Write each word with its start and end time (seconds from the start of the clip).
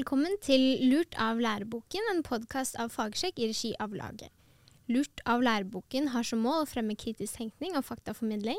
Velkommen 0.00 0.38
til 0.40 0.62
Lurt 0.88 1.12
av 1.20 1.36
læreboken, 1.44 2.06
en 2.08 2.22
podkast 2.24 2.78
av 2.80 2.88
Fagsjekk 2.94 3.36
i 3.36 3.50
regi 3.50 3.72
av 3.84 3.92
laget. 3.92 4.30
Lurt 4.88 5.20
av 5.28 5.42
læreboken 5.44 6.06
har 6.14 6.24
som 6.24 6.40
mål 6.40 6.62
å 6.62 6.68
fremme 6.70 6.94
kritisk 6.96 7.36
tenkning 7.36 7.76
og 7.76 7.84
faktaformidling. 7.84 8.56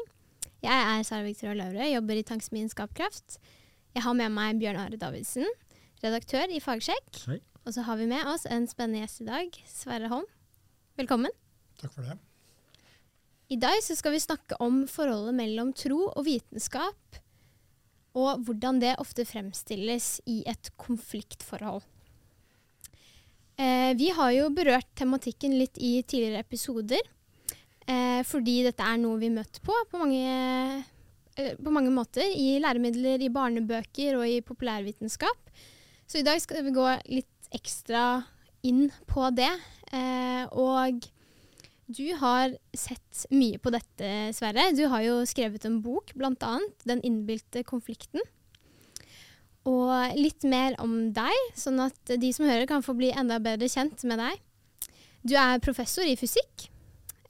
Jeg 0.62 0.84
er 0.92 1.02
Sara 1.08 1.26
Victoria 1.26 1.56
Laure, 1.58 1.88
jobber 1.90 2.20
i 2.20 2.26
Tankesmien 2.30 2.70
Skapkraft. 2.70 3.40
Jeg 3.98 4.06
har 4.06 4.14
med 4.20 4.36
meg 4.36 4.60
Bjørn 4.62 4.78
Are 4.84 5.00
Davidsen, 5.02 5.50
redaktør 6.04 6.54
i 6.54 6.62
Fagsjekk. 6.62 7.23
Hei. 7.32 7.39
Og 7.66 7.73
så 7.73 7.88
har 7.89 7.98
vi 7.98 8.12
med 8.14 8.30
oss 8.30 8.46
en 8.46 8.70
spennende 8.70 9.02
gjest 9.02 9.26
i 9.26 9.30
dag, 9.32 9.58
Sverre 9.71 10.14
Holm. 10.14 10.30
Velkommen. 11.02 11.34
Takk 11.82 11.98
for 11.98 12.05
det. 12.05 12.20
I 13.50 13.58
dag 13.66 13.82
så 13.82 13.98
skal 13.98 14.14
vi 14.14 14.21
snakke 14.21 14.62
om 14.62 14.84
forholdet 14.86 15.39
mellom 15.42 15.73
tro 15.73 16.04
og 16.12 16.21
vitenskap, 16.30 17.21
og 18.18 18.43
hvordan 18.46 18.82
det 18.82 18.98
ofte 19.02 19.25
fremstilles 19.28 20.20
i 20.30 20.41
et 20.50 20.71
konfliktforhold. 20.82 21.82
Eh, 23.61 23.92
vi 24.00 24.10
har 24.15 24.32
jo 24.36 24.50
berørt 24.56 24.89
tematikken 24.97 25.54
litt 25.60 25.78
i 25.78 26.00
tidligere 26.01 26.42
episoder, 26.43 27.01
eh, 27.86 28.21
fordi 28.28 28.61
dette 28.68 28.84
er 28.84 28.97
noe 29.00 29.20
vi 29.21 29.29
møter 29.34 29.61
på 29.64 29.75
på 29.92 30.01
mange, 30.01 30.84
eh, 31.37 31.56
på 31.56 31.71
mange 31.71 31.92
måter. 31.92 32.25
I 32.25 32.59
læremidler, 32.59 33.22
i 33.22 33.30
barnebøker 33.30 34.17
og 34.17 34.28
i 34.28 34.42
populærvitenskap. 34.42 35.52
Så 36.08 36.20
i 36.20 36.28
dag 36.28 36.42
skal 36.42 36.64
vi 36.64 36.75
gå 36.75 36.88
litt 37.08 37.52
ekstra 37.53 38.23
inn 38.64 38.89
på 39.08 39.30
det. 39.36 39.52
Eh, 39.92 40.45
og 40.52 41.02
du 41.91 42.13
har 42.19 42.53
sett 42.73 43.25
mye 43.33 43.59
på 43.61 43.72
dette, 43.73 44.11
Sverre. 44.36 44.69
Du 44.75 44.86
har 44.91 45.03
jo 45.05 45.22
skrevet 45.30 45.66
en 45.67 45.81
bok, 45.83 46.14
bl.a. 46.17 46.53
'Den 46.86 47.02
innbilte 47.05 47.64
konflikten'. 47.67 48.23
Og 49.69 50.17
litt 50.17 50.44
mer 50.44 50.73
om 50.81 51.11
deg, 51.14 51.38
sånn 51.53 51.80
at 51.83 52.16
de 52.17 52.31
som 52.33 52.47
hører 52.50 52.66
kan 52.69 52.81
få 52.81 52.95
bli 52.97 53.11
enda 53.14 53.38
bedre 53.38 53.69
kjent 53.69 54.02
med 54.09 54.17
deg. 54.17 54.39
Du 55.22 55.36
er 55.38 55.61
professor 55.61 56.02
i 56.02 56.17
fysikk, 56.17 56.72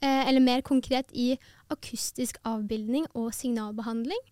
eh, 0.00 0.28
eller 0.28 0.40
mer 0.40 0.62
konkret 0.64 1.12
i 1.12 1.36
akustisk 1.68 2.38
avbildning 2.48 3.04
og 3.14 3.34
signalbehandling. 3.36 4.22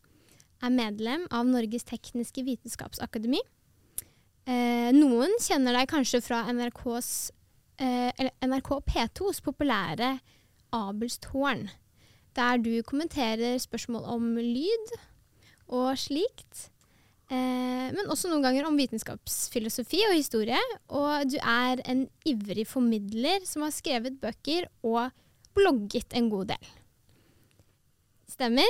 Er 0.63 0.73
medlem 0.73 1.27
av 1.31 1.45
Norges 1.49 1.85
tekniske 1.85 2.45
vitenskapsakademi. 2.45 3.41
Eh, 4.47 4.91
noen 4.97 5.37
kjenner 5.41 5.77
deg 5.77 5.91
kanskje 5.93 6.23
fra 6.25 6.47
NRKs 6.49 7.31
eller 7.87 8.33
NRK 8.45 8.71
P2s 8.91 9.41
populære 9.45 10.19
Abelstårn, 10.77 11.69
der 12.37 12.61
du 12.63 12.75
kommenterer 12.87 13.59
spørsmål 13.59 14.05
om 14.17 14.29
lyd 14.37 14.93
og 15.71 15.97
slikt. 15.99 16.69
Eh, 17.31 17.89
men 17.95 18.11
også 18.11 18.31
noen 18.31 18.43
ganger 18.43 18.67
om 18.67 18.79
vitenskapsfilosofi 18.79 20.03
og 20.09 20.17
historie. 20.19 20.59
Og 20.91 21.31
du 21.31 21.39
er 21.41 21.83
en 21.91 22.05
ivrig 22.27 22.67
formidler 22.67 23.45
som 23.47 23.63
har 23.67 23.75
skrevet 23.75 24.19
bøker 24.23 24.67
og 24.83 25.11
blogget 25.55 26.15
en 26.19 26.31
god 26.31 26.53
del. 26.53 26.71
Stemmer? 28.31 28.67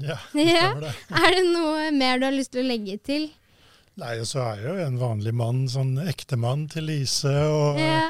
Ja, 0.00 0.18
det 0.36 0.48
stemmer 0.48 0.84
det. 0.88 0.96
Er 1.20 1.36
det 1.38 1.46
noe 1.52 1.86
mer 1.96 2.20
du 2.20 2.28
har 2.28 2.36
lyst 2.36 2.52
til 2.54 2.64
å 2.64 2.68
legge 2.68 2.98
til? 3.04 3.30
Nei, 4.00 4.14
og 4.22 4.28
så 4.28 4.40
er 4.46 4.60
jeg 4.62 4.70
jo 4.70 4.84
en 4.86 5.00
vanlig 5.00 5.34
mann, 5.36 5.66
sånn 5.68 5.98
ektemann 6.08 6.64
til 6.72 6.86
Lise, 6.88 7.32
og 7.52 7.80
Ja. 7.80 8.06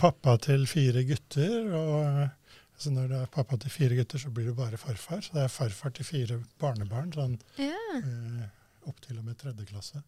Pappa 0.00 0.36
til 0.40 0.66
fire 0.70 1.02
gutter. 1.08 1.72
og 1.76 2.80
så 2.80 2.90
Når 2.94 3.08
det 3.10 3.18
er 3.20 3.32
pappa 3.34 3.58
til 3.60 3.72
fire 3.72 3.98
gutter, 3.98 4.18
så 4.18 4.30
blir 4.32 4.48
det 4.48 4.56
bare 4.56 4.78
farfar. 4.80 5.20
Så 5.20 5.36
det 5.36 5.42
er 5.44 5.52
farfar 5.52 5.92
til 5.96 6.06
fire 6.08 6.38
barnebarn, 6.60 7.12
sånn 7.12 7.36
ja. 7.60 7.76
eh, 7.98 8.46
opp 8.88 9.02
til 9.04 9.18
og 9.20 9.26
med 9.26 9.36
tredje 9.40 9.66
klasse. 9.68 10.00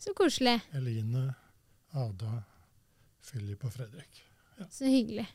Så 0.00 0.14
koselig. 0.18 0.56
Eline, 0.74 1.28
Ada, 1.94 2.40
Philip 3.28 3.62
og 3.68 3.74
Fredrik. 3.76 4.24
Så 4.72 4.90
hyggelig. 4.90 5.28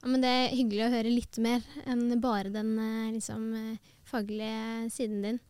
Ja, 0.00 0.08
men 0.08 0.24
det 0.24 0.30
er 0.32 0.54
hyggelig 0.56 0.86
å 0.86 0.92
høre 0.94 1.12
litt 1.12 1.38
mer 1.44 1.66
enn 1.84 2.06
bare 2.22 2.52
den 2.54 2.72
eh, 2.80 3.10
liksom, 3.18 3.44
eh, 3.58 3.90
faglige 4.08 4.88
siden 4.94 5.20
din. 5.26 5.42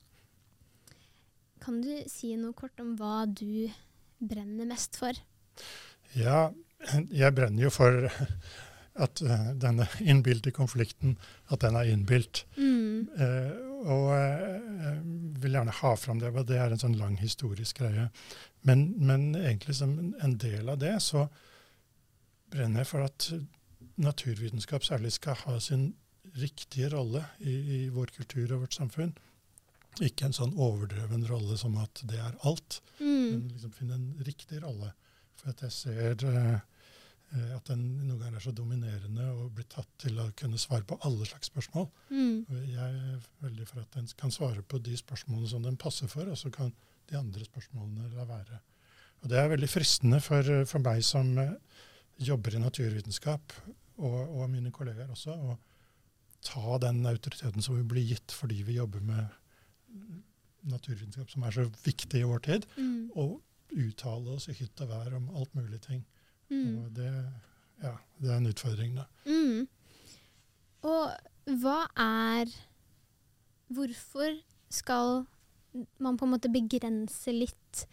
Kan 1.60 1.78
du 1.84 1.92
si 2.10 2.32
noe 2.40 2.56
kort 2.56 2.80
om 2.82 2.96
hva 2.98 3.22
du 3.28 3.70
brenner 4.18 4.66
mest 4.68 4.98
for? 4.98 5.14
Ja, 6.16 6.48
jeg 7.12 7.34
brenner 7.36 7.62
jo 7.66 7.70
for 7.74 8.08
at 9.00 9.20
eh, 9.22 9.50
denne 9.62 9.86
innbilte 10.00 10.50
konflikten, 10.52 11.16
at 11.52 11.60
den 11.64 11.76
er 11.78 11.88
innbilt. 11.92 12.44
Mm. 12.56 13.08
Eh, 13.16 13.52
og 13.80 14.08
eh, 14.12 14.58
jeg 14.84 14.96
vil 15.44 15.54
gjerne 15.56 15.76
ha 15.78 15.92
fram 15.96 16.18
det, 16.20 16.32
det 16.50 16.58
er 16.60 16.74
en 16.74 16.82
sånn 16.82 16.98
lang 17.00 17.16
historisk 17.20 17.78
greie. 17.80 18.08
Men, 18.68 18.90
men 19.00 19.30
egentlig 19.38 19.76
som 19.78 19.94
en- 20.20 20.36
del 20.42 20.68
av 20.68 20.78
det, 20.82 20.96
så 21.00 21.28
brenner 22.52 22.82
jeg 22.82 22.90
for 22.90 23.06
at 23.06 23.30
naturvitenskap 24.00 24.84
særlig 24.84 25.12
skal 25.16 25.38
ha 25.46 25.58
sin 25.62 25.92
riktige 26.40 26.90
rolle 26.92 27.24
i, 27.40 27.52
i 27.52 27.78
vår 27.94 28.12
kultur 28.16 28.52
og 28.56 28.64
vårt 28.66 28.76
samfunn. 28.76 29.14
Ikke 30.04 30.28
en 30.28 30.36
sånn 30.36 30.52
overdreven 30.60 31.24
rolle 31.28 31.56
som 31.58 31.76
at 31.82 32.02
det 32.08 32.18
er 32.20 32.36
alt, 32.46 32.80
Mm. 33.00 33.30
men 33.32 33.48
liksom 33.54 33.70
finne 33.72 33.94
en 33.96 34.24
riktig 34.26 34.58
rolle. 34.62 34.90
For 35.40 35.48
at 35.54 35.62
jeg 35.64 35.72
ser 35.72 36.24
eh, 36.28 36.58
at 37.30 37.68
den 37.70 37.82
noen 38.08 38.18
ganger 38.18 38.40
er 38.40 38.42
så 38.42 38.52
dominerende 38.56 39.26
og 39.30 39.52
blir 39.54 39.66
tatt 39.70 39.88
til 40.02 40.18
å 40.18 40.30
kunne 40.38 40.58
svare 40.58 40.82
på 40.88 40.98
alle 41.06 41.26
slags 41.28 41.50
spørsmål. 41.52 41.86
Mm. 42.10 42.46
Jeg 42.72 42.88
er 43.02 43.20
veldig 43.44 43.66
for 43.68 43.82
at 43.84 43.92
den 43.94 44.08
kan 44.18 44.34
svare 44.34 44.62
på 44.62 44.80
de 44.82 44.96
spørsmålene 44.98 45.50
som 45.52 45.62
den 45.62 45.78
passer 45.78 46.10
for, 46.10 46.26
og 46.26 46.38
så 46.40 46.50
kan 46.50 46.72
de 47.10 47.18
andre 47.18 47.46
spørsmålene 47.46 48.10
la 48.16 48.26
være. 48.26 48.60
Og 49.22 49.28
Det 49.30 49.38
er 49.38 49.52
veldig 49.52 49.68
fristende 49.68 50.20
for, 50.24 50.42
for 50.66 50.82
meg 50.82 51.02
som 51.04 51.30
eh, 51.38 51.52
jobber 52.18 52.56
i 52.56 52.62
naturvitenskap, 52.62 53.52
og, 54.00 54.20
og 54.40 54.46
mine 54.50 54.72
kollegaer 54.72 55.10
også, 55.12 55.34
å 55.36 55.58
ta 56.42 56.78
den 56.80 57.02
autoriteten 57.06 57.62
som 57.62 57.76
vi 57.76 57.82
blir 57.84 58.06
gitt 58.14 58.32
fordi 58.32 58.62
vi 58.64 58.78
jobber 58.78 59.02
med 59.04 59.26
naturvitenskap 60.70 61.30
som 61.32 61.44
er 61.44 61.54
så 61.56 61.66
viktig 61.84 62.20
i 62.22 62.28
vår 62.28 62.42
tid, 62.46 62.66
Mm. 62.76 63.10
og 63.14 63.42
uttale 63.70 64.34
oss 64.34 64.48
i 64.48 64.56
hytt 64.56 64.80
og 64.82 64.88
vær 64.90 65.14
om 65.16 65.28
alt 65.36 65.54
mulig 65.54 65.80
ting. 65.84 66.04
Mm. 66.50 66.84
Og 66.84 66.92
det, 66.96 67.10
ja, 67.82 67.94
det 68.20 68.30
er 68.30 68.36
en 68.36 68.50
utfordring, 68.50 68.94
da. 68.98 69.06
Mm. 69.30 69.68
Og 70.90 71.56
hva 71.62 71.80
er 72.00 72.50
Hvorfor 73.70 74.32
skal 74.66 75.20
man 76.02 76.16
på 76.18 76.26
en 76.26 76.32
måte 76.32 76.50
begrense 76.50 77.30
litt 77.30 77.84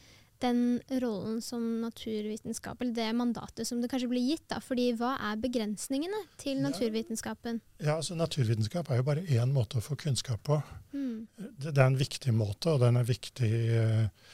den 0.41 0.79
rollen 1.01 1.41
som 1.41 1.61
naturvitenskap, 1.81 2.81
eller 2.81 2.93
det 2.93 3.07
mandatet 3.17 3.67
som 3.67 3.81
det 3.81 3.89
kanskje 3.91 4.09
blir 4.11 4.25
gitt? 4.25 4.45
da? 4.49 4.59
Fordi 4.61 4.91
hva 4.97 5.15
er 5.31 5.39
begrensningene 5.41 6.23
til 6.41 6.61
naturvitenskapen? 6.61 7.61
Ja, 7.81 7.97
altså 7.97 8.17
Naturvitenskap 8.17 8.89
er 8.89 9.01
jo 9.01 9.07
bare 9.07 9.25
én 9.25 9.53
måte 9.53 9.79
å 9.79 9.85
få 9.85 9.97
kunnskap 9.99 10.43
på. 10.49 10.59
Mm. 10.93 11.27
Det, 11.37 11.71
det 11.71 11.77
er 11.77 11.87
en 11.87 12.01
viktig 12.01 12.33
måte, 12.37 12.73
og 12.73 12.81
den 12.85 12.99
er 12.99 13.07
viktig 13.07 13.53
eh, 13.81 14.33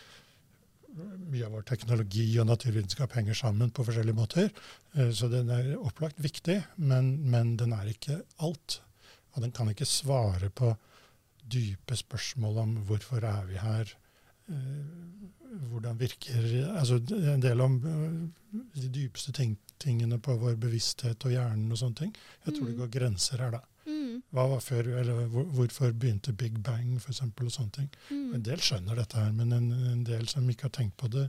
Mye 0.93 1.45
av 1.47 1.55
vår 1.55 1.63
teknologi 1.65 2.27
og 2.41 2.45
naturvitenskap 2.51 3.15
henger 3.17 3.33
sammen 3.37 3.71
på 3.73 3.85
forskjellige 3.87 4.17
måter. 4.17 4.49
Eh, 4.93 5.09
så 5.15 5.29
den 5.31 5.49
er 5.49 5.71
opplagt 5.79 6.19
viktig, 6.21 6.59
men, 6.77 7.15
men 7.33 7.55
den 7.57 7.73
er 7.73 7.89
ikke 7.89 8.19
alt. 8.45 8.81
Og 9.33 9.41
den 9.41 9.51
kan 9.55 9.71
ikke 9.71 9.87
svare 9.89 10.51
på 10.53 10.75
dype 11.49 11.97
spørsmål 11.97 12.61
om 12.61 12.75
hvorfor 12.87 13.25
er 13.25 13.47
vi 13.49 13.57
her, 13.57 13.89
eh, 14.53 15.25
hvordan 15.71 15.97
virker 15.99 16.45
altså 16.77 16.99
En 17.33 17.41
del 17.41 17.61
om 17.61 17.75
eh, 17.89 18.61
de 18.77 18.89
dypeste 18.93 19.33
ting, 19.33 19.57
tingene 19.81 20.19
på 20.21 20.37
vår 20.39 20.55
bevissthet 20.61 21.25
og 21.25 21.33
hjernen 21.33 21.71
og 21.73 21.81
sånne 21.81 21.99
ting. 22.03 22.13
Jeg 22.45 22.53
tror 22.55 22.67
det 22.69 22.75
Mm. 22.77 22.81
går 22.83 22.93
grenser 22.99 23.41
her, 23.41 23.51
da. 23.51 23.59
Hva 24.33 24.47
var 24.49 24.61
før, 24.65 24.87
eller 24.99 25.25
hvor, 25.29 25.43
Hvorfor 25.43 25.91
begynte 25.91 26.33
Big 26.33 26.55
Bang, 26.63 26.95
for 27.01 27.13
eksempel, 27.13 27.49
og 27.49 27.55
sånne 27.55 27.75
ting. 27.75 27.89
Mm. 28.09 28.35
En 28.37 28.45
del 28.45 28.61
skjønner 28.63 28.97
dette 28.97 29.19
her, 29.19 29.31
men 29.35 29.53
en, 29.53 29.71
en 29.91 30.05
del 30.07 30.27
som 30.31 30.47
ikke 30.49 30.69
har 30.69 30.77
tenkt 30.79 30.97
på 30.97 31.09
det, 31.13 31.27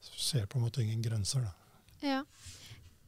ser 0.00 0.46
på 0.46 0.58
en 0.58 0.64
måte 0.64 0.82
ingen 0.82 1.02
grenser. 1.04 1.44
da. 1.44 1.52
Ja. 2.06 2.22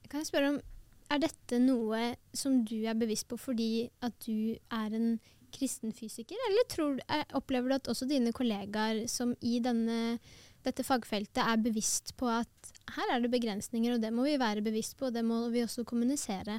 Kan 0.09 0.23
jeg 0.23 0.31
spørre 0.33 0.57
om, 0.57 0.61
Er 1.09 1.23
dette 1.23 1.57
noe 1.57 2.19
som 2.37 2.59
du 2.69 2.83
er 2.85 2.93
bevisst 2.93 3.31
på 3.31 3.39
fordi 3.41 3.89
at 4.05 4.13
du 4.27 4.53
er 4.53 4.93
en 4.93 5.15
kristen 5.57 5.95
fysiker, 5.97 6.37
eller 6.51 6.67
tror, 6.69 6.99
er, 7.09 7.25
opplever 7.33 7.71
du 7.71 7.77
at 7.79 7.89
også 7.89 8.05
dine 8.05 8.33
kollegaer 8.37 9.07
som 9.09 9.33
i 9.41 9.57
denne, 9.65 10.19
dette 10.67 10.85
fagfeltet 10.85 11.41
er 11.41 11.63
bevisst 11.65 12.13
på 12.21 12.29
at 12.29 12.73
her 12.93 13.15
er 13.15 13.25
det 13.25 13.33
begrensninger, 13.33 13.95
og 13.95 14.03
det 14.05 14.13
må 14.13 14.27
vi 14.27 14.37
være 14.41 14.65
bevisst 14.65 14.99
på, 14.99 15.09
og 15.09 15.17
det 15.17 15.25
må 15.25 15.47
vi 15.55 15.65
også 15.65 15.87
kommunisere? 15.89 16.59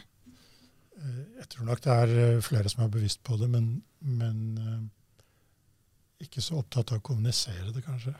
Eh, 1.00 1.20
Jeg 1.40 1.50
tror 1.50 1.70
nok 1.70 1.84
det 1.84 1.94
er 1.94 2.16
eh, 2.24 2.42
flere 2.46 2.72
som 2.72 2.84
er 2.84 2.92
bevisst 2.94 3.24
på 3.24 3.38
det, 3.40 3.50
men, 3.50 3.70
men 4.00 4.42
eh, 4.58 6.26
ikke 6.26 6.44
så 6.44 6.60
opptatt 6.60 6.92
av 6.94 7.00
å 7.00 7.06
kommunisere 7.12 7.72
det, 7.76 7.84
kanskje. 7.86 8.16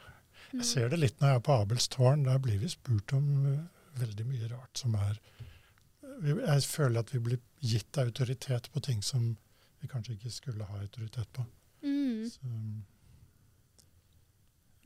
Mm. 0.52 0.62
Jeg 0.62 0.70
ser 0.70 0.90
det 0.90 1.02
litt 1.02 1.20
når 1.20 1.34
jeg 1.34 1.42
er 1.42 1.46
på 1.46 1.58
Abels 1.60 1.90
tårn. 1.92 2.26
Der 2.26 2.40
blir 2.42 2.58
vi 2.62 2.72
spurt 2.72 3.14
om 3.14 3.28
veldig 4.00 4.26
mye 4.26 4.48
rart 4.54 4.80
som 4.80 4.96
er 4.96 5.20
Jeg 6.24 6.64
føler 6.68 7.00
at 7.00 7.12
vi 7.14 7.20
blir 7.24 7.40
gitt 7.60 7.98
autoritet 7.98 8.70
på 8.74 8.82
ting 8.84 9.04
som 9.04 9.36
vi 9.80 9.88
kanskje 9.88 10.16
ikke 10.16 10.32
skulle 10.32 10.66
ha 10.68 10.80
autoritet 10.80 11.30
på. 11.36 11.46
Mm. 11.84 12.26
Så, 12.32 12.50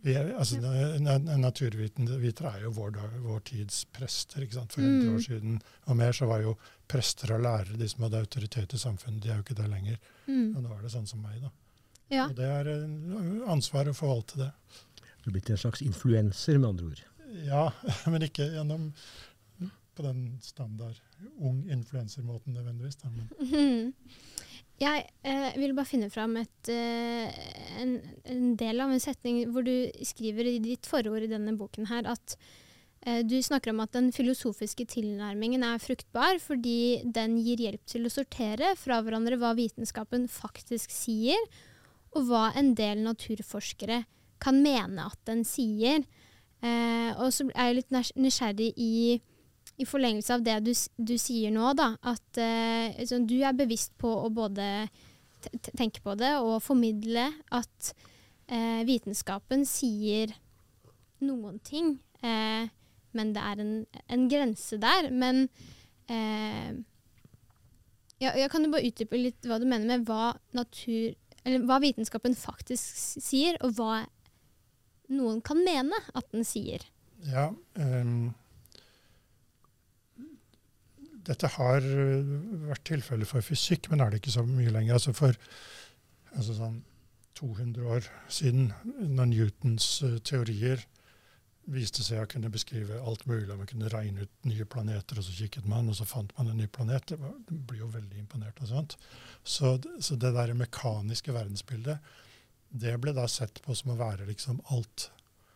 Vi 0.04 0.14
er, 0.20 0.34
altså, 0.36 0.58
ja. 0.60 1.18
Naturvitere 1.40 2.50
er 2.58 2.66
jo 2.66 2.74
vår, 2.76 2.98
vår 3.24 3.44
tids 3.48 3.84
prester. 3.96 4.44
ikke 4.44 4.58
sant? 4.58 4.76
For 4.76 4.84
100 4.84 5.04
mm. 5.04 5.16
år 5.16 5.22
siden 5.24 5.60
og 5.88 6.00
mer 6.00 6.16
så 6.16 6.28
var 6.28 6.44
jo 6.44 6.58
prester 6.92 7.32
og 7.38 7.44
lærere 7.46 7.80
de 7.80 7.88
som 7.88 8.04
hadde 8.04 8.20
autoritet 8.26 8.76
i 8.76 8.82
samfunnet. 8.82 9.22
De 9.24 9.32
er 9.32 9.40
jo 9.40 9.46
ikke 9.46 9.60
det 9.62 9.70
lenger. 9.72 10.02
Mm. 10.28 10.50
Og 10.58 10.66
nå 10.66 10.74
er 10.76 10.82
det 10.84 10.92
sånn 10.92 11.08
som 11.08 11.24
meg, 11.24 11.40
da. 11.46 11.54
Ja. 12.12 12.28
Og 12.28 12.36
det 12.38 12.50
er 12.52 12.72
ansvar 13.50 13.88
å 13.90 13.96
forvalte 13.96 14.42
det. 14.44 14.50
Du 15.24 15.32
er 15.32 15.38
blitt 15.38 15.54
en 15.54 15.62
slags 15.62 15.82
influenser, 15.86 16.60
med 16.60 16.74
andre 16.74 16.92
ord? 16.92 17.06
Ja, 17.48 17.64
men 18.12 18.28
ikke 18.28 18.52
gjennom 18.52 18.92
på 19.94 20.04
den 20.04 20.40
standard 20.42 21.00
ung 21.38 21.64
influensermåten 21.72 22.54
nødvendigvis. 22.58 23.00
Da, 23.00 23.10
men. 23.14 23.94
Jeg 24.84 25.06
eh, 25.24 25.54
vil 25.60 25.74
bare 25.78 25.88
finne 25.88 26.10
fram 26.12 26.36
et, 26.42 26.72
eh, 26.72 27.32
en, 27.80 27.96
en, 28.28 28.44
del 28.60 28.84
av 28.84 28.92
en 28.92 29.02
setning 29.02 29.44
hvor 29.54 29.66
du 29.66 29.88
skriver 30.04 30.50
i 30.50 30.60
ditt 30.64 30.90
forord 30.90 31.24
i 31.24 31.32
denne 31.32 31.56
boken 31.60 31.88
her 31.92 32.10
at 32.12 32.36
eh, 33.06 33.22
du 33.24 33.38
snakker 33.44 33.72
om 33.72 33.84
at 33.86 33.94
den 33.96 34.10
filosofiske 34.16 34.88
tilnærmingen 34.92 35.64
er 35.68 35.84
fruktbar 35.84 36.42
fordi 36.44 37.04
den 37.06 37.38
gir 37.46 37.64
hjelp 37.64 37.86
til 37.90 38.10
å 38.10 38.14
sortere 38.14 38.74
fra 38.80 39.00
hverandre 39.06 39.40
hva 39.40 39.54
vitenskapen 39.58 40.28
faktisk 40.32 40.92
sier, 40.92 41.40
og 42.14 42.28
hva 42.28 42.50
en 42.60 42.74
del 42.78 43.06
naturforskere 43.06 44.04
kan 44.44 44.60
mene 44.62 45.08
at 45.08 45.20
den 45.30 45.42
sier. 45.48 46.04
Eh, 46.64 47.12
og 47.18 47.32
så 47.34 47.48
er 47.54 47.72
jeg 47.72 47.80
litt 47.80 47.96
nysgjerrig 48.20 48.74
i 48.80 48.96
i 49.82 49.86
forlengelse 49.90 50.36
av 50.36 50.44
det 50.46 50.60
du, 50.66 50.72
du 50.98 51.16
sier 51.18 51.54
nå, 51.54 51.72
da, 51.78 51.94
at 52.06 52.40
uh, 52.40 52.94
liksom, 53.00 53.26
du 53.30 53.40
er 53.42 53.56
bevisst 53.58 53.96
på 54.02 54.10
å 54.26 54.30
både 54.34 54.88
tenke 55.74 56.04
på 56.04 56.16
det 56.20 56.36
og 56.40 56.62
formidle 56.64 57.26
at 57.52 57.92
uh, 58.52 58.82
vitenskapen 58.88 59.66
sier 59.68 60.34
noen 61.24 61.58
ting, 61.66 61.96
uh, 62.24 62.70
men 63.14 63.34
det 63.34 63.44
er 63.44 63.64
en, 63.64 63.74
en 64.10 64.28
grense 64.30 64.78
der. 64.82 65.12
Men 65.14 65.46
ja, 68.20 68.48
kan 68.52 68.66
du 68.66 68.72
bare 68.74 68.88
utdype 68.90 69.20
litt 69.20 69.46
hva 69.48 69.60
du 69.62 69.68
mener 69.70 69.86
med 69.86 70.08
hva, 70.10 70.34
natur, 70.58 71.14
hva 71.64 71.78
vitenskapen 71.84 72.34
faktisk 72.38 73.22
sier, 73.22 73.60
og 73.62 73.78
hva 73.78 74.02
noen 75.14 75.44
kan 75.46 75.62
mene 75.62 76.00
at 76.18 76.26
den 76.34 76.44
sier? 76.48 76.82
Ja, 77.30 77.52
um 77.78 78.34
dette 81.28 81.50
har 81.56 81.84
øh, 81.84 82.34
vært 82.70 82.84
tilfellet 82.90 83.30
for 83.30 83.46
fysikk, 83.46 83.90
men 83.92 84.04
er 84.04 84.12
det 84.12 84.22
ikke 84.22 84.36
så 84.36 84.44
mye 84.48 84.74
lenger. 84.74 84.98
Altså 84.98 85.14
for 85.16 85.38
altså 86.34 86.58
sånn 86.58 86.82
200 87.40 87.86
år 87.96 88.10
siden, 88.32 88.72
når 88.84 89.30
Newtons 89.32 89.88
uh, 90.06 90.18
teorier 90.26 90.84
viste 91.72 92.04
seg 92.04 92.22
å 92.22 92.30
kunne 92.30 92.52
beskrive 92.52 93.00
alt 93.08 93.24
mulig, 93.30 93.48
man 93.56 93.70
kunne 93.70 93.90
regne 93.92 94.26
ut 94.26 94.48
nye 94.50 94.68
planeter, 94.68 95.20
og 95.20 95.26
så 95.26 95.36
kikket 95.38 95.68
man, 95.70 95.88
og 95.90 95.98
så 95.98 96.08
fant 96.08 96.34
man 96.38 96.52
en 96.52 96.60
ny 96.60 96.68
planet. 96.68 97.16
Det 97.16 97.60
blir 97.70 97.86
jo 97.86 97.90
veldig 97.94 98.20
imponert 98.20 98.60
og 98.62 98.70
sånt. 98.74 98.98
Så, 99.44 99.78
så 100.04 100.20
det 100.20 100.34
der 100.36 100.54
mekaniske 100.60 101.34
verdensbildet, 101.36 102.14
det 102.74 102.96
ble 103.00 103.14
da 103.16 103.28
sett 103.30 103.62
på 103.64 103.76
som 103.78 103.94
å 103.94 104.00
være 104.00 104.28
liksom 104.28 104.60
alt. 104.76 105.10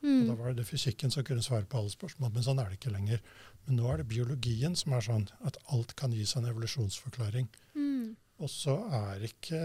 Mm. 0.03 0.21
Og 0.21 0.29
da 0.29 0.37
var 0.39 0.55
det 0.57 0.67
fysikken 0.67 1.13
som 1.13 1.25
kunne 1.25 1.43
svare 1.45 1.65
på 1.69 1.79
alle 1.79 1.93
spørsmål, 1.93 2.31
men 2.33 2.45
sånn 2.45 2.61
er 2.61 2.69
det 2.69 2.79
ikke 2.79 2.93
lenger. 2.93 3.21
Men 3.65 3.79
nå 3.79 3.89
er 3.91 4.01
det 4.01 4.11
biologien 4.11 4.77
som 4.79 4.95
er 4.95 5.03
sånn 5.03 5.27
at 5.47 5.57
alt 5.73 5.95
kan 5.99 6.13
gis 6.15 6.35
en 6.37 6.47
evolusjonsforklaring. 6.47 7.49
Mm. 7.75 8.15
Og 8.37 8.51
så 8.53 8.75
er 8.93 9.23
ikke 9.25 9.59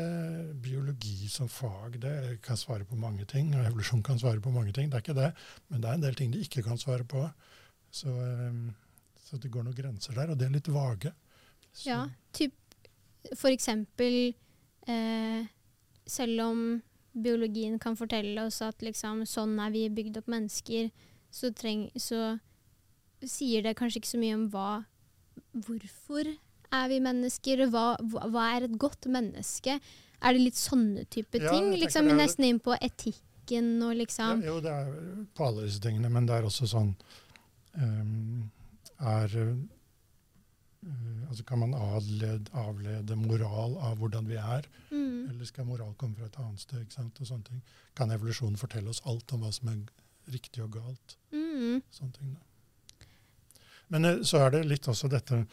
biologi 0.64 1.28
som 1.28 1.48
fag 1.52 1.98
Det 2.00 2.38
kan 2.44 2.56
svare 2.56 2.86
på 2.88 2.96
mange 2.96 3.26
ting. 3.28 3.50
og 3.54 3.66
Evolusjon 3.66 4.02
kan 4.02 4.18
svare 4.18 4.40
på 4.40 4.50
mange 4.50 4.72
ting, 4.72 4.88
det 4.88 4.96
er 4.96 5.04
ikke 5.04 5.18
det. 5.18 5.32
Men 5.68 5.82
det 5.82 5.90
er 5.90 5.98
en 5.98 6.06
del 6.06 6.16
ting 6.16 6.32
de 6.32 6.40
ikke 6.40 6.64
kan 6.64 6.80
svare 6.80 7.04
på. 7.04 7.26
Så, 7.92 8.08
um, 8.08 8.70
så 9.20 9.36
det 9.36 9.52
går 9.52 9.66
noen 9.66 9.76
grenser 9.76 10.16
der, 10.16 10.32
og 10.32 10.40
det 10.40 10.48
er 10.48 10.56
litt 10.56 10.72
vage. 10.72 11.12
Så. 11.72 11.90
Ja, 11.90 12.00
typ 12.32 12.56
for 13.38 13.52
eksempel 13.52 14.34
eh, 14.88 15.44
Selv 16.04 16.40
om 16.42 16.58
biologien 17.12 17.78
kan 17.82 17.96
fortelle 17.98 18.46
oss 18.46 18.60
at 18.64 18.82
liksom, 18.84 19.24
sånn 19.28 19.58
er 19.60 19.72
vi 19.74 19.88
bygd 19.92 20.20
opp 20.22 20.30
mennesker, 20.32 20.88
så, 21.32 21.50
treng, 21.56 21.88
så, 21.96 22.36
sier 23.22 23.64
det 23.64 23.76
kanskje 23.78 24.02
ikke 24.02 24.12
så 24.14 24.22
mye 24.22 24.38
om 24.40 24.48
hva 24.52 24.70
Hvorfor 25.52 26.26
er 26.28 26.88
vi 26.90 26.98
mennesker? 27.04 27.62
Hva, 27.72 27.94
hva 28.02 28.46
er 28.56 28.66
et 28.66 28.74
godt 28.80 29.06
menneske? 29.08 29.78
Er 30.20 30.36
det 30.36 30.42
litt 30.42 30.58
sånne 30.60 31.04
type 31.12 31.40
ja, 31.40 31.52
ting? 31.52 31.70
Liksom, 31.76 32.08
nesten 32.16 32.46
inn 32.48 32.60
på 32.62 32.74
etikken 32.76 33.70
og 33.84 33.94
liksom 34.00 34.42
ja, 34.44 34.50
Jo, 34.50 34.58
det 34.64 34.72
er 34.72 34.90
på 35.36 35.46
alle 35.48 35.66
disse 35.68 35.80
tingene, 35.84 36.10
men 36.12 36.28
det 36.28 36.36
er 36.36 36.48
også 36.48 36.68
sånn 36.68 36.92
um, 37.76 38.50
Er 38.98 39.36
altså 41.28 41.44
Kan 41.44 41.58
man 41.58 41.74
avlede, 41.74 42.50
avlede, 42.52 43.16
moral 43.16 43.76
av 43.78 43.98
hvordan 43.98 44.28
vi 44.28 44.36
er? 44.36 44.66
Mm. 44.90 45.30
Eller 45.30 45.44
skal 45.44 45.66
moral 45.66 45.94
komme 45.98 46.16
fra 46.18 46.26
et 46.26 46.38
annet 46.42 46.60
sted? 46.60 46.80
ikke 46.82 46.96
sant, 46.98 47.20
og 47.20 47.28
sånne 47.28 47.48
ting. 47.48 47.60
Kan 47.96 48.10
evolusjonen 48.10 48.58
fortelle 48.60 48.90
oss 48.90 49.02
alt 49.06 49.32
om 49.32 49.44
hva 49.44 49.52
som 49.54 49.70
er 49.72 49.78
riktig 50.32 50.62
og 50.64 50.72
galt? 50.78 51.16
Mm. 51.32 51.82
Sånne 51.90 52.18
ting 52.18 52.34
da. 52.34 53.06
Men 53.92 54.08
uh, 54.08 54.18
så 54.26 54.42
er 54.46 54.56
det 54.56 54.66
litt 54.66 54.88
også 54.88 55.10
dette 55.12 55.44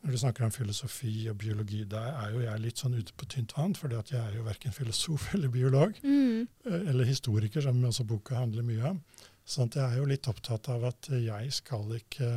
når 0.00 0.14
du 0.14 0.16
snakker 0.16 0.46
om 0.46 0.52
filosofi 0.54 1.26
og 1.28 1.36
biologi, 1.42 1.82
da 1.84 2.06
er 2.22 2.30
jo 2.32 2.38
jeg 2.40 2.60
litt 2.62 2.80
sånn 2.80 2.94
ute 2.96 3.12
på 3.20 3.26
tynt 3.28 3.52
vann, 3.52 3.74
for 3.76 3.92
jeg 3.92 4.16
er 4.16 4.38
jo 4.38 4.46
verken 4.46 4.72
filosof 4.72 5.26
eller 5.36 5.52
biolog. 5.52 5.98
Mm. 6.02 6.46
Uh, 6.64 6.78
eller 6.80 7.04
historiker, 7.04 7.60
som 7.60 7.84
også 7.84 8.08
boka 8.08 8.38
handler 8.40 8.64
mye 8.64 8.94
om. 8.94 9.02
Sånn 9.44 9.68
at 9.68 9.76
jeg 9.76 9.84
er 9.84 10.00
jo 10.00 10.08
litt 10.08 10.28
opptatt 10.30 10.70
av 10.72 10.86
at 10.88 11.10
jeg 11.12 11.52
skal 11.52 11.92
ikke 11.98 12.30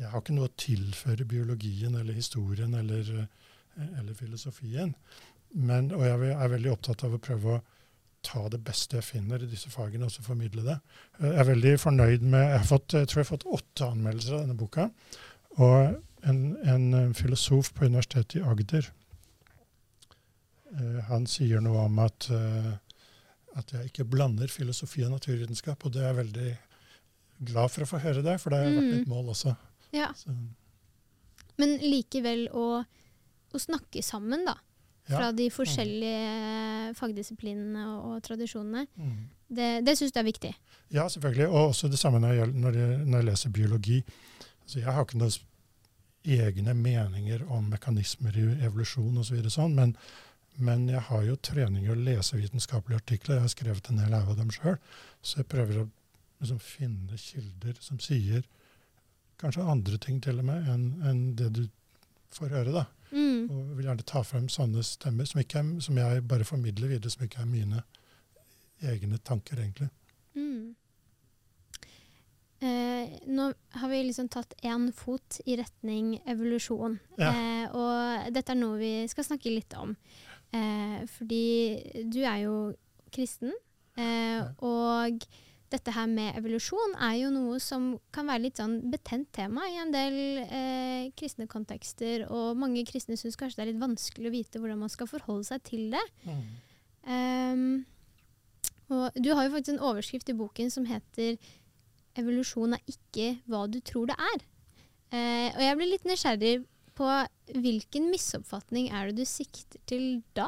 jeg 0.00 0.10
har 0.10 0.22
ikke 0.22 0.34
noe 0.34 0.50
å 0.50 0.58
tilføre 0.58 1.26
biologien 1.28 1.94
eller 1.98 2.16
historien 2.16 2.74
eller, 2.74 3.10
eh, 3.20 3.92
eller 4.00 4.16
filosofien. 4.18 4.94
Men, 5.54 5.92
og 5.94 6.02
jeg 6.06 6.34
er 6.34 6.50
veldig 6.50 6.72
opptatt 6.72 7.04
av 7.06 7.14
å 7.14 7.22
prøve 7.22 7.54
å 7.54 7.62
ta 8.24 8.46
det 8.50 8.62
beste 8.64 8.98
jeg 8.98 9.06
finner 9.06 9.42
i 9.44 9.50
disse 9.50 9.70
fagene, 9.70 10.08
og 10.08 10.14
så 10.14 10.24
formidle 10.24 10.64
det. 10.64 10.78
Jeg 11.20 11.38
er 11.38 11.48
veldig 11.50 11.74
fornøyd 11.78 12.24
med 12.24 12.42
Jeg, 12.42 12.58
har 12.58 12.66
fått, 12.66 12.96
jeg 12.96 13.08
tror 13.10 13.20
jeg 13.20 13.26
har 13.26 13.32
fått 13.36 13.48
åtte 13.58 13.88
anmeldelser 13.92 14.34
av 14.34 14.44
denne 14.46 14.58
boka. 14.58 14.88
Og 15.60 16.30
en, 16.30 16.40
en 16.64 17.14
filosof 17.14 17.74
på 17.76 17.84
Universitetet 17.84 18.40
i 18.40 18.44
Agder 18.48 18.88
han 21.06 21.28
sier 21.30 21.60
noe 21.62 21.84
om 21.86 22.00
at, 22.02 22.26
at 23.54 23.74
jeg 23.76 23.92
ikke 23.92 24.08
blander 24.10 24.50
filosofi 24.50 25.04
og 25.06 25.12
naturvitenskap. 25.12 25.84
Og 25.84 25.92
det 25.94 26.02
er 26.02 26.08
jeg 26.08 26.18
veldig 26.22 26.54
glad 27.52 27.70
for 27.70 27.84
å 27.84 27.90
få 27.92 28.00
høre 28.02 28.24
det, 28.24 28.40
for 28.42 28.50
det 28.50 28.58
har 28.58 28.72
vært 28.72 28.88
mm. 28.88 28.96
mitt 28.96 29.12
mål 29.12 29.30
også. 29.36 29.54
Ja. 29.94 30.10
Men 31.60 31.76
likevel 31.82 32.48
å, 32.50 32.68
å, 32.82 33.60
snakke 33.62 34.02
sammen, 34.02 34.44
da. 34.48 34.56
Fra 35.04 35.28
ja. 35.28 35.32
de 35.36 35.50
forskjellige 35.52 36.94
fagdisiplinene 36.96 37.82
og, 37.92 38.04
og 38.08 38.22
tradisjonene. 38.24 38.86
Mm. 38.96 39.16
Det, 39.54 39.70
det 39.84 39.96
syns 39.98 40.14
du 40.14 40.20
er 40.22 40.26
viktig? 40.26 40.52
Ja, 40.94 41.04
selvfølgelig. 41.12 41.48
Og 41.50 41.74
også 41.74 41.90
det 41.92 42.00
samme 42.00 42.22
når 42.24 42.38
jeg, 42.38 42.52
når 42.54 42.78
jeg, 42.80 43.00
når 43.04 43.18
jeg 43.18 43.28
leser 43.28 43.52
biologi. 43.54 43.98
Altså, 44.64 44.78
jeg 44.80 44.88
har 44.88 45.04
ikke 45.04 45.20
noen 45.20 45.36
egne 46.24 46.74
meninger 46.78 47.44
om 47.52 47.68
mekanismer 47.68 48.36
i 48.40 48.46
evolusjon 48.64 49.20
osv. 49.20 49.42
Så 49.44 49.58
sånn, 49.58 49.76
men, 49.76 49.92
men 50.56 50.88
jeg 50.88 51.04
har 51.10 51.26
jo 51.28 51.36
trening 51.36 51.84
i 51.84 51.92
å 51.92 51.98
lese 51.98 52.40
vitenskapelige 52.40 53.02
artikler. 53.02 53.38
Jeg 53.38 53.46
har 53.46 53.52
skrevet 53.52 53.92
en 53.92 54.00
hel 54.00 54.16
av 54.16 54.32
dem 54.38 54.52
sjøl. 54.54 54.78
Så 55.20 55.42
jeg 55.42 55.50
prøver 55.52 55.82
å 55.82 55.88
liksom, 56.40 56.62
finne 56.64 57.20
kilder 57.20 57.76
som 57.84 58.00
sier 58.02 58.46
kanskje 59.44 59.70
andre 59.70 60.00
ting 60.02 60.20
til 60.24 60.40
og 60.42 60.48
med 60.48 60.68
enn 60.72 60.86
en 61.04 61.24
det 61.38 61.50
du 61.58 61.64
får 62.34 62.54
høre. 62.56 62.72
da. 62.74 62.86
Mm. 63.14 63.50
Og 63.50 63.76
vil 63.76 63.86
gjerne 63.86 64.06
ta 64.06 64.22
frem 64.26 64.48
sånne 64.50 64.82
stemmer 64.86 65.28
som, 65.28 65.40
er, 65.40 65.68
som, 65.84 65.98
jeg 66.00 66.24
bare 66.30 66.46
formidler 66.48 66.90
videre, 66.96 67.12
som 67.12 67.26
ikke 67.26 67.44
er 67.44 67.50
mine 67.50 67.84
egne 68.84 69.20
tanker, 69.22 69.60
egentlig. 69.60 69.88
Mm. 70.34 70.74
Eh, 72.64 73.14
nå 73.30 73.48
har 73.78 73.90
vi 73.92 74.02
liksom 74.08 74.28
tatt 74.32 74.54
én 74.64 74.88
fot 74.96 75.38
i 75.46 75.56
retning 75.60 76.16
evolusjon. 76.30 76.98
Ja. 77.20 77.30
Eh, 77.30 77.66
og 77.76 78.32
dette 78.34 78.54
er 78.54 78.60
noe 78.60 78.80
vi 78.80 78.94
skal 79.10 79.28
snakke 79.28 79.52
litt 79.52 79.76
om. 79.78 79.94
Eh, 80.54 81.02
fordi 81.10 81.44
du 82.10 82.22
er 82.22 82.44
jo 82.44 82.56
kristen, 83.14 83.54
eh, 83.98 84.42
og 84.64 85.26
dette 85.74 85.94
her 85.94 86.06
med 86.10 86.36
evolusjon 86.38 86.94
er 87.02 87.16
jo 87.20 87.30
noe 87.34 87.58
som 87.62 87.94
kan 88.14 88.28
være 88.30 88.46
litt 88.46 88.60
sånn 88.60 88.76
betent 88.92 89.30
tema 89.34 89.66
i 89.70 89.80
en 89.82 89.92
del 89.94 90.18
eh, 90.44 91.08
kristne 91.18 91.48
kontekster. 91.50 92.26
Og 92.30 92.58
mange 92.60 92.84
kristne 92.88 93.18
syns 93.20 93.38
kanskje 93.40 93.60
det 93.60 93.64
er 93.64 93.72
litt 93.72 93.82
vanskelig 93.82 94.30
å 94.30 94.34
vite 94.34 94.62
hvordan 94.62 94.84
man 94.84 94.92
skal 94.92 95.10
forholde 95.10 95.48
seg 95.50 95.64
til 95.66 95.90
det. 95.94 96.04
Mm. 96.24 96.46
Um, 97.04 97.66
og 98.94 99.16
du 99.20 99.32
har 99.34 99.46
jo 99.46 99.54
faktisk 99.54 99.74
en 99.74 99.86
overskrift 99.90 100.30
i 100.30 100.38
boken 100.38 100.70
som 100.72 100.86
heter 100.88 101.36
'Evolusjon 102.14 102.76
er 102.76 102.82
ikke 102.86 103.40
hva 103.50 103.64
du 103.66 103.80
tror 103.80 104.06
det 104.06 104.14
er'. 104.14 104.44
Eh, 105.14 105.48
og 105.50 105.62
jeg 105.62 105.76
blir 105.78 105.90
litt 105.90 106.06
nysgjerrig 106.06 106.54
på 106.94 107.08
hvilken 107.58 108.06
misoppfatning 108.12 108.92
er 108.94 109.10
det 109.10 109.24
du 109.24 109.26
sikter 109.26 109.80
til 109.90 110.22
da? 110.38 110.46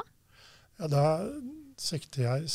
Ja, 0.79 0.87
da 0.87 1.05
sikter 1.77 2.23
jeg 2.23 2.49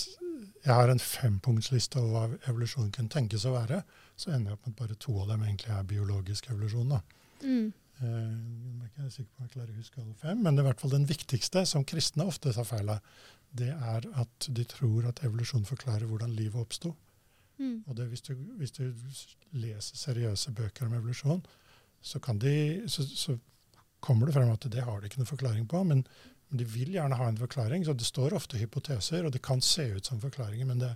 jeg 0.64 0.74
har 0.74 0.90
en 0.92 1.02
fempunktsliste 1.02 2.00
over 2.00 2.12
hva 2.34 2.40
evolusjon 2.50 2.90
kunne 2.94 3.12
tenkes 3.12 3.46
å 3.48 3.54
være, 3.56 3.82
så 4.16 4.32
ender 4.32 4.52
jeg 4.52 4.58
opp 4.58 4.66
med 4.66 4.74
at 4.74 4.80
bare 4.82 4.98
to 5.02 5.14
av 5.22 5.30
dem 5.32 5.44
egentlig 5.46 5.72
er 5.74 5.86
biologisk 5.88 6.50
evolusjon. 6.50 6.94
da. 6.94 7.00
Mm. 7.42 7.72
Eh, 8.02 8.08
jeg 8.08 8.82
er 8.82 8.88
ikke 8.88 9.14
sikker 9.14 9.30
på 9.30 9.38
om 9.42 9.46
jeg 9.46 9.54
klarer 9.54 9.72
å 9.72 9.78
huske 9.78 10.02
alle 10.02 10.18
fem, 10.18 10.42
men 10.42 10.54
det 10.54 10.62
er 10.62 10.66
i 10.66 10.70
hvert 10.70 10.82
fall 10.82 10.96
den 10.96 11.08
viktigste, 11.08 11.64
som 11.68 11.86
kristne 11.88 12.26
ofte 12.26 12.54
tar 12.54 12.68
feil 12.68 12.92
av, 12.94 13.14
det 13.52 13.70
er 13.72 14.08
at 14.22 14.48
de 14.48 14.64
tror 14.68 15.08
at 15.10 15.22
evolusjon 15.26 15.66
forklarer 15.68 16.08
hvordan 16.08 16.34
livet 16.34 16.60
oppsto. 16.60 16.94
Mm. 17.60 17.82
Og 17.86 17.96
det, 17.96 18.08
hvis, 18.10 18.24
du, 18.26 18.34
hvis 18.58 18.74
du 18.74 18.84
leser 19.52 19.98
seriøse 20.00 20.54
bøker 20.56 20.88
om 20.88 20.96
evolusjon, 20.98 21.42
så, 22.02 22.18
de, 22.42 22.54
så, 22.90 23.06
så, 23.06 23.38
kommer 24.02 24.26
det 24.26 24.34
frem 24.34 24.48
at 24.50 24.64
det 24.66 24.82
har 24.82 24.98
de 24.98 25.06
ikke 25.06 25.20
noen 25.20 25.30
forklaring 25.30 25.66
på. 25.70 25.82
Men, 25.86 26.00
men, 26.52 26.60
de 26.60 26.68
vil 26.68 26.92
gjerne 26.92 27.16
ha 27.16 27.26
en 27.28 27.38
forklaring. 27.40 27.84
Så 27.84 27.94
det 27.96 28.04
står 28.04 28.34
ofte 28.36 28.60
hypoteser, 28.60 29.24
og 29.24 29.32
det 29.32 29.40
kan 29.42 29.62
se 29.64 29.86
ut 29.96 30.06
som 30.06 30.20
forklaringer. 30.20 30.68
Men 30.68 30.82
det, 30.82 30.90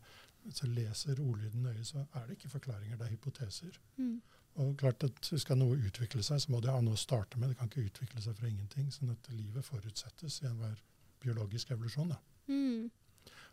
hvis 0.45 0.61
du 0.61 0.69
leser 0.69 1.21
ordlyden 1.23 1.65
nøye, 1.65 1.85
så 1.85 2.05
er 2.05 2.27
det 2.27 2.37
ikke 2.37 2.53
forklaringer, 2.59 2.99
det 3.01 3.07
er 3.07 3.15
hypoteser. 3.15 3.79
Mm. 3.97 4.19
Og 4.61 4.77
klart 4.81 5.05
at 5.05 5.31
Skal 5.41 5.59
noe 5.61 5.79
utvikle 5.89 6.23
seg, 6.25 6.41
så 6.41 6.53
må 6.53 6.61
det 6.61 6.73
ha 6.73 6.83
noe 6.85 6.97
å 6.97 7.01
starte 7.01 7.41
med. 7.41 7.51
Det 7.51 7.59
kan 7.61 7.73
ikke 7.73 7.89
utvikle 7.89 8.23
seg 8.25 8.37
fra 8.37 8.51
ingenting. 8.51 8.93
sånn 8.93 9.17
at 9.17 9.33
livet 9.33 9.65
forutsettes 9.65 10.43
i 10.43 10.47
enhver 10.51 10.77
biologisk 11.25 11.73
evolusjon. 11.73 12.13
Mm. 12.49 12.91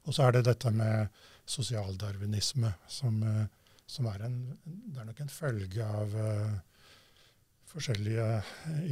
Og 0.03 0.13
så 0.13 0.27
er 0.27 0.35
det 0.35 0.45
dette 0.49 0.71
med 0.75 1.07
sosialdarwinisme, 1.47 2.73
som, 2.87 3.23
eh, 3.23 3.47
som 3.87 4.11
er, 4.11 4.27
en, 4.27 4.37
det 4.65 4.99
er 4.99 5.07
nok 5.07 5.23
en 5.23 5.31
følge 5.31 5.87
av 5.87 6.15
uh, 6.15 6.59
forskjellige 7.73 8.27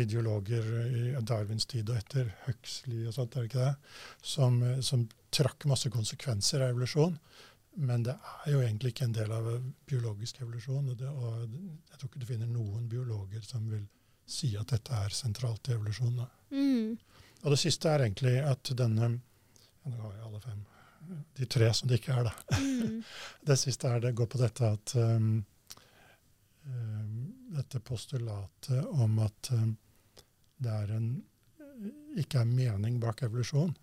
ideologer 0.02 0.68
i 0.90 1.04
Darwins 1.28 1.68
tid 1.70 1.90
og 1.92 2.00
etter 2.02 2.32
Huxley 2.48 3.06
og 3.06 3.16
sånt, 3.16 3.36
er 3.36 3.46
det 3.46 3.52
ikke 3.52 3.66
det? 3.68 3.96
Som, 4.34 4.60
som 4.86 5.06
trakk 5.34 5.68
masse 5.70 5.92
konsekvenser 5.94 6.64
av 6.66 6.74
evolusjon. 6.74 7.18
Men 7.80 8.04
det 8.04 8.18
er 8.18 8.52
jo 8.52 8.62
egentlig 8.62 8.92
ikke 8.92 9.08
en 9.08 9.16
del 9.16 9.32
av 9.32 9.48
biologisk 9.88 10.42
evolusjon. 10.42 10.92
Og, 10.92 10.98
det, 11.00 11.08
og 11.08 11.46
jeg 11.92 12.00
tror 12.00 12.10
ikke 12.10 12.24
du 12.24 12.28
finner 12.28 12.52
noen 12.52 12.90
biologer 12.92 13.46
som 13.48 13.64
vil 13.72 13.86
si 14.28 14.52
at 14.60 14.74
dette 14.74 14.98
er 15.06 15.16
sentralt 15.16 15.70
i 15.70 15.76
evolusjonen. 15.78 16.28
Mm. 16.52 16.98
Og 17.42 17.54
det 17.54 17.60
siste 17.62 17.90
er 17.90 18.06
egentlig 18.06 18.40
at 18.44 18.74
denne 18.78 19.18
Nå 19.82 19.98
har 19.98 20.12
jeg 20.14 20.26
alle 20.28 20.40
fem. 20.44 20.58
De 21.40 21.46
tre 21.50 21.68
som 21.74 21.90
det 21.90 21.98
ikke 21.98 22.14
er, 22.14 22.28
da. 22.28 22.58
Mm. 22.62 23.00
det 23.50 23.56
siste 23.58 23.90
er 23.90 24.04
det 24.04 24.12
går 24.14 24.28
på 24.30 24.38
dette 24.38 24.68
at 24.76 24.94
um, 24.94 25.32
um, 26.70 27.16
Dette 27.52 27.82
postulatet 27.84 28.86
om 29.04 29.20
at 29.24 29.52
um, 29.52 29.74
det 30.62 30.72
er 30.72 30.94
en, 30.96 31.10
ikke 32.20 32.44
er 32.44 32.50
mening 32.50 33.00
bak 33.02 33.24
evolusjon. 33.28 33.74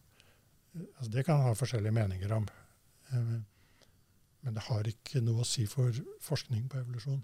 Altså, 0.79 1.11
det 1.13 1.25
kan 1.27 1.43
ha 1.45 1.55
forskjellige 1.59 1.97
meninger 1.97 2.33
om. 2.37 2.47
Um, 3.13 3.43
men 4.47 4.55
det 4.57 4.65
har 4.69 4.89
ikke 4.89 5.21
noe 5.25 5.43
å 5.43 5.49
si 5.49 5.67
for 5.69 5.93
forskning 6.25 6.69
på 6.71 6.81
evolusjon. 6.81 7.21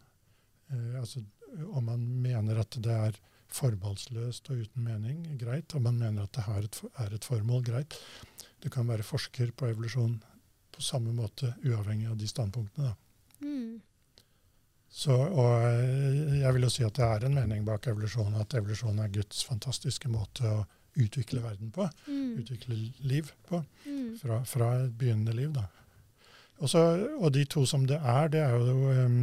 Uh, 0.72 0.98
altså, 1.00 1.22
om 1.70 1.86
man 1.86 2.04
mener 2.24 2.60
at 2.60 2.76
det 2.82 2.98
er 3.08 3.20
forbeholdsløst 3.54 4.50
og 4.50 4.64
uten 4.64 4.84
mening, 4.84 5.24
greit. 5.38 5.74
Om 5.76 5.86
man 5.88 6.00
mener 6.00 6.26
at 6.26 6.34
det 6.36 6.44
et, 6.58 6.80
er 7.04 7.14
et 7.14 7.28
formål, 7.28 7.62
greit. 7.66 7.96
Du 8.64 8.70
kan 8.72 8.88
være 8.88 9.06
forsker 9.06 9.52
på 9.54 9.70
evolusjon 9.70 10.18
på 10.74 10.82
samme 10.82 11.12
måte, 11.14 11.52
uavhengig 11.62 12.08
av 12.10 12.18
de 12.18 12.28
standpunktene. 12.28 12.94
Mm. 13.44 13.82
Så, 14.94 15.14
og 15.16 15.64
eh, 15.66 16.38
jeg 16.38 16.54
vil 16.54 16.68
jo 16.68 16.70
si 16.70 16.84
at 16.86 16.94
det 16.94 17.06
er 17.06 17.26
en 17.26 17.34
mening 17.34 17.64
bak 17.66 17.88
evolusjon, 17.90 18.36
at 18.38 18.54
evolusjon 18.54 19.00
er 19.02 19.10
Guds 19.16 19.42
fantastiske 19.42 20.10
måte 20.12 20.46
å 20.46 20.60
utvikle 21.02 21.42
verden 21.42 21.72
på. 21.74 21.88
Mm. 22.06 22.36
Utvikle 22.44 22.76
liv 23.02 23.32
på. 23.48 23.58
Mm. 23.88 24.12
Fra, 24.20 24.38
fra, 24.46 24.68
et 24.84 24.94
begynnende 24.98 25.34
liv, 25.34 25.50
da. 25.56 25.66
Også, 26.62 26.84
og 27.18 27.32
de 27.34 27.42
to 27.50 27.64
som 27.66 27.88
det 27.90 27.98
er, 27.98 28.30
det 28.30 28.44
er 28.44 28.54
jo 28.54 28.92
um, 28.94 29.18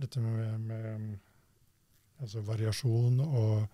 dette 0.00 0.22
med, 0.24 0.64
med 0.64 1.18
altså 2.24 2.40
variasjon 2.46 3.20
og 3.26 3.66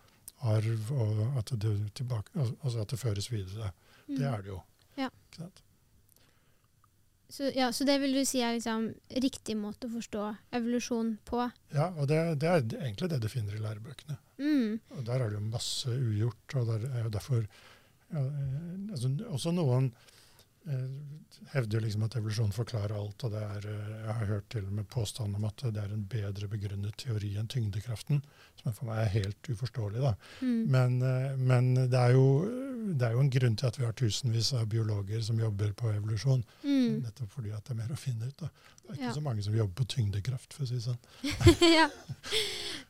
arv, 0.51 0.91
og 0.91 1.39
at 1.39 1.55
det, 1.63 1.77
tilbake, 1.95 2.35
altså 2.43 2.83
at 2.83 2.91
det 2.91 2.99
føres 2.99 3.31
videre. 3.31 3.71
Mm. 4.09 4.17
Det 4.17 4.27
er 4.27 4.43
det 4.43 4.51
jo. 4.51 4.59
Ja. 4.99 5.13
Så, 7.33 7.49
ja, 7.57 7.71
så, 7.73 7.87
det 7.89 7.95
vil 8.03 8.13
du 8.13 8.27
si 8.29 8.43
er 8.45 8.59
liksom 8.59 8.91
riktig 9.25 9.55
måte 9.57 9.89
å 9.89 9.95
forstå 9.95 10.25
evolusjon 10.59 11.15
på? 11.25 11.47
Ja, 11.73 11.89
og 11.97 12.11
det, 12.11 12.19
det 12.43 12.51
er 12.51 12.65
egentlig 12.83 13.09
det 13.09 13.23
du 13.25 13.29
finner 13.33 13.57
i 13.57 13.63
lærebøkene. 13.63 14.19
Mm. 14.43 14.75
Og 14.99 15.05
Der 15.07 15.17
er 15.23 15.31
det 15.31 15.39
jo 15.39 15.47
masse 15.47 15.95
ugjort. 15.97 16.57
og 16.61 16.69
der 16.69 16.85
er 16.91 17.07
jo 17.07 17.13
derfor 17.15 17.47
ja, 17.47 18.21
eh, 18.21 18.91
altså, 18.93 19.09
Også 19.33 19.53
noen 19.57 19.89
eh, 20.69 20.91
hevder 21.55 21.79
jo 21.79 21.83
liksom 21.87 22.05
at 22.05 22.19
evolusjon 22.21 22.53
forklarer 22.53 22.99
alt. 22.99 23.25
og 23.25 23.33
det 23.33 23.43
er, 23.47 23.69
eh, 23.71 23.97
Jeg 24.03 24.19
har 24.19 24.31
hørt 24.35 24.51
til 24.53 24.69
og 24.69 24.77
med 24.83 24.91
påstand 24.93 25.41
om 25.41 25.49
at 25.49 25.65
det 25.73 25.81
er 25.81 25.97
en 25.97 26.05
bedre 26.05 26.51
begrunnet 26.53 27.01
teori 27.01 27.33
enn 27.41 27.49
tyngdekraften. 27.49 28.21
Som 28.61 28.77
for 28.77 28.93
meg 28.93 29.07
er 29.07 29.17
helt 29.17 29.53
uforståelig. 29.57 30.05
da. 30.05 30.15
Mm. 30.43 30.63
Men, 30.69 31.01
eh, 31.01 31.37
men 31.37 31.75
det 31.81 31.97
er 31.97 32.13
jo 32.13 32.29
det 32.99 33.07
er 33.07 33.15
jo 33.17 33.23
en 33.23 33.31
grunn 33.33 33.57
til 33.59 33.69
at 33.69 33.79
vi 33.79 33.87
har 33.87 33.95
tusenvis 33.99 34.53
av 34.59 34.67
biologer 34.71 35.23
som 35.25 35.39
jobber 35.41 35.73
på 35.79 35.91
evolusjon. 35.93 36.43
Mm. 36.65 37.03
Nettopp 37.05 37.37
fordi 37.37 37.53
at 37.55 37.65
det 37.67 37.75
er 37.75 37.81
mer 37.83 37.95
å 37.95 37.99
finne 38.01 38.29
ut. 38.29 38.37
Da. 38.41 38.51
Det 38.83 38.91
er 38.91 38.99
ikke 38.99 39.09
ja. 39.09 39.15
så 39.17 39.25
mange 39.25 39.45
som 39.47 39.57
jobber 39.57 39.77
på 39.83 39.89
tyngdekraft, 39.95 40.57
for 40.57 40.65
å 40.65 40.71
si 40.71 40.79
det 40.79 40.85
sånn. 40.87 41.01
ja. 41.79 41.89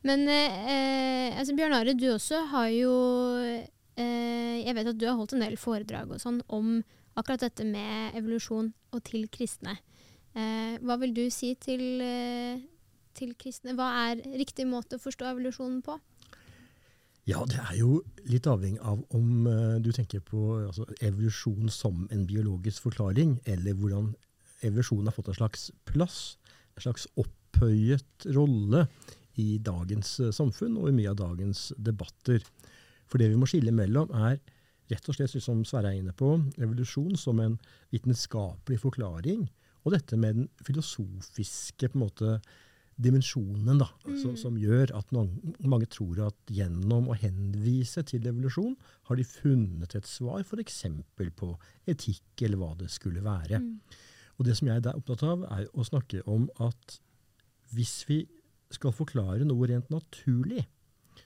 Men 0.08 0.26
eh, 0.30 1.38
altså 1.38 1.56
Bjørn 1.58 1.76
Are, 1.76 1.94
du 1.94 2.08
også 2.10 2.40
har 2.50 2.68
jo 2.74 2.92
eh, 3.46 4.58
Jeg 4.62 4.74
vet 4.78 4.90
at 4.90 4.98
du 4.98 5.06
har 5.06 5.16
holdt 5.18 5.36
en 5.36 5.44
del 5.44 5.58
foredrag 5.60 6.10
og 6.10 6.22
sånn 6.22 6.40
om 6.50 6.80
akkurat 7.18 7.44
dette 7.44 7.64
med 7.68 8.16
evolusjon 8.18 8.72
og 8.92 9.02
til 9.06 9.26
kristne. 9.32 9.76
Eh, 10.32 10.78
hva 10.80 10.96
vil 11.02 11.12
du 11.16 11.26
si 11.30 11.52
til, 11.60 12.00
eh, 12.00 12.62
til 13.14 13.34
kristne? 13.36 13.76
Hva 13.76 13.90
er 14.08 14.24
riktig 14.40 14.66
måte 14.68 14.96
å 14.96 15.02
forstå 15.02 15.28
evolusjonen 15.34 15.82
på? 15.84 15.98
Ja, 17.28 17.44
det 17.46 17.60
er 17.60 17.76
jo 17.78 18.00
litt 18.26 18.48
avhengig 18.50 18.80
av 18.82 19.02
om 19.14 19.46
uh, 19.46 19.78
du 19.78 19.92
tenker 19.94 20.22
på 20.26 20.56
altså, 20.64 20.88
evolusjon 21.06 21.70
som 21.70 22.08
en 22.10 22.24
biologisk 22.26 22.88
forklaring, 22.88 23.36
eller 23.46 23.76
hvordan 23.78 24.08
evolusjonen 24.66 25.06
har 25.06 25.14
fått 25.14 25.30
en 25.30 25.38
slags 25.38 25.68
plass, 25.86 26.16
en 26.74 26.86
slags 26.88 27.06
opphøyet 27.22 28.26
rolle 28.34 28.88
i 29.38 29.54
dagens 29.62 30.16
uh, 30.18 30.32
samfunn 30.34 30.80
og 30.80 30.90
i 30.90 30.96
mye 30.96 31.12
av 31.12 31.20
dagens 31.20 31.68
debatter. 31.78 32.42
For 33.06 33.22
det 33.22 33.30
vi 33.30 33.38
må 33.38 33.46
skille 33.46 33.74
mellom, 33.76 34.10
er 34.18 34.40
rett 34.90 35.06
og 35.06 35.14
slett, 35.14 35.38
som 35.38 35.62
Sverre 35.68 35.92
er 35.92 36.02
inne 36.02 36.16
på, 36.18 36.34
evolusjon 36.58 37.14
som 37.20 37.38
en 37.44 37.54
vitenskapelig 37.94 38.82
forklaring, 38.82 39.46
og 39.86 39.94
dette 39.94 40.18
med 40.18 40.40
den 40.40 40.50
filosofiske 40.66 41.86
på 41.86 41.98
en 41.98 42.02
måte, 42.02 42.34
dimensjonen 43.02 43.80
da, 43.82 43.88
mm. 44.06 44.16
så, 44.22 44.32
som 44.38 44.56
gjør 44.60 44.94
at 44.98 45.12
noen, 45.14 45.54
mange 45.68 45.88
tror 45.92 46.20
at 46.28 46.52
gjennom 46.52 47.10
å 47.10 47.18
henvise 47.18 48.04
til 48.08 48.26
evolusjon, 48.30 48.76
har 49.08 49.18
de 49.18 49.26
funnet 49.26 49.96
et 49.98 50.08
svar 50.08 50.44
f.eks. 50.44 50.82
på 51.38 51.52
etikk, 51.90 52.44
eller 52.46 52.60
hva 52.60 52.72
det 52.80 52.90
skulle 52.92 53.24
være. 53.24 53.62
Mm. 53.62 54.12
Og 54.38 54.46
Det 54.48 54.56
som 54.58 54.70
jeg 54.70 54.82
er 54.82 54.94
opptatt 54.96 55.24
av, 55.28 55.42
er 55.54 55.66
å 55.74 55.86
snakke 55.86 56.22
om 56.30 56.48
at 56.62 56.98
hvis 57.72 58.02
vi 58.08 58.22
skal 58.72 58.94
forklare 58.96 59.44
noe 59.46 59.68
rent 59.68 59.90
naturlig, 59.92 60.64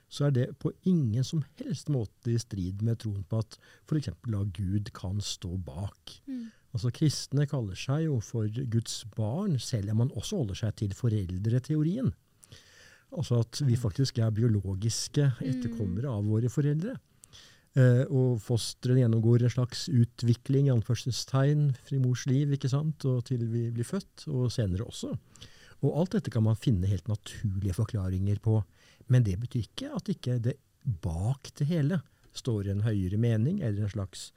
så 0.08 0.28
er 0.28 0.34
det 0.36 0.46
på 0.62 0.72
ingen 0.88 1.24
som 1.26 1.44
helst 1.60 1.90
måte 1.92 2.32
i 2.32 2.38
strid 2.40 2.84
med 2.86 3.00
troen 3.02 3.24
på 3.28 3.40
at 3.42 3.58
f.eks. 3.86 4.12
Gud 4.56 4.92
kan 4.96 5.20
stå 5.22 5.56
bak. 5.66 6.18
Mm. 6.26 6.46
Altså 6.76 6.92
Kristne 6.92 7.46
kaller 7.48 7.78
seg 7.78 8.04
jo 8.04 8.20
for 8.20 8.50
Guds 8.72 9.00
barn, 9.16 9.58
selv 9.62 9.94
om 9.94 10.02
man 10.04 10.14
også 10.14 10.42
holder 10.42 10.60
seg 10.60 10.76
til 10.82 10.94
foreldreteorien. 10.96 12.12
Altså 13.16 13.40
at 13.44 13.62
vi 13.64 13.78
faktisk 13.80 14.18
er 14.20 14.34
biologiske 14.34 15.30
etterkommere 15.46 16.10
av 16.12 16.26
våre 16.26 16.50
foreldre. 16.52 16.96
Eh, 17.76 18.04
og 18.08 18.38
fosteret 18.40 19.02
gjennomgår 19.02 19.44
en 19.44 19.52
slags 19.52 19.86
utvikling 19.92 20.70
anførselstegn, 20.72 21.70
frimors 21.84 22.24
liv 22.28 22.54
ikke 22.56 22.70
sant, 22.72 23.04
og 23.08 23.26
til 23.28 23.44
vi 23.52 23.66
blir 23.74 23.86
født, 23.86 24.26
og 24.32 24.48
senere 24.52 24.88
også. 24.88 25.12
Og 25.84 25.98
alt 26.00 26.16
dette 26.16 26.32
kan 26.32 26.44
man 26.46 26.56
finne 26.56 26.88
helt 26.88 27.08
naturlige 27.10 27.76
forklaringer 27.76 28.40
på. 28.42 28.62
Men 29.12 29.26
det 29.26 29.38
betyr 29.42 29.66
ikke 29.66 29.90
at 29.96 30.10
ikke 30.12 30.38
det 30.42 30.58
bak 31.02 31.50
det 31.58 31.68
hele 31.70 32.00
står 32.36 32.70
en 32.70 32.84
høyere 32.86 33.18
mening 33.20 33.62
eller 33.64 33.86
en 33.86 33.94
slags 33.94 34.28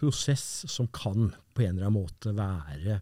prosess 0.00 0.64
som 0.70 0.88
kan 0.92 1.30
på 1.54 1.64
en 1.64 1.76
eller 1.76 1.88
annen 1.88 2.00
måte 2.00 2.32
være 2.36 3.00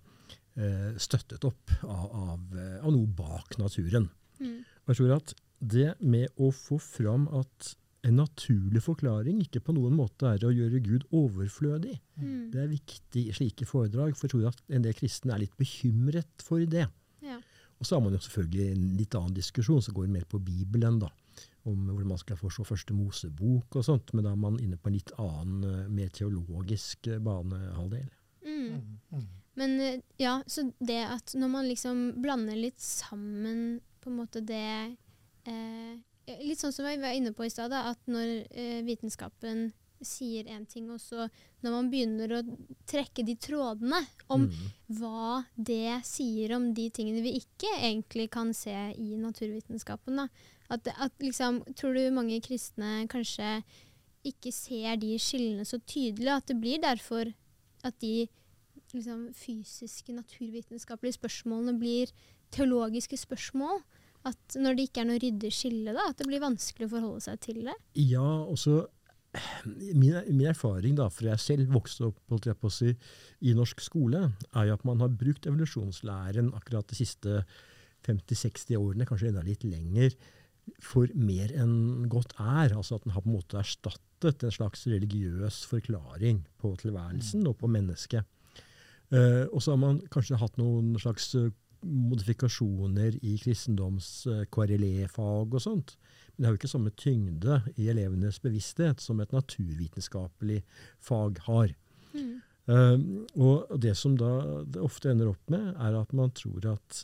eh, 0.58 0.94
støttet 1.00 1.46
opp 1.46 1.74
av, 1.86 2.06
av, 2.06 2.56
eh, 2.58 2.78
av, 2.82 2.90
noe 2.92 3.10
bak 3.18 3.58
naturen. 3.60 4.08
Mm. 4.42 4.62
Og 4.62 4.92
jeg 4.92 5.00
tror 5.00 5.14
at 5.18 5.34
det 5.58 5.92
med 6.00 6.42
å 6.42 6.50
få 6.54 6.78
fram 6.82 7.26
at 7.34 7.74
en 8.06 8.20
naturlig 8.20 8.80
forklaring 8.84 9.40
ikke 9.42 9.62
på 9.64 9.74
noen 9.74 9.96
måte 9.98 10.30
er 10.30 10.44
å 10.46 10.52
gjøre 10.54 10.80
Gud 10.84 11.06
overflødig. 11.14 11.96
Mm. 12.20 12.50
Det 12.52 12.62
er 12.62 12.70
viktig 12.70 13.24
i 13.26 13.34
slike 13.34 13.66
foredrag, 13.66 14.14
for 14.16 14.28
jeg 14.28 14.34
tror 14.36 14.46
at 14.52 14.62
en 14.70 14.86
del 14.86 14.94
kristne 14.96 15.34
er 15.34 15.42
litt 15.42 15.56
bekymret 15.58 16.46
for 16.46 16.62
det. 16.62 16.86
Og 17.78 17.86
så 17.86 17.96
har 17.96 18.02
man 18.02 18.14
jo 18.16 18.20
selvfølgelig 18.22 18.70
en 18.72 18.84
litt 18.98 19.14
annen 19.14 19.36
diskusjon 19.36 19.82
som 19.84 19.94
går 19.94 20.10
mer 20.10 20.26
på 20.28 20.40
Bibelen. 20.42 20.98
da 20.98 21.10
om 21.68 21.88
hvordan 21.88 22.12
man 22.12 22.20
skal 22.20 22.38
forstå 22.38 22.64
første 22.66 22.94
Mosebok 22.96 23.76
og 23.76 23.84
sånt, 23.84 24.12
men 24.14 24.24
da 24.24 24.32
er 24.32 24.40
man 24.40 24.58
inne 24.62 24.78
på 24.80 24.90
en 24.90 24.96
litt 24.96 25.12
annen, 25.20 25.64
eh, 25.66 25.90
mer 25.92 26.12
teologisk 26.14 27.10
eh, 27.10 27.20
banehalvdel. 27.22 28.08
Mm. 28.46 28.98
Mm. 29.12 29.26
Men 29.58 29.80
eh, 29.84 30.00
ja, 30.22 30.38
så 30.46 30.68
det 30.78 31.00
at 31.04 31.34
når 31.38 31.52
man 31.52 31.68
liksom 31.68 32.04
blander 32.22 32.56
litt 32.56 32.80
sammen 32.80 33.80
på 34.00 34.12
en 34.12 34.20
måte 34.22 34.44
det 34.44 34.96
eh, 35.48 35.96
Litt 36.44 36.60
sånn 36.60 36.74
som 36.76 36.84
vi 36.84 36.98
var 37.00 37.14
inne 37.16 37.30
på 37.32 37.46
i 37.46 37.48
stad, 37.48 37.72
at 37.72 38.02
når 38.04 38.42
eh, 38.52 38.82
vitenskapen 38.84 39.70
sier 40.04 40.46
én 40.46 40.66
ting, 40.68 40.90
og 40.90 41.00
så 41.00 41.26
når 41.64 41.74
man 41.74 41.90
begynner 41.90 42.34
å 42.36 42.42
trekke 42.86 43.24
de 43.26 43.34
trådene 43.36 43.98
om 44.28 44.46
Mm. 44.46 44.70
hva 44.98 45.44
det 45.56 46.04
sier 46.06 46.54
om 46.56 46.72
de 46.74 46.88
tingene 46.90 47.22
vi 47.22 47.40
ikke 47.40 47.72
egentlig 47.80 48.30
kan 48.30 48.52
se 48.54 48.94
i 48.96 49.16
naturvitenskapen. 49.16 50.28
At, 50.70 50.86
at 50.86 51.12
liksom, 51.18 51.62
tror 51.74 51.94
du 51.94 52.10
mange 52.10 52.40
kristne 52.40 53.06
kanskje 53.08 53.62
ikke 54.24 54.52
ser 54.52 54.96
de 54.96 55.16
skillene 55.18 55.64
så 55.64 55.78
tydelig, 55.80 56.28
at 56.28 56.46
det 56.46 56.60
blir 56.60 56.80
derfor 56.82 57.32
at 57.84 57.98
de 58.00 58.28
liksom, 58.92 59.32
fysiske, 59.34 60.12
naturvitenskapelige 60.12 61.18
spørsmålene 61.18 61.78
blir 61.78 62.12
teologiske 62.50 63.16
spørsmål? 63.16 63.82
At 64.26 64.56
når 64.58 64.74
det 64.76 64.88
ikke 64.88 65.00
er 65.00 65.08
noe 65.08 65.20
ryddig 65.22 65.50
skille, 65.54 65.92
da, 65.94 66.08
at 66.10 66.18
det 66.18 66.26
blir 66.26 66.42
vanskelig 66.42 66.88
å 66.88 66.94
forholde 66.96 67.20
seg 67.24 67.40
til 67.40 67.60
det? 67.68 67.76
Ja, 67.94 68.44
også 68.44 68.88
min, 69.66 70.16
min 70.30 70.48
erfaring, 70.50 70.96
da, 70.98 71.08
for 71.12 71.28
jeg 71.30 71.42
selv 71.42 71.72
vokste 71.74 72.08
opp 72.08 72.46
jeg 72.46 72.72
si, 72.74 72.94
i 73.46 73.54
norsk 73.56 73.82
skole, 73.84 74.28
er 74.54 74.68
jo 74.68 74.76
at 74.78 74.86
man 74.88 75.02
har 75.04 75.14
brukt 75.14 75.48
evolusjonslæren 75.48 76.52
akkurat 76.56 76.88
de 76.88 76.98
siste 76.98 77.42
50-60 78.06 78.76
årene, 78.78 79.06
kanskje 79.08 79.32
enda 79.32 79.44
litt 79.46 79.64
lenger, 79.66 80.14
for 80.84 81.08
mer 81.16 81.52
enn 81.56 82.08
godt 82.12 82.34
er. 82.38 82.74
Altså 82.76 82.98
at 82.98 83.06
den 83.06 83.14
har 83.14 83.24
på 83.24 83.30
en 83.30 83.38
måte 83.38 83.60
erstattet 83.60 84.44
en 84.44 84.54
slags 84.54 84.84
religiøs 84.90 85.62
forklaring 85.70 86.42
på 86.60 86.74
tilværelsen 86.82 87.46
og 87.48 87.56
på 87.62 87.70
mennesket. 87.72 88.26
Uh, 89.08 89.48
og 89.54 89.62
så 89.64 89.72
har 89.72 89.80
man 89.80 90.02
kanskje 90.12 90.36
hatt 90.36 90.58
noen 90.60 90.92
slags 91.00 91.30
eh, 91.38 91.48
modifikasjoner 91.80 93.14
i 93.24 93.38
kristendoms 93.40 94.26
eh, 94.28 94.42
KRLE-fag 94.52 95.54
og 95.54 95.62
sånt. 95.62 95.94
Det 96.38 96.46
har 96.46 96.54
jo 96.54 96.60
ikke 96.60 96.70
samme 96.70 96.94
tyngde 96.94 97.60
i 97.74 97.88
elevenes 97.90 98.38
bevissthet 98.42 99.02
som 99.02 99.18
et 99.20 99.32
naturvitenskapelig 99.34 100.60
fag 101.02 101.40
har. 101.48 101.72
Mm. 102.14 102.36
Um, 102.68 103.04
og 103.40 103.72
det 103.80 103.94
som 103.98 104.14
da 104.20 104.62
det 104.68 104.82
ofte 104.84 105.10
ender 105.10 105.32
opp 105.32 105.50
med, 105.50 105.72
er 105.74 105.96
at 105.98 106.12
man 106.14 106.30
tror 106.36 106.68
at 106.76 107.02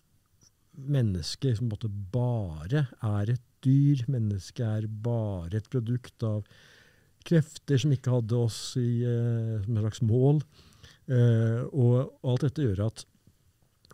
mennesket 0.74 1.58
på 1.58 1.64
en 1.64 1.72
måte 1.72 1.90
bare 2.14 2.84
er 3.02 3.34
et 3.34 3.42
dyr. 3.66 4.04
Mennesket 4.12 4.64
er 4.66 4.86
bare 4.86 5.58
et 5.58 5.70
produkt 5.72 6.26
av 6.26 6.44
krefter 7.24 7.80
som 7.80 7.94
ikke 7.96 8.12
hadde 8.12 8.38
oss 8.38 8.60
i, 8.78 9.02
uh, 9.02 9.58
som 9.64 9.74
et 9.74 9.86
slags 9.88 10.04
mål. 10.06 10.44
Uh, 11.10 11.66
og 11.74 12.14
alt 12.22 12.46
dette 12.46 12.68
gjør 12.68 12.86
at 12.86 13.06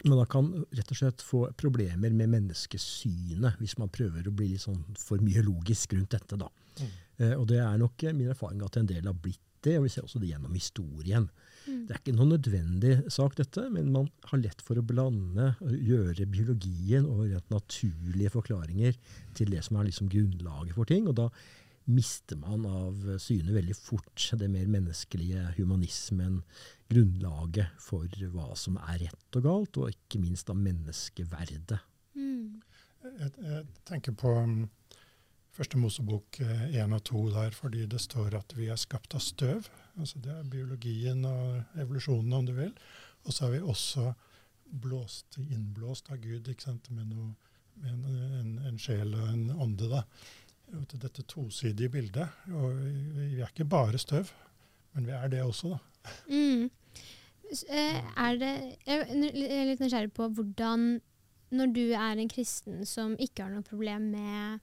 man 0.07 0.21
da 0.21 0.27
kan 0.31 0.49
rett 0.77 0.93
og 0.93 0.99
slett 0.99 1.23
få 1.25 1.43
problemer 1.61 2.13
med 2.17 2.33
menneskesynet, 2.33 3.61
hvis 3.61 3.77
man 3.81 3.93
prøver 3.93 4.29
å 4.29 4.35
bli 4.35 4.53
litt 4.55 4.65
sånn 4.65 4.83
for 4.99 5.23
mye 5.25 5.45
logisk 5.45 5.95
rundt 5.97 6.17
dette. 6.17 6.39
da. 6.41 6.49
Mm. 6.81 6.91
Eh, 7.21 7.37
og 7.37 7.47
det 7.51 7.61
er 7.63 7.79
nok 7.81 8.05
eh, 8.05 8.17
min 8.17 8.33
erfaring 8.33 8.63
at 8.65 8.81
en 8.81 8.89
del 8.89 9.09
har 9.09 9.17
blitt 9.17 9.43
det, 9.61 9.77
og 9.77 9.85
vi 9.85 9.93
ser 9.93 10.07
også 10.07 10.21
det 10.23 10.31
gjennom 10.31 10.55
historien. 10.57 11.27
Mm. 11.67 11.81
Det 11.87 11.93
er 11.93 12.01
ikke 12.01 12.17
noen 12.17 12.33
nødvendig 12.33 12.95
sak, 13.13 13.37
dette, 13.37 13.67
men 13.73 13.91
man 13.93 14.09
har 14.31 14.41
lett 14.41 14.63
for 14.65 14.81
å 14.81 14.85
blande 14.87 15.51
og 15.61 15.75
gjøre 15.77 16.29
biologien 16.33 17.09
og 17.09 17.27
rent 17.27 17.53
naturlige 17.53 18.33
forklaringer 18.33 18.97
til 19.37 19.53
det 19.53 19.61
som 19.67 19.77
er 19.77 19.91
liksom 19.91 20.09
grunnlaget 20.13 20.79
for 20.79 20.89
ting. 20.89 21.11
Og 21.11 21.19
da 21.21 21.29
mister 21.91 22.39
man 22.41 22.67
av 22.67 23.05
syne 23.23 23.55
veldig 23.55 23.77
fort 23.77 24.29
det 24.39 24.49
mer 24.53 24.69
menneskelige, 24.71 25.45
humanismen, 25.59 26.41
grunnlaget 26.91 27.77
for 27.83 28.11
hva 28.33 28.51
som 28.59 28.79
er 28.81 29.07
rett 29.07 29.39
og 29.39 29.47
galt, 29.47 29.79
og 29.81 29.93
ikke 29.93 30.23
minst 30.23 30.51
av 30.51 30.59
menneskeverdet. 30.61 31.79
Mm. 32.19 32.61
Jeg, 33.03 33.33
jeg 33.41 33.67
tenker 33.89 34.17
på 34.19 34.33
um, 34.39 34.57
første 35.57 35.79
Mosebok 35.81 36.41
eh, 36.45 36.67
1 36.81 36.97
og 36.97 37.05
2 37.11 37.23
der, 37.37 37.55
fordi 37.57 37.87
det 37.91 38.01
står 38.03 38.37
at 38.39 38.57
vi 38.57 38.71
er 38.71 38.81
skapt 38.81 39.17
av 39.17 39.25
støv. 39.25 39.69
Altså 39.99 40.21
det 40.25 40.33
er 40.35 40.51
biologien 40.51 41.25
og 41.29 41.79
evolusjonen, 41.81 42.33
om 42.37 42.49
du 42.49 42.55
vil. 42.59 42.75
Og 43.27 43.35
så 43.35 43.47
er 43.47 43.57
vi 43.57 43.63
også 43.73 44.13
blåst, 44.71 45.39
innblåst 45.41 46.11
av 46.13 46.21
Gud 46.23 46.47
med, 46.91 47.07
noe, 47.11 47.33
med 47.83 47.91
en, 47.91 48.05
en, 48.41 48.53
en 48.71 48.79
sjel 48.79 49.15
og 49.15 49.27
en 49.33 49.51
ånde. 49.51 49.91
da. 49.91 50.05
Dette 50.71 51.23
tosidige 51.29 51.91
bildet. 51.91 52.29
Og 52.53 52.75
vi, 52.77 53.41
er 53.41 53.49
ikke 53.51 53.67
bare 53.69 53.99
støv, 53.99 54.31
men 54.95 55.07
vi 55.07 55.15
er 55.17 55.29
det 55.33 55.43
også, 55.43 55.75
da. 55.75 55.79
Mm. 56.31 56.71
Eh, 57.51 57.97
Er 58.17 58.37
det, 58.39 58.51
jeg 58.87 59.01
er 59.03 59.67
litt 59.69 59.81
nysgjerrig 59.83 60.13
på 60.15 60.29
hvordan 60.37 61.01
Når 61.51 61.73
du 61.75 61.83
er 61.99 62.21
en 62.23 62.31
kristen 62.31 62.85
som 62.87 63.17
ikke 63.19 63.43
har 63.43 63.51
noe 63.51 63.67
problem 63.67 64.07
med, 64.15 64.61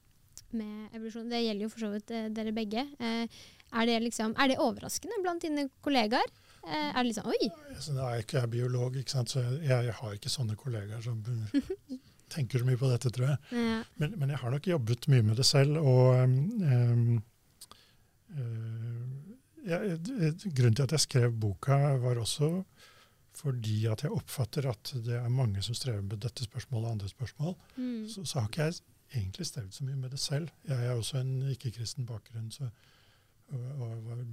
med 0.56 0.96
evolusjon 0.96 1.28
Det 1.30 1.44
gjelder 1.44 1.68
jo 1.68 1.72
for 1.74 1.84
så 1.84 1.92
vidt 1.92 2.14
eh, 2.16 2.30
dere 2.32 2.56
begge. 2.56 2.86
Eh, 2.98 3.28
er, 3.28 3.90
det 3.90 4.00
liksom, 4.08 4.34
er 4.40 4.54
det 4.54 4.60
overraskende 4.64 5.20
blant 5.22 5.44
dine 5.44 5.68
kollegaer? 5.84 6.32
Er 6.68 6.98
det 6.98 7.10
liksom 7.12 7.28
Oi! 7.32 7.38
Jeg 7.48 8.00
er 8.04 8.24
ikke 8.24 8.48
biolog, 8.52 8.96
ikke 9.00 9.12
sant? 9.12 9.32
så 9.32 9.44
jeg, 9.44 9.68
jeg 9.68 9.94
har 10.00 10.16
ikke 10.16 10.32
sånne 10.32 10.56
kollegaer 10.60 11.04
som 11.04 11.20
tenker 12.34 12.62
så 12.62 12.68
mye 12.68 12.80
på 12.80 12.90
dette, 12.92 13.12
tror 13.14 13.30
jeg. 13.32 13.38
Ja. 13.56 13.80
Men, 14.02 14.18
men 14.20 14.34
jeg 14.34 14.42
har 14.42 14.54
nok 14.54 14.68
jobbet 14.68 15.08
mye 15.12 15.26
med 15.30 15.40
det 15.40 15.48
selv. 15.48 15.80
Og 15.80 16.18
um, 16.24 17.22
uh, 18.36 19.18
jeg, 19.68 20.00
grunnen 20.56 20.78
til 20.78 20.88
at 20.88 20.96
jeg 20.96 21.06
skrev 21.06 21.40
boka, 21.40 21.78
var 22.04 22.20
også 22.22 22.52
fordi 23.38 23.84
at 23.86 24.02
jeg 24.02 24.14
oppfatter 24.14 24.66
at 24.72 24.92
det 25.06 25.18
er 25.20 25.30
mange 25.30 25.62
som 25.62 25.76
strever 25.78 26.02
med 26.02 26.24
dette 26.24 26.46
spørsmålet 26.48 26.88
og 26.88 26.96
andre 26.96 27.10
spørsmål. 27.12 27.58
Mm. 27.76 28.08
Så, 28.10 28.26
så 28.26 28.40
har 28.42 28.50
ikke 28.50 28.66
jeg 28.66 28.80
egentlig 29.14 29.46
strevd 29.46 29.76
så 29.76 29.86
mye 29.86 30.00
med 30.00 30.14
det 30.14 30.20
selv. 30.20 30.50
Jeg 30.68 30.86
er 30.86 30.96
også 30.96 31.22
en 31.22 31.36
ikke-kristen 31.52 32.08
bakgrunn 32.10 32.50
så, 32.52 32.70
og, 33.54 33.68
og 33.78 34.08
var 34.08 34.24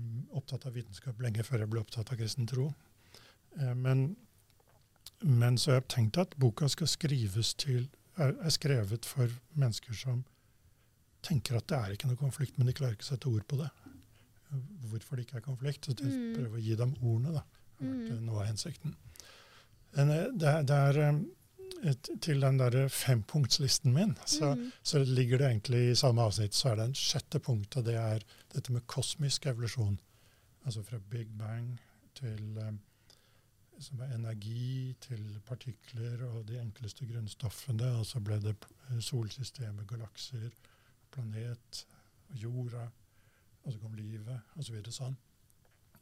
opptatt 0.41 0.65
av 0.67 0.77
vitenskap 0.79 1.21
lenge 1.23 1.45
før 1.47 1.65
jeg 1.65 1.73
ble 1.75 1.83
opptatt 1.85 2.13
av 2.15 2.21
kristen 2.21 2.49
tro. 2.51 2.71
Eh, 3.61 3.75
men, 3.77 4.07
men 5.25 5.57
så 5.59 5.71
har 5.73 5.81
jeg 5.81 5.89
tenkt 5.89 6.19
at 6.21 6.35
boka 6.39 6.69
skal 6.69 6.87
skrives 6.91 7.55
til, 7.55 7.89
er, 8.17 8.35
er 8.45 8.51
skrevet 8.55 9.05
for 9.09 9.29
mennesker 9.59 9.95
som 9.97 10.25
tenker 11.25 11.57
at 11.57 11.67
det 11.71 11.79
er 11.79 11.95
ikke 11.97 12.09
noe 12.11 12.21
konflikt, 12.21 12.59
men 12.59 12.69
de 12.69 12.75
klarer 12.77 12.93
ikke 12.99 13.07
å 13.09 13.13
sette 13.15 13.31
ord 13.31 13.47
på 13.49 13.57
det. 13.63 13.71
Hvorfor 14.91 15.17
det 15.17 15.25
ikke 15.27 15.37
er 15.41 15.47
konflikt. 15.47 15.87
Så 15.89 15.95
Mm. 15.97 16.35
prøver 16.37 16.59
å 16.59 16.63
gi 16.63 16.75
dem 16.77 16.93
ordene. 17.03 17.33
da. 17.33 17.43
Det 17.81 17.87
har 17.89 17.95
vært 17.95 18.11
Mm. 18.11 18.17
eh, 18.17 18.21
noe 18.21 18.41
av 18.41 18.47
hensikten. 18.47 18.95
Men, 19.97 20.11
eh, 20.11 20.29
det, 20.37 20.49
er- 20.49 20.63
det 20.63 20.71
er 20.71 20.99
eh, 21.09 21.91
et, 21.91 22.09
Til 22.21 22.41
den 22.41 22.57
der 22.59 22.89
fempunktslisten 22.89 23.93
min, 23.93 24.15
så, 24.27 24.55
Mm. 24.55 24.73
så 24.83 24.99
ligger 25.05 25.39
det 25.39 25.51
egentlig 25.51 25.91
i 25.91 25.95
samme 25.95 26.21
avsnitt 26.23 26.53
så 26.55 26.71
er 26.71 26.77
det 26.77 26.85
en 26.85 26.93
sjette 26.95 27.39
punkt, 27.41 27.77
og 27.77 27.85
det 27.85 27.95
er 27.97 28.21
dette 28.55 28.71
med 28.73 28.87
kosmisk 28.87 29.47
evolusjon. 29.47 29.99
Altså 30.67 30.83
fra 30.85 30.99
Big 31.11 31.27
Bang 31.39 31.79
til 32.15 32.57
eh, 32.59 32.73
som 33.83 34.01
er 34.01 34.15
energi, 34.15 34.95
til 35.01 35.23
partikler 35.47 36.23
og 36.29 36.47
de 36.49 36.61
enkleste 36.61 37.07
grunnstoffene. 37.09 37.91
Og 37.99 38.07
så 38.07 38.21
ble 38.25 38.39
det 38.43 38.55
eh, 38.91 39.01
solsystemet, 39.01 39.87
galakser, 39.91 40.51
planet, 41.15 41.85
jorda. 42.43 42.89
Og 43.65 43.73
så 43.73 43.79
kom 43.81 43.95
livet, 43.97 44.41
osv. 44.57 44.67
Så 44.67 44.77
videre, 44.77 44.95
sånn. 44.95 45.17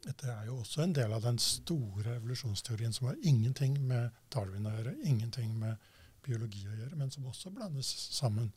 Dette 0.02 0.32
er 0.32 0.48
jo 0.48 0.56
også 0.58 0.82
en 0.82 0.94
del 0.98 1.12
av 1.14 1.22
den 1.22 1.38
store 1.38 2.16
evolusjonsteorien 2.16 2.94
som 2.94 3.06
har 3.06 3.20
ingenting 3.22 3.76
med 3.86 4.10
Darwin 4.34 4.66
å 4.66 4.72
gjøre, 4.74 4.96
ingenting 5.06 5.52
med 5.60 5.78
biologi 6.26 6.64
å 6.66 6.74
gjøre, 6.74 6.96
men 6.98 7.12
som 7.14 7.28
også 7.30 7.52
blandes 7.54 7.90
sammen. 8.16 8.50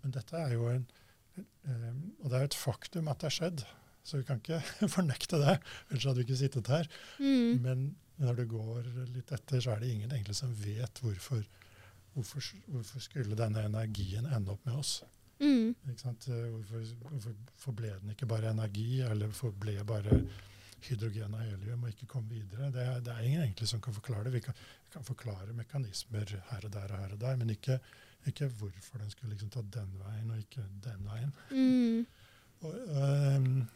Men 0.00 0.14
dette 0.14 0.38
er 0.40 0.54
jo 0.56 0.70
en 0.72 0.86
eh, 1.36 1.90
Og 2.22 2.30
det 2.30 2.38
er 2.38 2.46
et 2.46 2.56
faktum 2.56 3.10
at 3.12 3.20
det 3.20 3.28
har 3.28 3.36
skjedd, 3.36 3.66
så 4.06 4.20
vi 4.20 4.26
kan 4.28 4.40
ikke 4.42 4.60
fornekte 4.96 5.40
det. 5.42 5.58
Ellers 5.90 6.06
hadde 6.06 6.20
vi 6.20 6.26
ikke 6.28 6.38
sittet 6.38 6.70
her. 6.70 6.88
Mm. 7.18 7.62
Men 7.64 7.86
når 8.22 8.40
du 8.40 8.44
går 8.54 8.86
litt 9.12 9.32
etter, 9.34 9.60
så 9.60 9.74
er 9.74 9.82
det 9.82 9.92
ingen 9.92 10.12
egentlig 10.12 10.36
som 10.38 10.52
vet 10.56 11.02
hvorfor, 11.02 11.42
hvorfor, 12.14 12.48
hvorfor 12.70 13.04
skulle 13.04 13.38
denne 13.38 13.66
energien 13.68 14.28
ende 14.30 14.54
opp 14.54 14.64
med 14.68 14.78
oss. 14.80 15.00
Mm. 15.42 15.74
Hvorfor, 15.84 16.84
hvorfor 17.02 17.34
forble 17.60 17.92
den 18.00 18.14
ikke 18.14 18.28
bare 18.30 18.54
energi, 18.54 19.02
eller 19.04 19.34
forble 19.36 19.82
bare 19.88 20.20
hydrogen 20.86 21.34
og 21.34 21.42
helium 21.44 21.84
og 21.84 21.92
ikke 21.92 22.08
kom 22.08 22.24
videre? 22.30 22.70
Det, 22.72 22.86
det 23.04 23.12
er 23.12 23.26
ingen 23.26 23.42
egentlig 23.42 23.68
som 23.68 23.82
kan 23.84 23.96
forklare 23.96 24.28
det. 24.28 24.36
Vi 24.38 24.44
kan, 24.46 24.56
vi 24.86 24.94
kan 24.96 25.04
forklare 25.04 25.56
mekanismer 25.56 26.36
her 26.52 26.68
og 26.68 26.72
der 26.72 26.92
og 26.92 27.02
her 27.02 27.16
og 27.18 27.20
der, 27.20 27.40
men 27.42 27.52
ikke, 27.52 27.80
ikke 28.26 28.48
hvorfor 28.60 29.02
den 29.02 29.10
skulle 29.12 29.34
liksom 29.34 29.52
ta 29.52 29.64
den 29.76 29.92
veien 30.00 30.30
og 30.30 30.38
ikke 30.40 30.64
den 30.86 31.10
veien. 31.10 31.34
Mm. 31.50 32.06
Og, 32.64 32.76
ehm, 33.02 33.66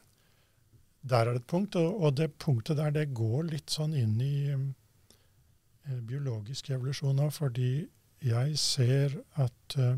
der 1.03 1.25
er 1.25 1.33
det 1.33 1.43
et 1.43 1.47
punkt, 1.47 1.77
og, 1.77 2.03
og 2.03 2.17
det 2.17 2.33
punktet 2.39 2.77
der 2.77 2.93
det 2.95 3.07
går 3.17 3.49
litt 3.49 3.73
sånn 3.73 3.95
inn 3.97 4.19
i 4.21 4.35
eh, 4.53 6.01
biologisk 6.07 6.71
evolusjon 6.75 7.17
nå, 7.17 7.31
fordi 7.33 7.87
jeg 8.25 8.59
ser 8.61 9.17
at 9.41 9.79
eh, 9.81 9.97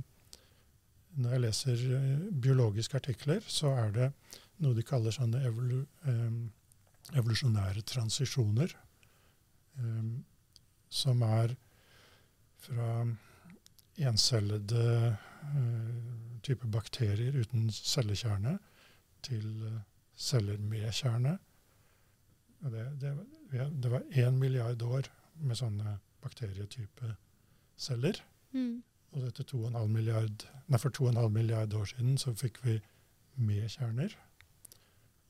når 1.18 1.34
jeg 1.34 1.44
leser 1.46 1.82
eh, 1.98 2.28
biologiske 2.44 3.00
artikler, 3.00 3.42
så 3.46 3.74
er 3.82 3.90
det 3.96 4.12
noe 4.62 4.78
de 4.78 4.84
kaller 4.86 5.10
sånne 5.10 5.40
evolu, 5.42 5.80
evolusjonære 7.18 7.82
transisjoner. 7.82 8.70
Som 10.92 11.24
er 11.26 11.56
fra 12.62 12.90
encellede 14.06 15.16
uh, 15.42 16.38
type 16.42 16.68
bakterier 16.70 17.34
uten 17.40 17.70
cellekjerne 17.72 18.58
til 19.26 19.48
uh, 19.66 19.80
celler 20.14 20.59
med 20.59 20.88
kjerne. 20.94 21.37
Det, 22.62 22.85
det, 23.01 23.12
det, 23.83 23.90
var 23.90 24.03
én 24.11 24.38
milliard 24.38 24.83
år 24.83 25.09
med 25.42 25.59
sånne 25.59 25.96
bakterietype 26.22 27.14
celler. 27.77 28.20
Mm. 28.55 28.83
Og 29.12 29.29
etter 29.29 29.48
2,5 29.51 29.88
milliard, 29.92 30.44
nei, 30.70 30.81
for 30.81 30.94
2,5 30.94 31.33
milliard 31.35 31.75
år 31.75 31.88
siden 31.90 32.18
så 32.20 32.35
fikk 32.38 32.62
vi 32.64 32.79
med 33.42 33.66
kjerner. 33.72 34.14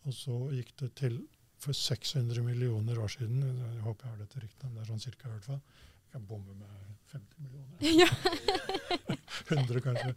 Og 0.06 0.14
så 0.14 0.36
gikk 0.52 0.74
det 0.82 0.92
til 0.98 1.22
for 1.62 1.76
600 1.78 2.42
millioner 2.42 2.98
år 2.98 3.10
siden 3.12 3.42
Jeg 3.42 3.82
håper 3.84 4.06
jeg 4.06 4.12
har 4.12 4.22
dette 4.24 4.40
riktig, 4.42 4.66
men 4.66 4.74
det 4.74 4.82
er 4.82 4.90
sånn 4.90 5.04
cirka 5.04 5.28
i 5.28 5.32
hvert 5.36 5.46
fall. 5.46 5.60
Jeg 6.02 6.16
kan 6.16 6.24
bomme 6.26 6.56
med 6.58 6.72
50 7.14 7.44
millioner. 7.46 7.78
Ja. 8.02 8.08
100 9.48 9.80
kanskje. 9.84 10.14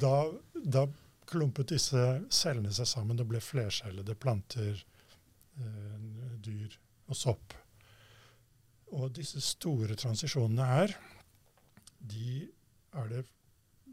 Da, 0.00 0.14
da, 0.54 0.84
klumpet 1.30 1.72
disse 1.72 2.04
cellene 2.34 2.72
seg 2.74 2.88
sammen 2.88 3.20
og 3.22 3.30
ble 3.30 3.40
flercellede 3.44 4.16
planter, 4.18 4.82
eh, 5.60 5.98
dyr 6.42 6.76
og 7.10 7.18
sopp. 7.18 7.54
Og 8.90 9.12
disse 9.14 9.42
store 9.44 9.94
transisjonene 9.98 10.66
her, 10.66 10.96
de 12.00 12.48
er 12.98 13.12
det 13.12 13.24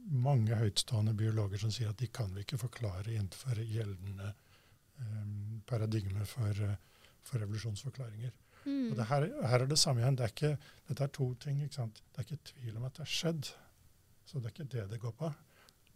mange 0.07 0.55
høytstående 0.55 1.13
biologer 1.17 1.61
som 1.61 1.73
sier 1.73 1.91
at 1.91 1.99
de 1.99 2.07
kan 2.09 2.31
vi 2.33 2.45
ikke 2.45 2.59
forklare 2.61 3.11
innenfor 3.11 3.59
gjeldende 3.59 4.31
um, 5.01 5.61
paradigme 5.67 6.25
for, 6.25 6.61
uh, 6.63 6.77
for 7.27 7.43
revolusjonsforklaringer. 7.43 8.31
Mm. 8.63 8.93
Og 8.93 9.01
her, 9.09 9.27
her, 9.47 9.61
er 9.61 9.67
det 9.67 9.79
samme 9.79 10.01
igjen. 10.01 10.17
Det 10.17 10.25
er 10.25 10.33
ikke, 10.33 10.71
dette 10.89 11.03
er 11.03 11.13
to 11.15 11.27
ting. 11.43 11.59
Det 11.59 11.83
er 11.83 12.25
ikke 12.25 12.39
tvil 12.51 12.79
om 12.79 12.87
at 12.87 12.95
det 12.97 13.03
har 13.05 13.11
skjedd. 13.11 13.51
Så 14.27 14.39
det 14.39 14.49
er 14.49 14.55
ikke 14.55 14.71
det 14.73 14.87
det 14.93 15.01
går 15.03 15.13
på. 15.19 15.31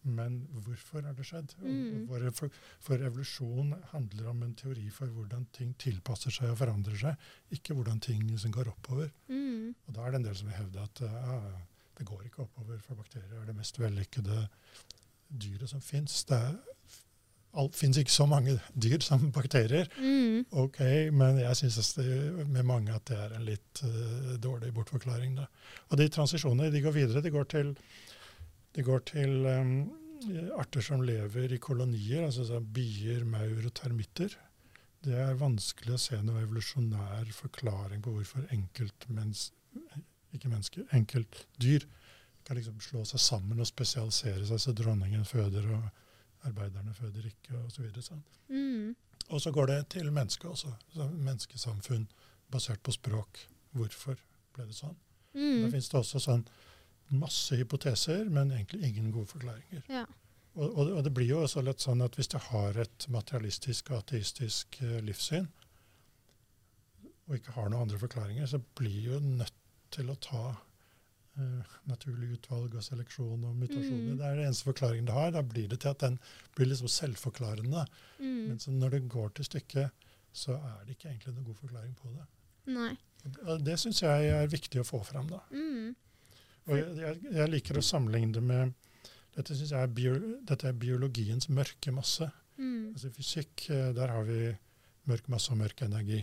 Men 0.04 0.40
hvorfor 0.66 1.04
har 1.06 1.14
det 1.14 1.26
skjedd? 1.28 1.54
Mm. 1.62 2.08
For, 2.34 2.50
for, 2.82 3.04
evolusjon 3.06 3.76
handler 3.92 4.32
om 4.32 4.44
en 4.44 4.56
teori 4.58 4.88
for 4.94 5.12
hvordan 5.14 5.46
ting 5.54 5.76
tilpasser 5.82 6.34
seg 6.34 6.54
og 6.54 6.58
forandrer 6.64 6.98
seg, 6.98 7.28
ikke 7.54 7.78
hvordan 7.78 8.02
ting 8.02 8.24
liksom 8.26 8.54
går 8.56 8.72
oppover. 8.74 9.12
Mm. 9.30 9.76
Og 9.88 9.94
Da 9.96 10.06
er 10.06 10.12
det 10.12 10.22
en 10.22 10.30
del 10.30 10.40
som 10.40 10.50
vil 10.50 10.58
hevde 10.58 10.88
at 10.88 11.04
uh, 11.06 11.62
det 11.98 12.08
går 12.10 12.26
ikke 12.26 12.48
oppover, 12.48 12.82
for 12.82 12.98
bakterier 12.98 13.42
er 13.42 13.46
det 13.46 13.58
mest 13.58 13.80
vellykkede 13.80 14.48
dyret 15.42 15.70
som 15.70 15.82
fins. 15.82 16.24
Det 16.26 16.42
fins 17.76 17.98
ikke 18.00 18.12
så 18.12 18.26
mange 18.26 18.58
dyr 18.74 19.00
som 19.04 19.32
bakterier. 19.32 19.88
Mm. 20.00 20.46
Ok, 20.52 20.80
Men 21.12 21.40
jeg 21.40 21.56
syns 21.58 21.98
med 21.98 22.64
mange 22.64 22.94
at 22.96 23.06
det 23.08 23.18
er 23.18 23.36
en 23.36 23.46
litt 23.46 23.84
uh, 23.84 24.38
dårlig 24.42 24.74
bortforklaring. 24.74 25.36
Da. 25.38 25.46
Og 25.90 25.98
de 25.98 26.10
transisjonene 26.10 26.72
de 26.72 26.82
går 26.82 26.92
videre. 26.96 27.22
De 27.22 27.32
går 27.32 27.44
til, 27.44 27.76
de 28.76 28.86
går 28.88 29.04
til 29.12 29.48
um, 29.48 29.74
arter 30.60 30.86
som 30.86 31.04
lever 31.04 31.56
i 31.56 31.60
kolonier, 31.62 32.28
altså 32.28 32.62
bier, 32.62 33.26
maur 33.28 33.66
og 33.68 33.74
termitter. 33.78 34.38
Det 35.02 35.18
er 35.18 35.40
vanskelig 35.40 35.96
å 35.96 36.02
se 36.02 36.20
noen 36.22 36.44
evolusjonær 36.44 37.32
forklaring 37.34 38.04
på 38.06 38.14
hvorfor 38.16 38.46
enkeltmennesker 38.54 39.58
ikke 40.36 40.52
mennesker, 40.52 40.86
enkeltdyr, 40.96 41.86
kan 42.48 42.58
liksom 42.58 42.80
slå 42.82 43.04
seg 43.06 43.22
sammen 43.22 43.62
og 43.62 43.70
spesialisere 43.70 44.46
seg 44.50 44.62
så 44.64 44.74
dronningen 44.76 45.26
føder 45.28 45.68
og 45.76 46.48
arbeiderne 46.50 46.94
føder 46.98 47.28
ikke, 47.28 47.54
osv. 47.60 47.76
Så 47.76 47.84
videre, 47.84 48.06
sånn. 48.06 48.24
Mm. 48.50 48.96
Og 49.30 49.44
så 49.44 49.54
går 49.54 49.70
det 49.70 49.80
til 49.94 50.10
mennesket 50.12 50.50
også. 50.50 50.72
Så 50.96 51.08
menneskesamfunn 51.12 52.08
basert 52.52 52.82
på 52.84 52.96
språk. 52.96 53.44
Hvorfor 53.78 54.18
ble 54.56 54.66
det 54.68 54.76
sånn? 54.76 54.98
Mm. 55.36 55.62
Da 55.62 55.70
finnes 55.70 55.92
det 55.92 56.00
også 56.02 56.24
sånn 56.24 56.42
masse 57.12 57.56
hypoteser, 57.60 58.26
men 58.30 58.52
egentlig 58.56 58.88
ingen 58.88 59.12
gode 59.12 59.32
forklaringer. 59.34 59.84
Ja. 59.91 60.06
Og, 60.54 60.67
og, 60.67 60.89
og, 60.97 61.04
det 61.06 61.13
blir 61.15 61.30
jo 61.30 61.43
også 61.45 61.63
litt 61.63 61.84
sånn 61.84 62.04
at 62.04 62.17
hvis 62.19 62.32
du 62.32 62.38
har 62.50 62.78
et 62.84 63.08
materialistisk 63.12 63.93
og 63.93 64.02
ateistisk 64.02 64.82
uh, 64.84 64.97
livssyn, 65.06 65.47
og 67.28 67.38
ikke 67.38 67.56
har 67.56 67.71
noen 67.71 67.86
andre 67.86 68.00
forklaringer, 68.02 68.50
så 68.52 68.60
blir 68.78 69.13
jo 69.13 69.21
nødt 69.24 69.56
til 69.95 70.12
å 70.12 70.17
ta 70.19 70.43
uh, 70.52 71.78
naturlig 71.88 72.34
utvalg 72.36 72.76
og 72.76 72.84
seleksjon 72.84 73.47
og 73.47 73.56
mutasjoner. 73.56 74.12
Mm. 74.12 74.19
Det 74.19 74.28
er 74.28 74.39
den 74.41 74.50
eneste 74.50 74.67
forklaringen 74.67 75.08
det 75.08 75.15
har. 75.15 75.32
Da 75.38 75.45
blir 75.54 75.71
det 75.71 75.80
til 75.84 75.93
at 75.93 76.04
den 76.04 76.19
blir 76.58 76.71
liksom 76.71 76.91
selvforklarende. 76.91 77.86
Mm. 78.19 78.52
Men 78.52 78.82
når 78.82 78.97
det 78.97 79.02
går 79.15 79.32
til 79.38 79.47
stykket, 79.47 80.08
så 80.36 80.58
er 80.58 80.84
det 80.84 80.97
ikke 80.97 81.10
egentlig 81.13 81.36
noen 81.38 81.47
god 81.47 81.60
forklaring 81.63 81.95
på 82.00 82.12
det. 82.12 82.28
Nei. 82.76 82.93
Og 83.47 83.63
det 83.63 83.78
syns 83.80 84.02
jeg 84.04 84.32
er 84.34 84.52
viktig 84.52 84.82
å 84.82 84.88
få 84.88 85.02
fram. 85.06 85.32
da. 85.32 85.41
Mm. 85.56 85.95
Og 86.69 86.78
jeg, 86.78 87.17
jeg, 87.32 87.50
liker 87.50 87.80
å 87.80 87.86
sammenligne 87.86 88.38
det 88.38 88.43
med 88.45 88.74
dette, 89.36 89.56
er 89.56 89.89
bio, 89.95 90.13
dette 90.47 90.69
er 90.69 90.78
biologiens 90.78 91.50
mørke 91.50 91.93
masse. 91.95 92.28
Mm. 92.60 92.91
Altså 92.93 93.12
Fysikk, 93.15 93.65
eh, 93.74 93.89
der 93.97 94.13
har 94.13 94.28
vi 94.28 94.52
mørk 95.10 95.30
masse 95.34 95.52
og 95.54 95.62
mørk 95.63 95.82
energi. 95.88 96.21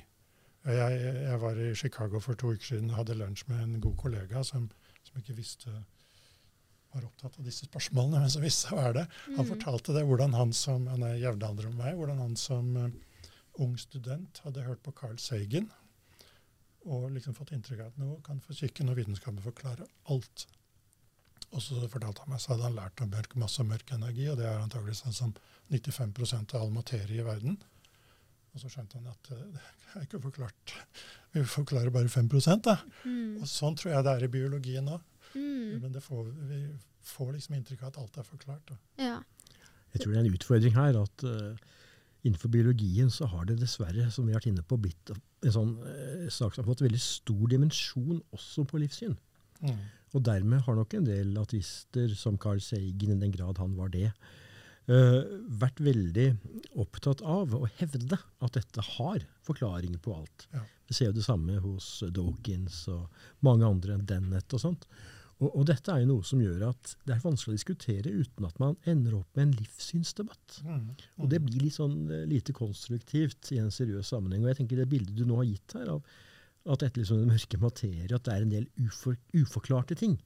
Jeg, 0.68 0.98
jeg, 1.00 1.38
var 1.40 1.58
i 1.62 1.70
Chicago 1.78 2.20
for 2.20 2.36
to 2.38 2.52
uker 2.52 2.74
siden 2.74 2.90
og 2.92 3.00
hadde 3.00 3.16
lunsj 3.16 3.46
med 3.48 3.62
en 3.62 3.78
god 3.82 3.96
kollega 3.98 4.42
som, 4.44 4.66
som 5.06 5.20
ikke 5.20 5.38
visste 5.38 5.72
var 6.92 7.04
opptatt 7.04 7.38
av 7.38 7.46
disse 7.46 7.66
spørsmålene, 7.68 8.22
men 8.22 8.32
som 8.32 8.44
visste 8.44 8.72
hva 8.72 8.88
er 8.88 8.96
det. 9.00 9.04
Han 9.34 9.44
mm. 9.44 9.50
fortalte 9.50 9.94
det, 9.96 10.04
hvordan 10.08 10.36
han 10.36 10.54
som 10.56 10.86
han 10.90 11.04
er 11.04 11.18
jevnaldrende 11.20 11.76
med 11.76 11.84
meg, 11.84 11.98
hvordan 11.98 12.22
han 12.22 12.36
som 12.40 12.70
uh, 12.76 12.88
ung 13.60 13.74
student 13.80 14.40
hadde 14.44 14.64
hørt 14.66 14.80
på 14.84 14.94
Carl 14.96 15.18
Sagen 15.20 15.68
og 16.88 17.10
liksom 17.12 17.36
fått 17.36 17.52
inntrykk 17.56 17.82
av 17.84 17.90
at 17.92 18.00
nå 18.00 18.14
kan 18.26 18.40
fysikken 18.44 18.90
og 18.90 18.98
vitenskapen 18.98 19.44
forklare 19.44 19.86
alt. 20.12 20.46
Og 21.48 21.62
så 21.64 21.80
fortalte 21.88 22.24
han 22.24 22.32
meg 22.32 22.42
så 22.42 22.52
hadde 22.52 22.66
han 22.66 22.76
lært 22.76 23.02
om 23.04 23.10
mørk 23.12 23.34
masse 23.40 23.62
og 23.62 23.70
mørk 23.70 23.92
energi, 23.96 24.26
og 24.28 24.38
det 24.40 24.48
er 24.48 24.60
antakelig 24.60 24.98
sånn 25.00 25.16
som 25.16 25.34
95% 25.72 26.56
av 26.56 26.64
all 26.64 26.74
materie 26.74 27.20
i 27.20 27.26
verden. 27.26 27.56
Og 28.52 28.62
så 28.62 28.70
skjønte 28.72 29.00
han 29.00 29.08
at 29.12 29.30
det 29.54 29.94
er 29.94 30.04
ikke 30.04 30.22
forklart. 30.26 30.74
Vi 31.36 31.44
forklarer 31.48 31.94
bare 31.94 32.10
5 32.12 32.28
da. 32.64 32.78
Mm. 33.04 33.40
Og 33.42 33.48
sånn 33.48 33.76
tror 33.78 33.94
jeg 33.94 34.04
det 34.04 34.14
er 34.14 34.26
i 34.26 34.32
biologien 34.32 34.92
òg. 34.92 35.04
Mm. 35.34 35.80
Men 35.84 35.98
får, 36.00 36.28
vi 36.48 36.62
får 37.04 37.34
liksom 37.36 37.56
inntrykk 37.58 37.82
av 37.84 37.92
at 37.92 37.98
alt 38.02 38.20
er 38.20 38.28
forklart. 38.28 38.72
Ja. 39.00 39.18
Jeg 39.92 40.02
tror 40.02 40.12
det 40.12 40.20
er 40.20 40.24
en 40.26 40.36
utfordring 40.36 40.76
her 40.76 41.00
at 41.00 41.24
uh, 41.24 41.52
innenfor 42.24 42.52
biologien 42.52 43.12
så 43.12 43.28
har 43.32 43.48
det 43.48 43.58
dessverre, 43.60 44.08
som 44.12 44.26
vi 44.26 44.34
har 44.34 44.40
vært 44.40 44.50
inne 44.52 44.64
på, 44.64 44.80
blitt 44.80 45.12
en 45.46 45.54
sånn 45.54 45.72
uh, 45.82 46.26
sak 46.32 46.54
som 46.54 46.64
har 46.64 46.72
fått 46.72 46.84
veldig 46.86 47.00
stor 47.02 47.46
dimensjon 47.52 48.20
også 48.34 48.66
på 48.68 48.80
livssyn. 48.82 49.16
Mm. 49.62 49.78
Og 50.16 50.24
dermed 50.24 50.64
har 50.64 50.76
nok 50.78 50.94
en 50.96 51.08
del 51.08 51.34
ateister, 51.40 52.12
som 52.16 52.38
Carl 52.40 52.62
Sagen, 52.64 53.12
i 53.12 53.20
den 53.20 53.34
grad 53.34 53.60
han 53.60 53.76
var 53.78 53.92
det, 53.94 54.08
uh, 54.90 55.20
vært 55.60 55.82
veldig 55.84 56.28
opptatt 56.80 57.22
av 57.22 57.54
å 57.56 57.66
hevde 57.78 58.18
at 58.18 58.56
dette 58.56 58.84
har 58.94 59.26
forklaringer 59.46 60.00
på 60.04 60.16
alt. 60.16 60.48
Ja. 60.54 60.64
Vi 60.88 60.96
ser 60.96 61.10
jo 61.10 61.18
det 61.18 61.26
samme 61.26 61.58
hos 61.60 61.98
Dawkins 62.16 62.86
og 62.88 63.08
mange 63.44 63.68
andre, 63.68 64.00
Dennett 64.08 64.56
og 64.56 64.64
sånt. 64.64 64.88
Og, 65.38 65.50
og, 65.52 65.64
dette 65.70 65.92
er 65.94 66.02
jo 66.02 66.10
noe 66.10 66.26
som 66.26 66.40
gjør 66.42 66.64
at 66.72 66.94
det 67.06 67.14
er 67.14 67.22
vanskelig 67.22 67.54
å 67.54 67.58
diskutere 67.60 68.10
uten 68.10 68.46
at 68.48 68.56
man 68.58 68.74
ender 68.90 69.20
opp 69.20 69.38
med 69.38 69.44
en 69.44 69.56
livssynsdebatt. 69.60 70.60
Mm, 70.66 70.80
mm. 70.80 71.04
Og 71.22 71.30
det 71.30 71.42
blir 71.44 71.62
litt 71.62 71.76
sånn 71.76 72.00
uh, 72.10 72.24
lite 72.26 72.54
konstruktivt 72.56 73.52
i 73.54 73.60
en 73.62 73.70
seriøs 73.74 74.10
sammenheng. 74.10 74.42
Og 74.42 74.50
jeg 74.50 74.62
tenker 74.62 74.82
det 74.82 74.88
bildet 74.90 75.14
du 75.14 75.22
nå 75.28 75.38
har 75.38 75.46
gitt 75.46 75.76
her, 75.78 75.92
av 75.94 76.02
at 76.68 76.82
dette 76.82 77.00
liksom 77.00 77.22
den 77.22 77.30
mørke 77.30 77.60
materie, 77.62 78.08
at 78.10 78.26
det 78.26 78.34
er 78.34 78.44
en 78.44 78.54
del 78.56 78.66
ufor, 78.82 79.14
uforklarte 79.38 79.96
ting, 79.96 80.18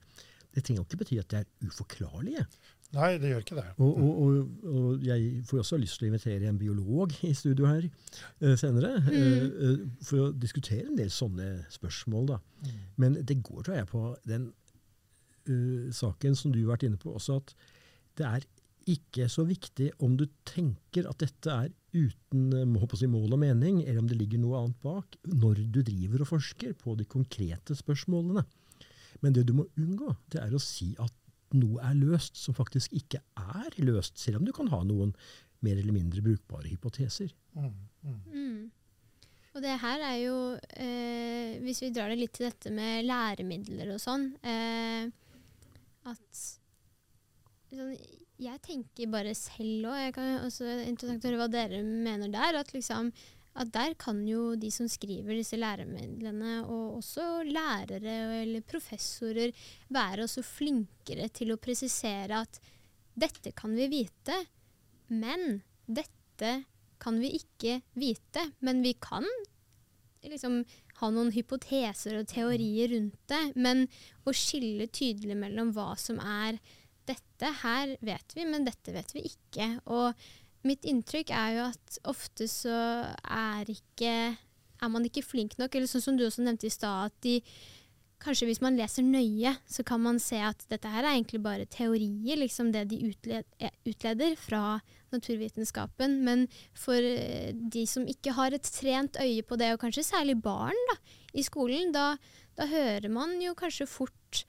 det 0.53 0.65
trenger 0.67 0.85
ikke 0.85 1.01
bety 1.01 1.19
at 1.21 1.33
det 1.33 1.43
er 1.43 1.69
uforklarlige. 1.69 2.47
Nei, 2.93 3.15
det 3.21 3.31
gjør 3.31 3.45
ikke 3.45 3.57
det. 3.57 3.69
Og, 3.81 3.93
og, 4.05 4.17
og, 4.23 4.65
og, 4.69 5.05
jeg 5.07 5.45
får 5.49 5.63
også 5.63 5.79
lyst 5.81 5.97
til 5.97 6.07
å 6.07 6.11
invitere 6.11 6.51
en 6.51 6.59
biolog 6.61 7.15
i 7.25 7.31
studio 7.37 7.71
her 7.71 7.87
uh, 7.89 8.53
senere. 8.61 8.99
Mm. 9.07 9.47
Uh, 9.57 9.87
for 10.05 10.27
å 10.27 10.33
diskutere 10.37 10.91
en 10.91 10.99
del 10.99 11.13
sånne 11.13 11.55
spørsmål. 11.73 12.35
da. 12.35 12.41
Mm. 12.67 12.83
Men 13.01 13.17
det 13.23 13.39
går, 13.41 13.63
tror 13.63 13.79
jeg, 13.79 13.89
på 13.89 14.05
den 14.29 14.51
uh, 15.49 15.93
saken 15.95 16.37
som 16.39 16.53
du 16.55 16.63
har 16.63 16.75
vært 16.75 16.89
inne 16.89 17.01
på 17.01 17.15
også, 17.17 17.39
at 17.43 17.55
det 18.19 18.29
er 18.29 18.49
ikke 18.93 19.29
så 19.31 19.45
viktig 19.47 19.93
om 20.03 20.17
du 20.19 20.25
tenker 20.49 21.07
at 21.07 21.21
dette 21.23 21.55
er 21.55 21.71
uten 21.93 22.75
si, 22.97 23.07
mål 23.11 23.37
og 23.37 23.41
mening, 23.43 23.83
eller 23.85 24.03
om 24.03 24.09
det 24.11 24.19
ligger 24.19 24.43
noe 24.43 24.59
annet 24.59 24.83
bak, 24.83 25.17
når 25.29 25.63
du 25.75 25.83
driver 25.87 26.25
og 26.25 26.33
forsker 26.33 26.75
på 26.79 26.97
de 26.99 27.07
konkrete 27.07 27.77
spørsmålene. 27.79 28.45
Men 29.23 29.37
det 29.37 29.47
du 29.47 29.55
må 29.55 29.69
unngå, 29.79 30.17
det 30.33 30.43
er 30.43 30.55
å 30.55 30.63
si 30.63 30.93
at 31.03 31.15
noe 31.55 31.83
er 31.85 31.99
løst 31.99 32.39
som 32.41 32.57
faktisk 32.57 32.95
ikke 32.97 33.21
er 33.39 33.75
løst, 33.85 34.19
selv 34.19 34.41
om 34.41 34.47
du 34.49 34.55
kan 34.57 34.71
ha 34.73 34.83
noen 34.89 35.13
mer 35.63 35.79
eller 35.79 35.95
mindre 35.95 36.25
brukbare 36.25 36.73
hypoteser. 36.73 37.31
Mm, 37.55 37.75
mm. 38.03 38.21
Mm. 38.33 38.63
Og 39.53 39.61
det 39.63 39.75
her 39.83 40.03
er 40.09 40.17
jo, 40.23 40.37
eh, 40.81 41.59
hvis 41.63 41.83
vi 41.85 41.93
drar 41.93 42.09
det 42.11 42.23
litt 42.23 42.33
til 42.39 42.49
dette 42.49 42.73
med 42.73 43.05
læremidler 43.05 43.93
og 43.93 44.01
sånn 44.01 44.31
eh, 44.41 45.13
At 46.09 46.43
sånn, 47.71 47.95
Jeg 48.43 48.59
tenker 48.65 49.13
bare 49.13 49.37
selv 49.39 49.87
òg. 49.93 50.17
Det 50.17 50.25
er 50.25 50.49
også 50.49 50.73
interessant 50.89 51.23
å 51.23 51.31
høre 51.31 51.45
hva 51.45 51.53
dere 51.53 51.83
mener 51.85 52.33
der. 52.33 52.59
At 52.59 52.75
liksom 52.75 53.13
at 53.53 53.69
der 53.69 53.93
kan 54.01 54.23
jo 54.25 54.55
de 54.57 54.71
som 54.73 54.89
skriver 54.89 55.37
disse 55.37 55.59
læremidlene, 55.61 56.63
og 56.65 57.03
også 57.03 57.43
lærere 57.45 58.15
eller 58.41 58.65
professorer, 58.65 59.53
være 59.93 60.25
også 60.25 60.45
flinkere 60.47 61.29
til 61.37 61.53
å 61.53 61.61
presisere 61.61 62.41
at 62.47 62.61
dette 63.13 63.53
kan 63.53 63.75
vi 63.77 63.91
vite, 63.93 64.39
men 65.13 65.61
dette 65.85 66.63
kan 67.03 67.19
vi 67.21 67.35
ikke 67.37 67.83
vite. 67.99 68.47
Men 68.65 68.81
vi 68.85 68.95
kan 68.97 69.27
liksom 70.31 70.61
ha 71.01 71.11
noen 71.11 71.33
hypoteser 71.35 72.21
og 72.21 72.29
teorier 72.31 72.93
rundt 72.95 73.19
det. 73.33 73.43
Men 73.57 73.87
å 74.25 74.35
skille 74.37 74.87
tydelig 74.93 75.37
mellom 75.39 75.75
hva 75.75 75.93
som 75.99 76.21
er 76.23 76.61
dette 77.09 77.51
her 77.65 77.97
vet 78.05 78.37
vi, 78.37 78.47
men 78.47 78.67
dette 78.69 78.95
vet 78.95 79.11
vi 79.17 79.27
ikke. 79.33 79.69
Og 79.91 80.15
mitt 80.69 80.87
inntrykk 80.87 81.35
er 81.35 81.55
jo 81.57 81.69
at 81.73 82.01
ofte 82.13 82.47
så 82.51 82.79
er 83.27 83.71
ikke 83.73 84.15
er 84.83 84.91
man 84.91 85.07
ikke 85.07 85.23
flink 85.23 85.55
nok, 85.61 85.75
eller 85.75 85.91
sånn 85.91 86.03
som 86.03 86.19
du 86.19 86.25
også 86.27 86.43
nevnte 86.43 86.67
i 86.67 86.75
stad, 86.75 87.13
at 87.13 87.25
de 87.25 87.39
Kanskje 88.23 88.47
hvis 88.47 88.61
man 88.63 88.77
leser 88.79 89.03
nøye, 89.03 89.51
så 89.67 89.83
kan 89.83 89.99
man 89.99 90.21
se 90.23 90.37
at 90.39 90.61
dette 90.71 90.87
her 90.87 91.03
er 91.03 91.17
egentlig 91.17 91.41
bare 91.43 91.65
teorier, 91.67 92.37
liksom 92.39 92.69
det 92.71 92.85
de 92.93 93.01
utleder 93.11 94.37
fra 94.39 94.77
naturvitenskapen. 95.15 96.21
Men 96.27 96.47
for 96.77 96.99
eh, 96.99 97.53
de 97.53 97.85
som 97.89 98.07
ikke 98.09 98.37
har 98.39 98.57
et 98.57 98.73
trent 98.79 99.19
øye 99.23 99.45
på 99.47 99.59
det, 99.61 99.73
og 99.75 99.83
kanskje 99.85 100.07
særlig 100.09 100.39
barn 100.43 100.79
da, 100.93 100.99
i 101.33 101.45
skolen, 101.47 101.93
da, 101.95 102.15
da 102.59 102.69
hører 102.69 103.09
man 103.13 103.39
jo 103.43 103.55
kanskje 103.59 103.89
fort 103.89 104.45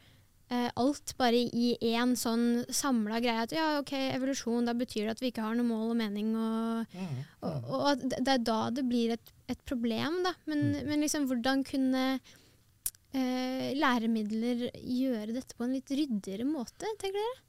eh, 0.53 0.69
alt 0.79 1.15
bare 1.19 1.39
i 1.45 1.73
én 1.93 2.15
sånn 2.19 2.63
samla 2.73 3.21
greie. 3.23 3.45
At 3.45 3.55
ja, 3.55 3.67
OK, 3.81 3.93
evolusjon, 4.13 4.67
da 4.67 4.75
betyr 4.77 5.07
det 5.07 5.15
at 5.15 5.23
vi 5.23 5.31
ikke 5.33 5.45
har 5.45 5.57
noe 5.57 5.67
mål 5.67 5.93
og 5.93 5.99
mening. 5.99 6.33
Og, 6.35 6.93
mm, 6.93 7.09
mm. 7.09 7.49
og, 7.49 7.67
og 7.79 7.89
at 7.93 8.07
det 8.13 8.37
er 8.37 8.45
da 8.51 8.59
det 8.75 8.85
blir 8.89 9.15
et, 9.17 9.33
et 9.51 9.67
problem, 9.69 10.21
da. 10.27 10.35
Men, 10.49 10.69
mm. 10.73 10.89
men, 10.89 11.05
liksom, 11.05 11.27
hvordan 11.31 11.65
kunne 11.67 12.03
eh, 12.17 13.71
læremidler 13.79 14.69
gjøre 14.77 15.33
dette 15.35 15.57
på 15.57 15.67
en 15.67 15.75
litt 15.77 15.91
ryddigere 15.93 16.47
måte, 16.47 16.85
tenker 16.85 17.15
dere? 17.15 17.41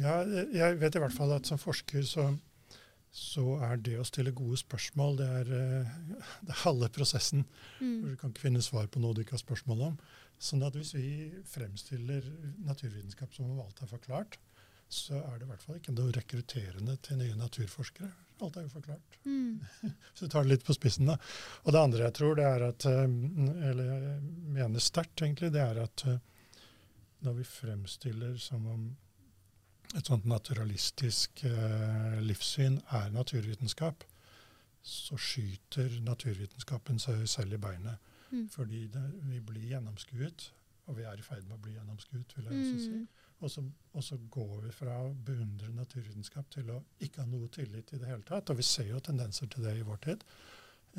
Ja, 0.00 0.20
jeg 0.54 0.78
vet 0.80 0.96
i 0.96 1.02
hvert 1.02 1.14
fall 1.14 1.32
at 1.34 1.48
som 1.50 1.58
forsker 1.60 2.04
så, 2.06 2.30
så 3.10 3.56
er 3.66 3.80
det 3.82 3.96
å 3.98 4.06
stille 4.06 4.30
gode 4.36 4.58
spørsmål 4.60 5.16
det 5.18 5.28
er, 5.40 5.48
eh, 5.56 5.94
det 6.46 6.54
er 6.54 6.62
halve 6.62 6.88
prosessen. 6.94 7.44
Mm. 7.80 7.96
Du 8.04 8.16
kan 8.20 8.30
ikke 8.30 8.46
finne 8.46 8.62
svar 8.62 8.86
på 8.86 9.02
noe 9.02 9.16
du 9.16 9.24
ikke 9.24 9.34
har 9.34 9.42
spørsmål 9.42 9.82
om. 9.88 9.96
Sånn 10.40 10.62
at 10.64 10.76
hvis 10.78 10.94
vi 10.94 11.10
fremstiller 11.50 12.24
naturvitenskap 12.64 13.34
som 13.34 13.50
om 13.50 13.60
alt 13.64 13.82
er 13.82 13.90
forklart, 13.90 14.38
så 14.90 15.18
er 15.18 15.38
det 15.38 15.46
i 15.46 15.50
hvert 15.50 15.62
fall 15.62 15.78
ikke 15.78 15.94
noe 15.94 16.14
rekrutterende 16.14 16.96
til 17.02 17.20
nye 17.20 17.36
naturforskere. 17.38 18.08
Alt 18.40 18.56
er 18.56 18.64
jo 18.64 18.72
forklart. 18.72 19.18
Mm. 19.26 19.60
så 20.14 20.24
du 20.24 20.32
tar 20.32 20.46
det 20.46 20.54
litt 20.54 20.64
på 20.66 20.74
spissen, 20.74 21.10
da. 21.10 21.18
Og 21.66 21.74
det 21.74 21.82
andre 21.82 22.06
jeg 22.06 22.16
tror, 22.16 22.38
det 22.38 22.46
er 22.46 22.64
at 22.70 22.86
eh, 22.88 23.04
Eller 23.70 23.90
jeg 23.90 24.32
mener 24.56 24.82
sterkt, 24.82 25.18
egentlig, 25.20 25.52
det 25.54 25.62
er 25.66 25.82
at 25.82 26.06
eh, 26.08 26.22
når 27.26 27.40
vi 27.42 27.46
fremstiller 27.46 28.38
som 28.40 28.64
om 28.70 28.84
et 29.98 30.06
sånt 30.06 30.26
naturalistisk 30.30 31.44
eh, 31.48 32.20
livssyn 32.22 32.78
er 32.96 33.10
naturvitenskap, 33.14 34.04
så 34.82 35.18
skyter 35.20 35.98
naturvitenskapen 36.06 37.00
seg 37.02 37.26
selv 37.28 37.56
i 37.56 37.60
beinet. 37.60 38.12
Mm. 38.30 38.46
Fordi 38.52 38.84
det, 38.92 39.02
vi 39.26 39.40
blir 39.44 39.72
gjennomskuet, 39.72 40.46
og 40.86 40.96
vi 40.98 41.06
er 41.06 41.18
i 41.18 41.26
ferd 41.26 41.42
med 41.48 41.58
å 41.58 41.64
bli 41.64 41.74
gjennomskuet, 41.74 42.36
vil 42.36 42.46
jeg 42.46 42.60
også 42.60 42.84
si. 42.84 43.00
Mm. 43.00 43.26
Og 43.40 43.50
så, 43.50 43.64
og 43.96 44.04
så, 44.04 44.16
går 44.30 44.56
vi 44.66 44.70
fra 44.76 44.94
å 45.00 45.12
beundre 45.26 45.70
naturvitenskap 45.72 46.50
til 46.52 46.70
å 46.74 46.80
ikke 47.00 47.22
ha 47.22 47.28
noe 47.28 47.48
tillit 47.52 47.94
i 47.94 48.00
det 48.00 48.08
hele 48.10 48.24
tatt. 48.28 48.52
Og 48.52 48.58
vi 48.60 48.66
ser 48.68 48.90
jo 48.90 49.00
tendenser 49.00 49.48
til 49.48 49.64
det 49.64 49.78
i 49.78 49.86
vår 49.86 50.00
tid. 50.04 50.26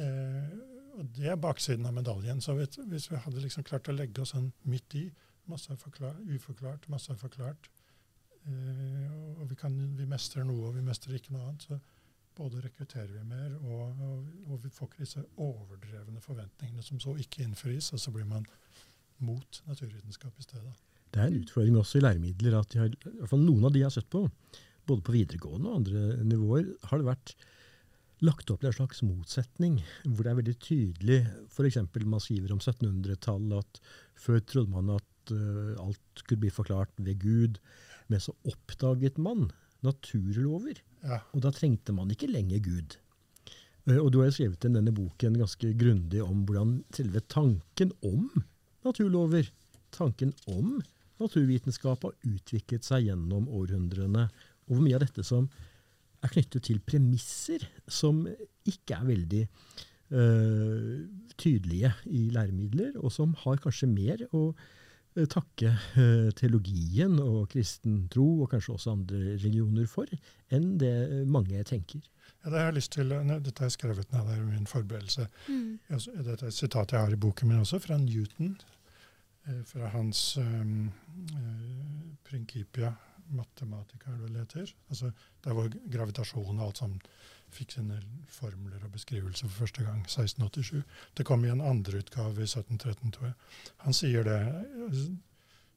Eh, 0.01 0.55
og 0.97 1.11
det 1.15 1.29
er 1.31 1.37
baksiden 1.39 1.85
av 1.85 1.93
medaljen. 1.95 2.41
Så 2.41 2.55
hvis, 2.57 2.79
hvis 2.89 3.11
vi 3.11 3.19
hadde 3.21 3.43
liksom 3.43 3.65
klart 3.67 3.91
å 3.91 3.95
legge 3.95 4.23
oss 4.23 4.33
sånn 4.33 4.49
midt 4.65 4.97
i, 4.97 5.05
masse 5.51 5.75
forklart, 5.83 6.17
uforklart, 6.33 6.89
masse 6.89 7.15
forklart, 7.21 7.69
og 8.49 9.49
vi, 9.49 9.57
kan, 9.59 9.75
vi 9.97 10.07
mestrer 10.09 10.45
noe, 10.47 10.69
og 10.69 10.77
vi 10.77 10.85
mestrer 10.85 11.17
ikke 11.17 11.35
noe 11.35 11.47
annet, 11.47 11.67
så 11.67 11.79
både 12.37 12.61
rekrutterer 12.63 13.11
vi 13.11 13.23
mer, 13.27 13.53
og, 13.59 14.01
og, 14.01 14.23
og, 14.47 14.55
vi 14.63 14.71
får 14.73 14.89
ikke 14.89 15.03
disse 15.03 15.23
overdrevne 15.35 16.23
forventningene 16.23 16.85
som 16.85 17.01
så 17.03 17.15
ikke 17.19 17.43
innfris, 17.45 17.91
og 17.93 18.01
så 18.01 18.13
blir 18.15 18.27
man 18.29 18.47
mot 19.21 19.61
naturvitenskap 19.67 20.39
i 20.39 20.47
stedet. 20.47 20.73
Det 21.11 21.19
er 21.19 21.29
en 21.29 21.41
utfordring 21.43 21.77
også 21.77 21.99
i 21.99 22.05
læremidler 22.05 22.57
at 22.57 22.75
har, 22.79 22.91
i 22.91 23.15
hvert 23.19 23.31
fall 23.33 23.43
noen 23.43 23.67
av 23.67 23.73
de 23.73 23.81
jeg 23.81 23.89
har 23.89 23.97
sett 23.97 24.09
på, 24.11 24.23
både 24.87 25.03
på 25.05 25.13
videregående 25.13 25.69
og 25.69 25.81
andre 25.81 26.23
nivåer, 26.25 26.71
har 26.89 27.01
det 27.01 27.09
vært 27.11 27.35
lagt 28.25 28.51
opp 28.53 28.61
til 28.61 28.69
en 28.69 28.77
slags 28.77 29.01
motsetning, 29.05 29.79
hvor 30.05 30.23
det 30.23 30.31
er 30.31 30.39
veldig 30.39 30.57
tydelig 30.61 31.19
F.eks. 31.49 31.79
man 32.05 32.21
skriver 32.21 32.53
om 32.53 32.61
1700-tallet 32.61 33.63
at 33.63 33.81
før 34.21 34.43
trodde 34.45 34.73
man 34.73 34.93
at 34.95 35.33
uh, 35.33 35.73
alt 35.81 36.21
skulle 36.21 36.43
bli 36.45 36.53
forklart 36.53 36.93
ved 37.01 37.17
Gud, 37.21 37.57
men 38.11 38.21
så 38.23 38.35
oppdaget 38.47 39.19
man 39.21 39.47
naturlover. 39.85 40.81
Ja. 41.01 41.21
Og 41.33 41.45
da 41.45 41.51
trengte 41.55 41.95
man 41.95 42.11
ikke 42.13 42.29
lenger 42.29 42.61
Gud. 42.65 42.97
Eh, 43.89 43.97
og 43.97 44.11
du 44.11 44.21
har 44.21 44.29
jo 44.29 44.37
skrevet 44.37 44.67
i 44.67 44.73
denne 44.75 44.93
boken 44.95 45.39
ganske 45.41 45.73
grundig 45.79 46.21
om 46.23 46.45
hvordan 46.45 46.79
selve 46.95 47.23
tanken 47.31 47.93
om 48.05 48.29
naturlover, 48.85 49.49
tanken 49.95 50.33
om 50.49 50.79
naturvitenskap, 51.21 52.05
har 52.05 52.17
utviklet 52.25 52.85
seg 52.85 53.09
gjennom 53.09 53.49
århundrene. 53.49 54.27
Og 54.67 54.75
hvor 54.75 54.85
mye 54.85 54.97
av 54.97 55.05
dette 55.05 55.25
som 55.25 55.49
er 56.21 56.33
knyttet 56.33 56.67
til 56.67 56.81
premisser 56.85 57.65
som 57.89 58.23
ikke 58.69 58.97
er 58.97 59.07
veldig 59.07 59.41
øh, 60.13 60.99
tydelige 61.41 61.93
i 62.13 62.27
læremidler, 62.33 62.93
og 63.01 63.13
som 63.13 63.33
har 63.41 63.61
kanskje 63.63 63.89
mer 63.89 64.21
å 64.37 64.51
takke 65.29 65.73
eh, 65.99 66.29
teologien 66.37 67.17
og 67.19 67.49
kristen 67.51 68.05
tro, 68.11 68.43
og 68.43 68.51
kanskje 68.53 68.75
også 68.77 68.95
andre 68.95 69.21
religioner, 69.35 69.87
for, 69.91 70.09
enn 70.53 70.75
det 70.81 70.93
mange 71.27 71.63
tenker. 71.67 72.03
Ja, 72.41 72.49
det 72.49 72.57
har 72.57 72.69
jeg 72.71 72.77
lyst 72.79 72.95
til, 72.95 73.11
Dette 73.11 73.59
har 73.59 73.69
jeg 73.69 73.77
skrevet 73.77 74.13
ned 74.13 74.29
i 74.33 74.39
min 74.47 74.69
forberedelse. 74.69 75.27
Mm. 75.47 75.79
Dette 75.91 76.37
er 76.39 76.47
et 76.49 76.57
sitat 76.57 76.95
jeg 76.95 77.05
har 77.05 77.13
i 77.13 77.19
boken 77.21 77.51
min 77.51 77.61
også, 77.61 77.81
fra 77.83 77.99
Newton. 78.01 78.55
Eh, 79.47 79.61
fra 79.65 79.89
hans 79.93 80.37
um, 80.37 80.91
Principia 82.23 82.93
Mathematica, 83.31 84.11
er 84.11 84.17
det 84.23 84.31
det 84.33 84.43
heter. 84.45 84.73
Altså, 84.89 85.11
der 85.43 85.53
hvor 85.53 85.69
gravitasjon 85.91 86.59
og 86.59 86.65
alt 86.67 86.77
sammen 86.77 87.01
fikk 87.55 87.75
sine 87.75 87.99
formler 88.31 88.83
og 88.85 88.93
beskrivelser 88.95 89.49
for 89.49 89.65
første 89.65 89.85
gang, 89.85 89.99
1687. 90.05 90.81
Det 91.17 91.25
kom 91.27 91.43
i 91.45 91.51
en 91.53 91.63
andre 91.63 92.01
utgave 92.01 92.43
i 92.43 92.47
1713, 92.47 93.11
tror 93.15 93.29
jeg. 93.31 93.35
Han 93.85 93.97
sier 93.97 94.27
det. 94.27 94.39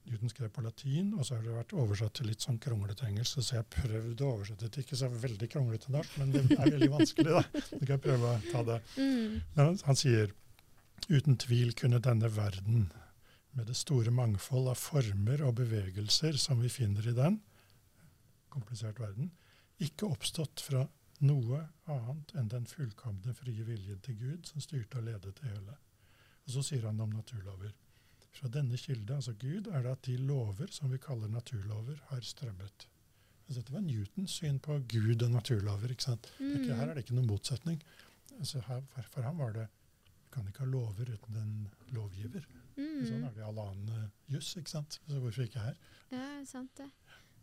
Newton 0.04 0.28
skrev 0.28 0.50
på 0.52 0.60
latin, 0.60 1.14
og 1.16 1.24
så 1.24 1.38
har 1.38 1.44
det 1.46 1.54
vært 1.54 1.72
oversatt 1.80 2.18
til 2.18 2.28
litt 2.28 2.44
sånn 2.44 2.58
kronglete 2.60 3.06
engelsk. 3.08 3.40
Så 3.40 3.56
jeg 3.56 3.62
har 3.62 3.70
prøvd 3.72 4.20
å 4.20 4.32
oversette 4.34 4.68
det 4.68 4.84
ikke 4.84 4.98
så 5.00 5.08
veldig 5.08 5.48
kronglete 5.54 5.94
norsk, 5.94 6.18
men 6.20 6.34
det 6.34 6.42
er 6.58 6.74
veldig 6.74 6.90
vanskelig, 6.92 7.30
da. 7.38 7.62
Så 7.70 7.80
kan 7.80 7.94
jeg 7.94 8.02
prøve 8.04 8.32
å 8.34 8.42
ta 8.50 8.64
det. 8.68 8.80
Mm. 8.98 9.38
Men 9.56 9.80
han 9.88 10.00
sier 10.00 10.34
uten 11.08 11.40
tvil 11.40 11.72
kunne 11.78 12.02
denne 12.04 12.30
verden, 12.32 12.90
med 13.54 13.68
det 13.70 13.76
store 13.78 14.10
mangfold 14.10 14.66
av 14.72 14.80
former 14.82 15.44
og 15.46 15.60
bevegelser 15.60 16.34
som 16.42 16.58
vi 16.58 16.70
finner 16.72 17.06
i 17.06 17.14
den, 17.14 17.36
komplisert 18.50 18.98
verden, 18.98 19.30
ikke 19.82 20.08
oppstått 20.10 20.62
fra 20.62 20.84
noe 21.24 21.60
annet 21.90 22.34
enn 22.38 22.50
den 22.52 22.66
fullkomne 22.68 23.34
frie 23.36 23.64
viljen 23.66 24.00
til 24.04 24.18
Gud 24.20 24.48
som 24.50 24.62
styrte 24.64 25.00
og 25.00 25.08
ledet 25.08 25.34
det 25.40 25.50
hele. 25.50 25.76
Og 26.44 26.56
Så 26.56 26.62
sier 26.68 26.86
han 26.86 27.00
om 27.00 27.12
naturlover. 27.12 27.72
Fra 28.34 28.50
denne 28.50 28.76
kilde, 28.80 29.14
altså 29.14 29.32
Gud, 29.38 29.68
er 29.70 29.84
det 29.84 29.92
at 29.92 30.06
de 30.08 30.16
lover 30.18 30.72
som 30.74 30.90
vi 30.90 30.98
kaller 30.98 31.30
naturlover, 31.30 32.00
har 32.10 32.20
strømmet. 32.20 32.88
Altså, 33.46 33.60
dette 33.60 33.72
var 33.72 33.84
Newtons 33.84 34.34
syn 34.40 34.58
på 34.58 34.80
Gud 34.90 35.22
og 35.22 35.30
naturlover. 35.30 35.90
ikke 35.90 36.02
sant? 36.02 36.32
Mm. 36.40 36.50
Ikke, 36.56 36.74
her 36.74 36.88
er 36.88 36.94
det 36.94 37.04
ikke 37.04 37.16
noen 37.18 37.30
motsetning. 37.30 37.80
Altså, 38.38 38.60
her, 38.66 38.82
for, 38.90 39.08
for, 39.12 39.22
ham 39.22 39.38
var 39.38 39.52
det 39.54 39.68
Vi 39.68 40.30
kan 40.34 40.48
ikke 40.50 40.64
ha 40.64 40.66
lover 40.66 41.12
uten 41.14 41.36
en 41.38 41.52
lovgiver. 41.94 42.46
Mm. 42.74 43.04
Sånn 43.06 43.22
er 43.22 43.34
det 43.36 43.44
i 43.44 43.46
all 43.46 43.60
annen 43.62 44.08
juss. 44.32 44.56
ikke 44.58 44.72
sant? 44.72 44.98
Så 45.06 45.20
hvorfor 45.22 45.46
ikke 45.46 45.62
her? 45.62 45.76
Ja, 46.10 46.26
sant 46.48 46.74
det. 46.80 46.88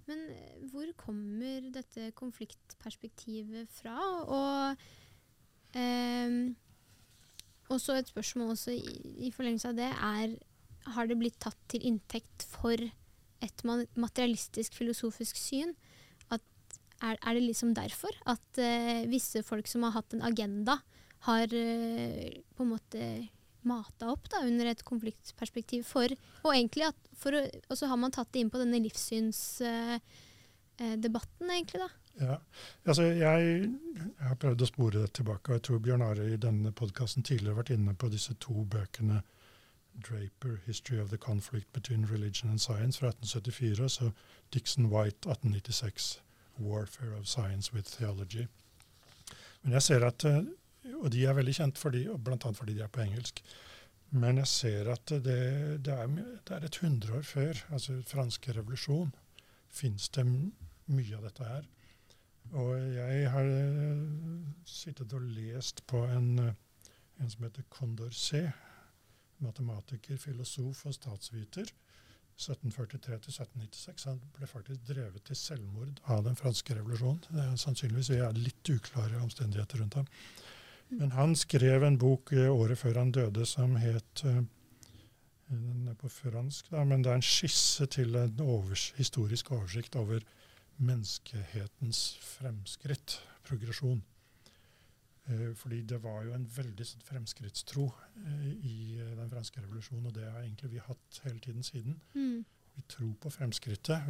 Men 0.10 0.24
eh, 0.34 0.64
hvor 0.72 0.90
kommer 1.00 1.70
dette 1.74 2.12
konfliktperspektivet 2.18 3.70
fra? 3.74 3.98
Og 4.26 5.78
eh, 5.78 6.38
også 7.72 7.98
et 8.00 8.12
spørsmål 8.12 8.56
også 8.56 8.76
i, 8.76 8.96
i, 9.28 9.32
forlengelse 9.32 9.72
av 9.72 9.78
det 9.78 9.92
er 9.92 10.36
Har 10.96 11.08
det 11.08 11.20
blitt 11.20 11.40
tatt 11.40 11.60
til 11.72 11.86
inntekt 11.86 12.46
for 12.50 12.76
et 13.42 13.66
materialistisk 13.66 14.74
filosofisk 14.78 15.38
syn? 15.38 15.76
At, 16.34 16.42
er, 17.02 17.18
er, 17.22 17.34
det 17.38 17.44
liksom 17.46 17.76
derfor 17.78 18.16
at 18.30 18.62
eh, 18.62 19.06
visse 19.10 19.44
folk 19.46 19.70
som 19.70 19.86
har 19.86 19.96
hatt 20.00 20.18
en 20.18 20.26
agenda, 20.26 20.80
har 21.28 21.54
eh, 21.54 22.42
på 22.58 22.66
en 22.66 22.74
måte 22.74 23.06
mata 23.68 24.12
opp 24.12 24.30
da, 24.32 24.38
under 24.48 24.66
et 24.72 24.84
konfliktperspektiv. 24.88 25.84
For, 25.88 26.08
og 26.44 26.52
egentlig 26.54 26.86
at, 26.90 27.00
for, 27.18 27.32
og 27.36 27.78
så 27.78 27.86
har 27.92 28.00
man 28.02 28.14
tatt 28.16 28.32
det 28.34 28.42
inn 28.44 28.54
på 28.54 28.62
denne 28.62 28.84
livssynsdebatten, 28.84 31.46
uh, 31.46 31.50
uh, 31.50 31.56
egentlig. 31.56 31.80
da. 31.84 31.90
Ja, 32.20 32.38
altså 32.84 33.04
jeg, 33.04 33.70
jeg 33.96 34.28
har 34.28 34.40
prøvd 34.40 34.62
å 34.62 34.70
spore 34.70 35.04
det 35.04 35.14
tilbake, 35.18 35.50
og 35.50 35.58
jeg 35.58 35.66
tror 35.68 35.84
Bjørn 35.86 36.04
Are 36.06 36.26
i 36.28 36.42
denne 36.42 36.74
podkasten 36.76 37.24
tidligere 37.24 37.56
har 37.56 37.64
vært 37.64 37.76
inne 37.78 37.96
på 37.96 38.12
disse 38.12 38.36
to 38.44 38.66
bøkene 38.68 39.22
Draper, 40.00 40.62
'History 40.66 41.00
of 41.00 41.10
the 41.10 41.18
Conflict 41.18 41.72
Between 41.74 42.06
Religion 42.06 42.50
and 42.50 42.60
Science' 42.60 43.00
fra 43.00 43.08
1874, 43.08 43.80
og 43.80 43.92
så 43.92 44.12
Dixon 44.54 44.86
White, 44.86 45.30
1896, 45.30 46.22
'Warfare 46.60 47.20
of 47.20 47.26
Science 47.26 47.74
with 47.74 47.88
Theology'. 47.88 48.48
Men 49.64 49.74
jeg 49.74 49.82
ser 49.82 50.06
at, 50.06 50.26
eh, 50.26 50.44
Og 51.02 51.12
de 51.14 51.26
er 51.26 51.36
veldig 51.38 51.54
kjent, 51.56 51.78
fordi, 51.78 52.06
bl.a. 52.18 52.54
fordi 52.58 52.78
de 52.78 52.86
er 52.86 52.92
på 52.94 53.04
engelsk. 53.04 53.44
Men 54.12 54.42
jeg 54.42 54.48
ser 54.52 54.90
at 54.92 55.12
det, 55.12 55.24
det, 55.86 55.94
er, 55.94 56.08
det 56.08 56.56
er, 56.56 56.66
et 56.68 56.80
hundreår 56.82 57.22
før, 57.24 57.62
altså 57.72 58.02
franske 58.08 58.56
revolusjon, 58.58 59.14
fins 59.72 60.10
det 60.18 60.26
mye 60.28 61.20
av 61.20 61.30
dette 61.30 61.48
her. 61.48 61.70
Og 62.52 62.74
jeg 62.92 63.30
har 63.32 63.48
uh, 63.48 64.02
sittet 64.68 65.14
og 65.16 65.30
lest 65.38 65.86
på 65.88 66.04
en, 66.12 66.34
uh, 66.40 66.92
en 67.22 67.32
som 67.32 67.46
heter 67.46 67.64
Condorcet, 67.72 68.52
matematiker, 69.42 70.20
filosof 70.20 70.86
og 70.90 70.98
statsviter. 70.98 71.72
1743-1796. 72.42 74.08
Han 74.10 74.22
ble 74.34 74.48
faktisk 74.50 74.88
drevet 74.88 75.24
til 75.28 75.38
selvmord 75.38 76.00
av 76.10 76.24
den 76.26 76.38
franske 76.40 76.76
revolusjonen. 76.76 77.22
Det 77.30 77.44
er 77.44 77.60
sannsynligvis 77.60 78.12
vi 78.12 78.22
er 78.26 78.40
litt 78.40 78.72
uklare 78.74 79.22
omstendigheter 79.22 79.84
rundt 79.84 80.00
ham. 80.00 80.10
Men 81.00 81.14
han 81.16 81.36
skrev 81.40 81.86
en 81.88 81.98
bok 82.00 82.34
eh, 82.36 82.50
året 82.52 82.80
før 82.80 83.00
han 83.00 83.14
døde 83.16 83.46
som 83.48 83.78
het 83.80 84.24
uh, 84.28 84.42
Den 85.52 85.88
er 85.92 85.96
på 86.00 86.10
fransk, 86.12 86.70
da, 86.72 86.84
men 86.88 87.04
det 87.04 87.12
er 87.12 87.20
en 87.20 87.26
skisse 87.26 87.86
til 87.92 88.16
en 88.16 88.40
overs, 88.40 88.94
historisk 88.96 89.52
oversikt 89.52 89.98
over 90.00 90.24
menneskehetens 90.80 92.16
fremskritt, 92.24 93.18
progresjon. 93.44 94.02
Eh, 95.26 95.56
fordi 95.56 95.82
det 95.82 96.04
var 96.04 96.24
jo 96.26 96.34
en 96.34 96.48
veldig 96.56 96.86
sånn 96.88 97.04
fremskrittstro 97.06 97.86
eh, 98.26 98.48
i 98.66 98.78
eh, 98.98 99.12
den 99.18 99.30
franske 99.30 99.62
revolusjonen, 99.62 100.08
og 100.10 100.16
det 100.16 100.26
har 100.26 100.42
egentlig 100.42 100.72
vi 100.74 100.82
hatt 100.82 101.20
hele 101.26 101.40
tiden 101.44 101.64
siden. 101.64 102.00
Mm. 102.16 102.42
Vi 102.76 102.86
tror 102.90 103.12
på 103.22 103.30
fremskrittet, 103.30 104.10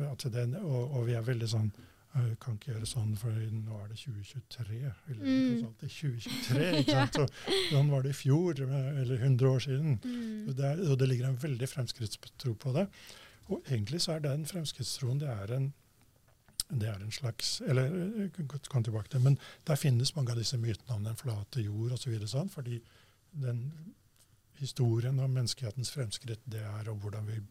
og, 0.61 0.83
og, 0.85 1.01
vi 1.09 1.17
er 1.17 1.25
veldig 1.25 1.49
sånn 1.51 1.71
kan 2.11 2.57
ikke 2.57 2.73
gjøre 2.73 2.87
sånn, 2.89 3.11
for 3.19 3.31
nå 3.31 3.77
er 3.79 3.91
det 3.91 3.97
2023. 4.01 4.79
Vi 5.07 5.15
det 5.15 5.87
er 5.87 5.93
2023, 5.95 6.65
ikke 6.81 6.95
sant? 6.97 7.19
Så, 7.19 7.51
sånn 7.69 7.91
var 7.91 8.03
det 8.03 8.11
i 8.11 8.17
fjor, 8.19 8.59
eller 8.59 9.13
100 9.15 9.47
år 9.47 9.63
siden. 9.63 9.93
Mm. 10.03 10.49
Og, 10.49 10.55
det 10.57 10.65
er, 10.67 10.81
og, 10.89 10.97
det 10.99 11.07
ligger 11.07 11.29
en 11.29 11.39
veldig 11.39 11.69
fremskrittstro 11.71 12.55
på 12.59 12.73
det. 12.75 12.83
Og 13.47 13.63
egentlig 13.63 14.01
så 14.03 14.17
er 14.17 14.25
den 14.25 14.43
fremskrittstroen 14.49 15.23
det 15.23 15.31
er 15.31 15.55
en 15.59 15.71
det 16.71 16.87
er 16.87 17.01
en 17.03 17.11
slags 17.11 17.57
eller 17.67 18.29
kom 18.71 18.83
tilbake 18.83 19.09
til, 19.11 19.19
Men 19.19 19.37
der 19.67 19.75
finnes 19.75 20.15
mange 20.15 20.31
av 20.31 20.37
disse 20.39 20.55
mytene 20.57 20.95
om 20.95 21.03
den 21.03 21.17
flate 21.19 21.59
jord 21.59 21.97
osv. 21.97 22.13
Så 22.21 22.29
sånn, 22.31 22.51
fordi 22.51 22.77
den 23.31 23.65
historien 24.59 25.19
om 25.19 25.33
menneskehetens 25.35 25.91
fremskritt 25.91 26.45
det 26.45 26.63
er 26.63 26.87
om 26.91 26.99
hvordan 27.03 27.27
vi 27.27 27.41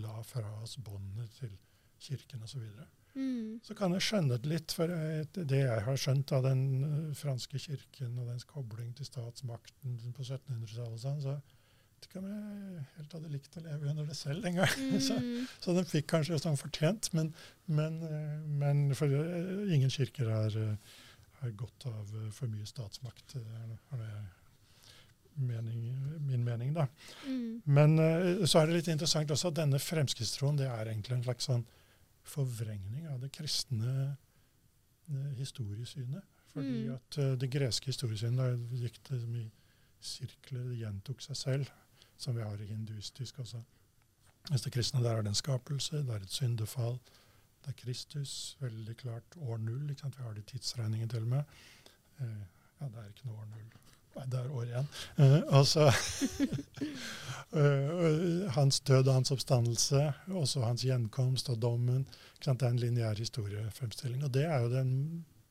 la 0.00 0.22
fra 0.24 0.48
oss 0.62 0.78
båndet 0.80 1.28
til 1.40 1.52
kirken 2.00 2.42
osv. 2.42 2.56
Så, 2.56 2.62
videre. 2.64 2.88
Mm. 3.14 3.60
så 3.66 3.76
kan 3.78 3.94
jeg 3.96 4.04
skjønne 4.06 4.36
det 4.38 4.50
litt, 4.50 4.74
for 4.76 4.90
det 5.36 5.62
jeg 5.62 5.84
har 5.86 6.00
skjønt 6.00 6.32
av 6.36 6.44
den 6.46 6.62
eh, 6.86 7.06
franske 7.18 7.60
kirken 7.62 8.18
og 8.20 8.30
dens 8.30 8.46
kobling 8.48 8.92
til 8.96 9.08
statsmakten 9.08 9.98
på 10.16 10.26
1700-tallet, 10.26 11.00
sånn, 11.02 11.20
så 11.24 11.36
vet 11.36 12.08
ikke 12.08 12.22
om 12.22 12.30
jeg 12.30 12.86
helt 12.96 13.16
hadde 13.18 13.32
likt 13.34 13.58
å 13.60 13.64
leve 13.66 13.92
under 13.92 14.08
det 14.08 14.18
selv 14.18 14.50
engang. 14.50 14.74
Mm. 14.90 14.98
så, 15.04 15.16
så 15.62 15.76
den 15.76 15.88
fikk 15.88 16.10
kanskje 16.10 16.40
sånn 16.42 16.58
fortjent, 16.60 17.12
men, 17.16 17.32
men, 17.66 18.00
eh, 18.06 18.36
men 18.62 18.84
for 18.98 19.12
eh, 19.12 19.74
ingen 19.74 19.92
kirker 19.92 20.30
har, 20.32 20.60
har 21.40 21.56
godt 21.58 21.88
av 21.90 22.14
for 22.36 22.52
mye 22.52 22.68
statsmakt. 22.68 23.36
Det 23.36 23.42
er 23.96 24.14
mening, 25.40 25.84
min 26.26 26.42
mening, 26.44 26.72
da. 26.76 26.86
Mm. 27.24 27.62
Men 27.64 27.94
så 28.44 28.60
er 28.60 28.68
det 28.68 28.80
litt 28.80 28.90
interessant 28.92 29.30
også 29.32 29.48
at 29.52 29.60
denne 29.62 29.78
fremskrittstroen 29.80 30.58
det 30.58 30.66
er 30.68 30.90
egentlig 30.90 31.16
en 31.16 31.28
slags 31.28 31.48
sånn 31.48 31.62
forvrengning 32.30 33.08
av 33.10 33.20
det 33.22 33.32
kristne 33.34 34.16
historiesynet. 35.38 36.22
Fordi 36.50 36.86
mm. 36.86 36.94
at 36.94 37.18
det 37.42 37.48
greske 37.50 37.90
historiesynet 37.90 38.70
gikk 38.78 38.98
det 39.10 39.20
i 39.38 39.44
sirkler, 40.00 40.64
det 40.70 40.80
gjentok 40.80 41.22
seg 41.22 41.38
selv 41.38 41.70
som 42.20 42.36
vi 42.36 42.42
har 42.42 42.60
i 42.60 42.68
hinduistisk 42.68 43.38
også. 43.38 43.60
Mens 44.48 44.62
det 44.64 44.72
kristne 44.72 45.02
der 45.04 45.16
er 45.16 45.22
det 45.22 45.32
en 45.32 45.38
skapelse, 45.38 46.02
det 46.06 46.14
er 46.14 46.24
et 46.24 46.32
syndefall. 46.32 46.98
Det 47.60 47.72
er 47.72 47.76
Kristus, 47.82 48.56
veldig 48.60 48.96
klart 48.96 49.36
år 49.36 49.60
null. 49.60 49.88
Vi 49.88 50.22
har 50.22 50.32
det 50.34 50.44
i 50.44 50.50
tidsregningen 50.52 51.08
til 51.08 51.22
og 51.22 51.28
med. 51.28 51.42
Eh, 52.20 52.42
ja, 52.80 52.88
det 52.88 53.02
er 53.02 53.08
ikke 53.08 53.28
noe 53.28 53.42
år 53.42 53.48
null. 53.52 53.70
Nei, 54.16 54.26
det 54.26 54.40
er 54.40 54.50
år 54.50 54.66
igjen. 54.66 54.88
Eh, 55.22 55.40
altså 55.54 55.86
uh, 57.54 58.50
Hans 58.56 58.80
død 58.80 59.08
og 59.08 59.14
hans 59.14 59.30
oppstandelse, 59.34 60.02
også 60.42 60.64
hans 60.66 60.84
gjenkomst 60.86 61.50
og 61.52 61.60
dommen. 61.62 62.06
Det 62.40 62.54
er 62.54 62.70
en 62.70 62.80
lineær 62.80 63.18
historiefremstilling. 63.20 64.24
Og 64.24 64.34
det 64.34 64.46
er 64.48 64.64
jo 64.64 64.72
den 64.72 64.92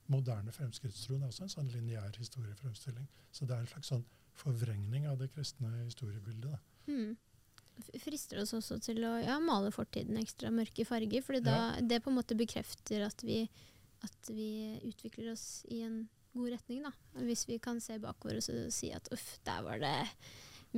moderne 0.10 0.52
fremskrittstroen 0.52 1.24
også 1.28 1.46
en 1.46 1.54
sånn 1.54 1.72
lineær 1.74 2.16
historiefremstilling. 2.18 3.08
Så 3.32 3.46
det 3.46 3.56
er 3.56 3.64
en 3.64 3.72
slags 3.72 3.92
sånn 3.94 4.06
forvrengning 4.40 5.08
av 5.10 5.20
det 5.20 5.30
kristne 5.34 5.72
historiebildet. 5.84 6.60
Mm. 6.90 7.18
Frister 8.04 8.42
oss 8.42 8.54
også 8.58 8.80
til 8.84 9.04
å 9.08 9.14
ja, 9.22 9.38
male 9.44 9.72
fortiden 9.72 10.20
ekstra 10.20 10.52
mørke 10.52 10.84
farger, 10.88 11.24
for 11.24 11.40
ja. 11.40 11.60
det 11.80 12.02
på 12.04 12.12
en 12.12 12.18
måte 12.18 12.38
bekrefter 12.40 13.06
at 13.06 13.24
vi, 13.24 13.44
at 14.04 14.32
vi, 14.32 14.80
utvikler 14.90 15.32
oss 15.34 15.64
i 15.72 15.84
en 15.86 16.02
god 16.40 16.56
retning. 16.56 16.84
Da. 16.88 16.94
Hvis 17.28 17.46
vi 17.50 17.60
kan 17.62 17.82
se 17.84 18.00
bakover 18.02 18.40
og 18.40 18.74
si 18.74 18.92
at 18.96 19.12
uff, 19.14 19.38
der 19.48 19.64
var 19.66 19.82
det 19.84 19.96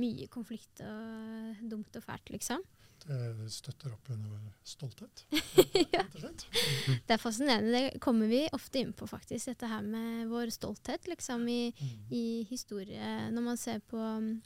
mye 0.00 0.28
konflikt 0.32 0.80
og 0.84 1.66
dumt 1.68 1.98
og 1.98 2.04
fælt, 2.04 2.32
liksom. 2.32 2.62
Det 3.02 3.48
støtter 3.50 3.90
opp 3.90 4.10
under 4.14 4.38
stolthet. 4.66 5.24
ja. 5.96 6.04
Det 6.06 7.16
er 7.16 7.20
fascinerende. 7.20 7.72
Det 7.74 8.02
kommer 8.02 8.30
vi 8.30 8.44
ofte 8.54 8.78
inn 8.78 8.92
på, 8.94 9.08
faktisk. 9.10 9.50
Dette 9.50 9.70
her 9.70 9.82
med 9.82 10.30
vår 10.30 10.52
stolthet 10.54 11.08
liksom, 11.10 11.48
i, 11.50 11.72
mm. 11.74 11.96
i 12.14 12.24
historie. 12.50 13.14
Når 13.34 13.46
man 13.48 13.58
ser 13.58 13.82
på 13.90 13.98
um, 13.98 14.36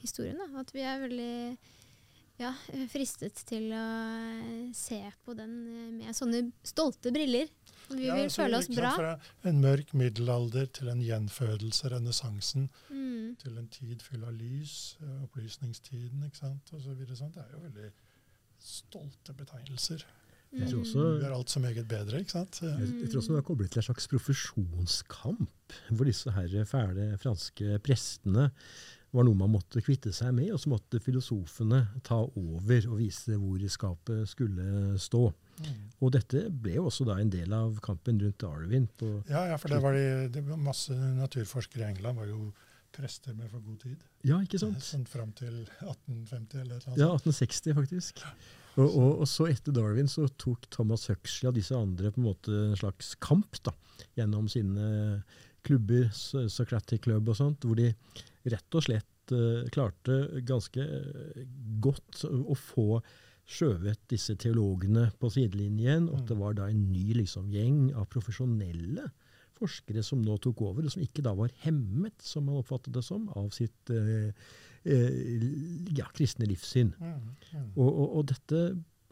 historien, 0.00 0.40
da, 0.40 0.48
at 0.62 0.72
vi 0.72 0.86
er 0.86 1.02
veldig 1.04 1.36
ja, 2.40 2.52
fristet 2.92 3.44
til 3.48 3.68
å 3.76 3.86
se 4.76 5.00
på 5.24 5.36
den 5.36 5.54
med 6.00 6.16
sånne 6.16 6.46
stolte 6.66 7.12
briller. 7.12 7.52
Vi 7.90 8.02
vil 8.02 8.10
altså, 8.10 8.42
føle 8.42 8.58
oss 8.58 8.68
bra. 8.72 8.90
Fra 8.96 9.50
en 9.50 9.62
mørk 9.62 9.94
middelalder 9.94 10.66
til 10.78 10.90
en 10.92 11.02
gjenfødelse, 11.04 11.90
renessansen, 11.92 12.68
mm. 12.90 13.36
til 13.42 13.58
en 13.60 13.68
tid 13.72 14.02
full 14.04 14.26
av 14.26 14.34
lys, 14.36 14.96
eh, 15.02 15.22
opplysningstiden 15.26 16.26
ikke 16.26 16.42
sant, 16.42 16.72
og 16.72 16.82
så 16.82 16.94
videre. 16.98 17.18
Sånt. 17.18 17.38
Det 17.38 17.44
er 17.46 17.56
jo 17.56 17.64
veldig 17.64 17.90
stolte 18.66 19.36
betegnelser. 19.36 20.06
Jeg 20.56 20.70
tror 20.70 20.82
også, 20.84 21.06
gjør 21.20 21.32
alt 21.36 21.52
så 21.52 21.60
meget 21.60 21.88
bedre. 21.88 22.20
ikke 22.22 22.32
sant? 22.32 22.60
Jeg, 22.62 22.90
jeg 23.02 23.10
tror 23.10 23.20
også 23.20 23.32
det 23.34 23.40
er 23.40 23.46
koblet 23.46 23.72
til 23.72 23.82
en 23.82 23.88
slags 23.88 24.06
profesjonskamp, 24.08 25.74
hvor 25.90 26.08
disse 26.08 26.32
her 26.32 26.68
fæle 26.68 27.08
franske 27.20 27.80
prestene 27.84 28.50
var 29.14 29.26
noe 29.26 29.38
man 29.38 29.52
måtte 29.52 29.82
kvitte 29.84 30.12
seg 30.14 30.32
med, 30.36 30.50
og 30.54 30.60
så 30.60 30.70
måtte 30.72 31.00
filosofene 31.02 31.82
ta 32.06 32.18
over 32.24 32.88
og 32.90 32.98
vise 33.00 33.36
hvor 33.40 33.62
skapet 33.72 34.28
skulle 34.30 34.96
stå. 35.00 35.28
Mm. 35.62 35.82
Og 36.04 36.12
dette 36.12 36.46
ble 36.52 36.76
jo 36.76 36.86
også 36.90 37.06
da 37.08 37.16
en 37.20 37.32
del 37.32 37.52
av 37.56 37.78
kampen 37.84 38.20
rundt 38.20 38.38
Darwin. 38.42 38.88
ja, 39.30 39.46
ja, 39.52 39.56
for 39.60 39.72
det 39.72 39.80
var, 39.84 39.96
de, 39.96 40.28
det 40.34 40.44
var 40.44 40.60
masse 40.60 40.92
naturforskere 40.92 41.86
i 41.86 41.90
England 41.94 42.20
var 42.20 42.28
jo 42.30 42.50
prester 42.96 43.34
med 43.36 43.50
for 43.52 43.64
god 43.64 43.80
tid. 43.84 44.04
Ja, 44.26 44.38
ikke 44.42 44.60
sant? 44.60 44.84
Sånn 44.84 45.06
fram 45.08 45.32
til 45.36 45.64
1850 45.82 46.62
eller 46.62 46.76
noe 46.76 46.84
sånt. 46.84 47.00
Ja, 47.00 47.10
1860 47.14 47.76
faktisk. 47.76 48.22
Og, 48.76 48.86
og, 48.86 49.10
og, 49.22 49.26
så 49.30 49.48
etter 49.48 49.74
Darwin 49.76 50.08
så 50.10 50.26
tok 50.40 50.68
Thomas 50.72 51.06
Huxley 51.10 51.48
og 51.50 51.56
disse 51.56 51.76
andre 51.76 52.12
på 52.12 52.20
en 52.20 52.28
måte 52.28 52.54
en 52.70 52.76
slags 52.76 53.14
kamp 53.24 53.60
da, 53.64 53.72
gjennom 54.18 54.48
sine 54.52 55.20
klubber, 55.66 56.10
Socratic 56.12 57.04
Club 57.06 57.30
og 57.32 57.38
sånt, 57.38 57.64
hvor 57.66 57.78
de 57.78 57.90
rett 58.52 58.78
og 58.78 58.84
slett 58.86 59.32
uh, 59.34 59.64
klarte 59.74 60.18
ganske 60.46 60.84
uh, 60.84 61.40
godt 61.82 62.26
å 62.28 62.56
få 62.58 63.00
skjøvet 63.46 64.00
disse 64.10 64.34
teologene 64.42 65.06
på 65.20 65.30
sidelinjen, 65.30 66.08
og 66.10 66.20
at 66.20 66.30
det 66.30 66.36
mm. 66.36 66.42
var 66.42 66.56
da 66.58 66.66
en 66.70 66.82
ny 66.90 67.14
liksom, 67.20 67.48
gjeng 67.54 67.92
av 67.94 68.08
profesjonelle 68.10 69.06
forskere 69.56 70.02
som 70.04 70.20
nå 70.24 70.36
tok 70.42 70.62
over, 70.66 70.84
og 70.84 70.92
som 70.92 71.04
ikke 71.04 71.24
da 71.24 71.32
var 71.36 71.54
hemmet, 71.64 72.16
som 72.22 72.46
man 72.48 72.60
oppfattet 72.60 72.94
det 72.96 73.04
som, 73.06 73.28
av 73.38 73.48
sitt 73.56 73.92
eh, 73.94 74.32
eh, 74.84 75.46
ja, 75.96 76.08
kristne 76.16 76.48
livssyn. 76.50 76.92
Mm, 76.98 77.14
mm. 77.52 77.70
Og, 77.76 77.88
og, 77.88 78.06
og, 78.08 78.26
dette 78.32 78.62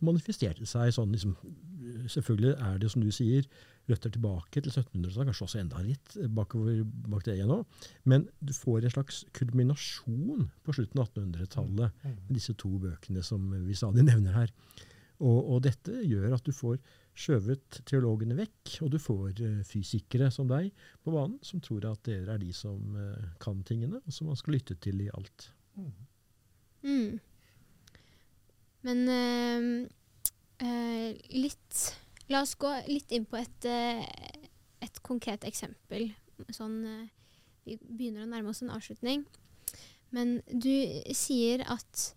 manifesterte 0.06 0.66
seg 0.68 0.92
sånn 0.94 1.14
liksom, 1.14 1.36
Selvfølgelig 2.10 2.54
er 2.64 2.78
det, 2.80 2.88
som 2.90 3.02
du 3.04 3.10
sier, 3.14 3.44
røtter 3.88 4.12
tilbake 4.12 4.62
til 4.64 4.72
1700-tallet, 4.72 5.28
kanskje 5.28 5.44
også 5.46 5.60
enda 5.60 5.82
litt 5.84 6.14
bakover 6.36 6.80
bak 6.84 7.26
det 7.26 7.36
igjen 7.36 7.50
nå. 7.52 7.58
Men 8.08 8.24
du 8.40 8.52
får 8.56 8.86
en 8.86 8.94
slags 8.94 9.20
kulminasjon 9.36 10.46
på 10.64 10.74
slutten 10.76 11.02
av 11.02 11.10
1800-tallet 11.10 11.92
mm, 11.92 12.08
mm. 12.08 12.16
med 12.26 12.34
disse 12.38 12.56
to 12.60 12.72
bøkene 12.82 13.24
som 13.26 13.46
vi 13.66 13.76
stadig 13.78 14.06
nevner 14.08 14.36
her. 14.36 14.52
Og, 15.22 15.38
og, 15.38 15.58
dette 15.64 16.00
gjør 16.02 16.34
at 16.34 16.46
du 16.46 16.52
får 16.54 16.80
skjøvet 17.14 17.78
teologene 17.86 18.36
vekk, 18.38 18.72
og 18.82 18.90
du 18.94 18.98
får 18.98 19.38
uh, 19.44 19.60
fysikere 19.68 20.30
som 20.34 20.48
deg 20.50 20.72
på 21.04 21.14
banen, 21.14 21.36
som 21.46 21.62
tror 21.62 21.86
at 21.92 22.02
dere 22.08 22.34
er 22.34 22.42
de 22.42 22.50
som 22.56 22.96
uh, 22.98 23.28
kan 23.42 23.62
tingene, 23.66 24.02
og 24.02 24.16
som 24.16 24.32
man 24.32 24.40
skal 24.40 24.56
lytte 24.56 24.76
til 24.82 25.04
i 25.04 25.12
alt. 25.14 25.46
Mm. 25.78 25.92
Men 28.84 29.04
eh, 29.08 30.66
eh, 30.66 31.10
litt 31.34 31.84
La 32.32 32.40
oss 32.40 32.54
gå 32.56 32.70
litt 32.88 33.12
inn 33.12 33.26
på 33.28 33.36
et, 33.36 33.66
eh, 33.68 34.04
et 34.80 35.00
konkret 35.04 35.44
eksempel. 35.44 36.08
Sånn 36.48 36.78
eh, 36.88 37.08
Vi 37.64 37.78
begynner 37.80 38.24
å 38.24 38.30
nærme 38.30 38.52
oss 38.52 38.62
en 38.64 38.72
avslutning. 38.72 39.26
Men 40.14 40.38
du 40.48 40.72
sier 41.16 41.64
at 41.68 42.14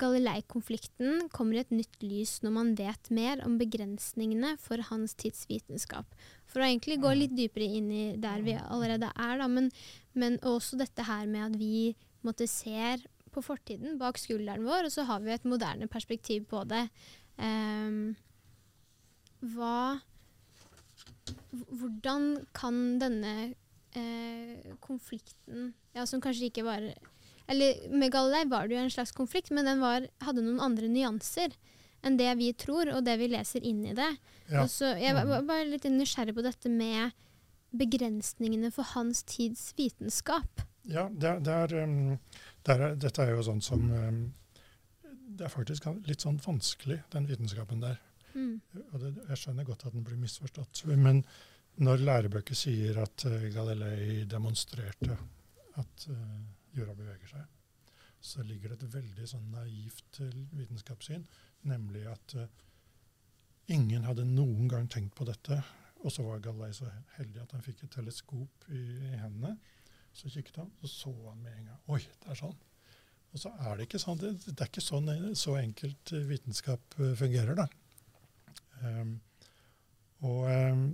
Galilei-konflikten 0.00 1.26
kommer 1.34 1.56
i 1.56 1.62
et 1.64 1.72
nytt 1.74 1.96
lys 2.04 2.36
når 2.44 2.52
man 2.54 2.74
vet 2.78 3.10
mer 3.12 3.42
om 3.44 3.56
begrensningene 3.58 4.54
for 4.62 4.82
hans 4.90 5.16
tids 5.18 5.44
vitenskap. 5.50 6.06
For 6.46 6.62
å 6.62 6.68
egentlig 6.68 7.00
gå 7.02 7.12
litt 7.16 7.34
dypere 7.36 7.66
inn 7.80 7.90
i 7.90 8.04
der 8.20 8.44
vi 8.46 8.54
allerede 8.60 9.10
er, 9.16 9.40
da, 9.42 9.48
men, 9.50 9.70
men 10.14 10.38
også 10.46 10.78
dette 10.80 11.08
her 11.08 11.26
med 11.26 11.48
at 11.48 11.58
vi 11.58 11.90
måtte 12.26 12.46
ser 12.50 13.02
på 13.32 13.42
fortiden 13.44 13.98
bak 14.00 14.18
skulderen 14.18 14.64
vår, 14.66 14.88
og 14.88 14.92
så 14.94 15.04
har 15.08 15.20
vi 15.24 15.32
et 15.34 15.44
moderne 15.48 15.86
perspektiv 15.90 16.46
på 16.50 16.64
det. 16.68 16.86
Um, 17.40 18.14
hva 19.54 20.00
Hvordan 21.50 22.26
kan 22.54 22.76
denne 23.00 23.32
eh, 23.96 24.74
konflikten 24.84 25.70
ja, 25.96 26.04
Som 26.06 26.20
kanskje 26.22 26.50
ikke 26.50 26.64
var 26.66 26.84
Eller 27.50 27.86
med 27.90 28.12
Galilei 28.12 28.44
var 28.50 28.68
det 28.68 28.76
jo 28.76 28.82
en 28.84 28.92
slags 28.92 29.14
konflikt, 29.16 29.50
men 29.50 29.66
den 29.66 29.80
var, 29.82 30.04
hadde 30.22 30.44
noen 30.44 30.60
andre 30.62 30.90
nyanser 30.92 31.56
enn 32.06 32.14
det 32.16 32.30
vi 32.38 32.52
tror, 32.56 32.88
og 32.94 33.02
det 33.04 33.16
vi 33.20 33.26
leser 33.28 33.60
inn 33.66 33.82
i 33.84 33.92
det. 33.92 34.06
Ja. 34.48 34.62
Og 34.62 34.70
så, 34.72 34.94
jeg 34.96 35.12
var 35.12 35.26
var 35.28 35.42
bare 35.44 35.66
litt 35.68 35.84
nysgjerrig 35.84 36.32
på 36.32 36.44
dette 36.46 36.70
med 36.72 37.10
begrensningene 37.76 38.70
for 38.72 38.88
hans 38.94 39.20
tids 39.28 39.66
vitenskap. 39.76 40.62
Ja, 40.88 41.08
det, 41.12 41.28
er- 41.28 41.42
det 41.44 41.58
er, 41.58 41.74
um, 41.84 42.14
det 42.66 42.76
er, 42.76 42.94
dette 43.00 43.24
er 43.24 43.34
jo 43.34 43.44
sånn 43.46 43.62
som 43.64 43.86
um, 43.88 44.20
Det 45.08 45.46
er 45.46 45.52
faktisk 45.52 45.86
litt 46.08 46.24
sånn 46.24 46.40
vanskelig, 46.44 47.00
den 47.14 47.28
vitenskapen 47.30 47.80
der. 47.80 48.00
Mm. 48.34 48.60
Og 48.92 48.96
det, 49.00 49.14
jeg 49.30 49.40
skjønner 49.42 49.66
godt 49.66 49.86
at 49.88 49.96
den 49.96 50.04
blir 50.06 50.20
misforstått. 50.20 50.84
Men 50.90 51.22
når 51.80 52.04
lærebøker 52.04 52.58
sier 52.58 53.00
at 53.02 53.24
uh, 53.30 53.48
Galilei 53.54 54.26
demonstrerte 54.28 55.16
at 55.80 56.06
uh, 56.10 56.40
jorda 56.76 56.96
beveger 56.98 57.32
seg, 57.36 57.46
så 58.20 58.44
ligger 58.44 58.74
det 58.74 58.82
et 58.82 58.94
veldig 58.98 59.26
sånn 59.30 59.46
naivt 59.54 60.18
vitenskapssyn, 60.52 61.22
nemlig 61.70 62.04
at 62.10 62.36
uh, 62.36 62.48
ingen 63.72 64.04
hadde 64.04 64.28
noen 64.28 64.68
gang 64.68 64.90
tenkt 64.92 65.14
på 65.16 65.24
dette. 65.28 65.62
Og 66.04 66.12
så 66.12 66.24
var 66.26 66.42
Galilei 66.44 66.72
så 66.76 66.88
heldig 67.16 67.42
at 67.42 67.54
han 67.56 67.64
fikk 67.64 67.84
et 67.86 67.94
teleskop 67.96 68.68
i, 68.68 68.82
i 69.10 69.16
hendene. 69.20 69.56
Så 70.16 70.30
kikket 70.32 70.56
han, 70.62 70.70
så 70.82 70.90
så 70.90 71.12
han 71.28 71.42
med 71.42 71.54
en 71.54 71.70
gang 71.70 71.94
Oi, 71.94 72.00
det 72.02 72.32
er 72.32 72.38
sånn. 72.38 72.56
Og 73.30 73.38
så 73.38 73.52
er 73.62 73.76
det 73.78 73.86
ikke 73.86 74.00
sånn. 74.02 74.18
Det, 74.18 74.32
det 74.48 74.56
er 74.58 74.70
ikke 74.70 74.82
sånn 74.82 75.10
eh, 75.12 75.26
så 75.38 75.54
enkelt 75.60 76.12
eh, 76.16 76.26
vitenskap 76.26 76.96
eh, 76.98 77.14
fungerer, 77.18 77.54
da. 77.58 77.68
Um, 78.80 79.18
og 80.24 80.46
um, 80.48 80.84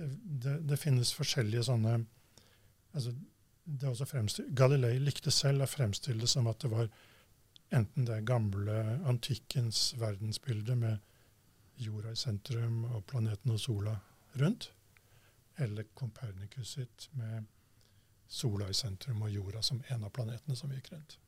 det, 0.00 0.54
det 0.68 0.78
finnes 0.80 1.12
forskjellige 1.12 1.66
sånne 1.68 1.98
altså, 2.96 3.12
det 3.64 3.86
er 3.86 3.92
også 3.92 4.46
Galilei 4.56 4.94
likte 5.00 5.32
selv 5.34 5.64
å 5.64 5.70
fremstille 5.70 6.24
det 6.24 6.30
som 6.32 6.48
at 6.50 6.64
det 6.64 6.70
var 6.72 6.88
enten 7.76 8.08
det 8.08 8.22
gamle 8.28 8.78
antikkens 9.08 9.90
verdensbilde 10.00 10.76
med 10.80 10.98
jorda 11.80 12.12
i 12.12 12.18
sentrum 12.18 12.82
og 12.90 13.04
planeten 13.08 13.54
og 13.54 13.60
sola 13.62 13.94
rundt, 14.40 14.70
eller 15.60 15.86
Copernicus 15.94 16.74
sitt 16.76 17.08
med 17.12 17.44
sola 18.30 18.68
i 18.70 18.74
sentrum 18.74 19.22
og 19.26 19.32
jorda 19.34 19.62
som 19.62 19.82
en 19.90 20.04
av 20.06 20.12
planetene 20.14 20.56
som 20.56 20.70
gikk 20.72 20.92
rundt. 20.92 21.18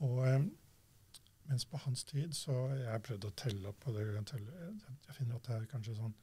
Og 0.00 0.22
eh, 0.28 0.44
mens 1.50 1.64
på 1.66 1.76
hans 1.82 2.04
tid 2.04 2.32
så 2.36 2.54
Jeg 2.76 2.86
har 2.90 3.02
prøvd 3.04 3.26
å 3.26 3.34
telle 3.36 3.68
opp, 3.68 3.86
og 3.86 3.98
jeg, 3.98 4.24
jeg 5.06 5.14
finner 5.16 5.36
at 5.36 5.48
det 5.48 5.56
er 5.56 5.66
kanskje 5.72 5.96
sånn 5.98 6.14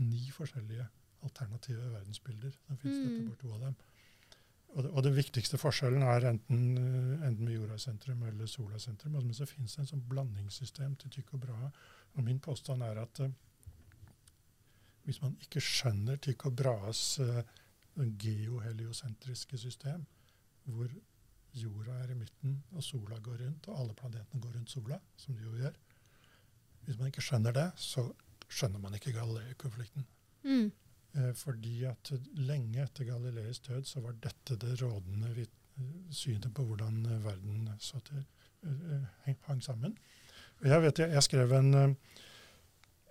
ni 0.00 0.30
forskjellige 0.32 0.86
alternative 1.22 1.90
verdensbilder 1.92 2.54
Det 2.68 2.78
finnes 2.80 2.98
Mm. 2.98 3.28
dette 3.28 3.40
to 3.42 3.52
av 3.52 3.60
dem. 3.60 3.74
Og 4.70 4.82
det, 4.82 4.90
og 4.90 5.02
det 5.02 5.16
viktigste 5.16 5.58
forskjellen 5.58 6.02
er 6.02 6.26
enten, 6.30 6.78
eh, 6.78 7.26
enten 7.28 7.44
med 7.44 7.54
jorda 7.54 7.74
i 7.74 7.78
sentrum 7.78 8.22
eller 8.22 8.46
sola 8.46 8.76
i 8.76 8.78
sentrum. 8.78 9.12
Men 9.12 9.34
så 9.34 9.46
finnes 9.46 9.74
det 9.74 9.80
en 9.82 9.86
sånn 9.86 10.08
blandingssystem 10.08 10.96
til 10.96 11.10
tykk 11.10 11.34
og 11.34 11.40
bra. 11.40 11.70
Og 12.14 12.24
min 12.24 12.38
påstand 12.40 12.82
er 12.82 12.98
at 13.02 13.20
eh, 13.20 13.30
hvis 15.10 15.22
man 15.24 15.34
ikke 15.42 15.62
skjønner 15.64 16.20
Tycho 16.22 16.52
Brahes 16.54 17.18
uh, 17.18 17.42
geoheliosentriske 17.98 19.58
system, 19.58 20.04
hvor 20.70 20.90
jorda 21.58 21.96
er 22.04 22.12
i 22.12 22.18
midten 22.18 22.60
og 22.70 22.84
sola 22.86 23.18
går 23.18 23.40
rundt, 23.42 23.66
og 23.68 23.80
alle 23.80 23.96
planetene 23.98 24.42
går 24.42 24.54
rundt 24.54 24.70
sola, 24.70 25.00
som 25.18 25.34
de 25.34 25.42
jo 25.42 25.56
gjør 25.58 25.78
Hvis 26.84 26.98
man 26.98 27.10
ikke 27.10 27.22
skjønner 27.22 27.52
det, 27.52 27.66
så 27.76 28.06
skjønner 28.48 28.80
man 28.80 28.94
ikke 28.96 29.12
Galilei-konflikten. 29.12 30.06
Mm. 30.42 30.70
Eh, 31.12 31.32
fordi 31.36 31.84
at 31.84 32.12
lenge 32.38 32.82
etter 32.82 33.04
Galileis 33.04 33.60
død 33.66 33.84
så 33.86 34.00
var 34.00 34.16
dette 34.22 34.56
det 34.56 34.78
rådende 34.80 35.30
eh, 35.42 35.50
synet 36.10 36.54
på 36.54 36.64
hvordan 36.64 37.04
eh, 37.06 37.24
verden 37.24 37.68
så 37.78 38.00
til, 38.06 38.24
eh, 38.64 39.30
hang 39.46 39.62
sammen. 39.62 39.98
Jeg 40.64 40.82
vet 40.82 40.98
jeg, 40.98 41.12
jeg 41.12 41.22
skrev 41.22 41.52
en, 41.58 41.74
eh, 41.74 41.94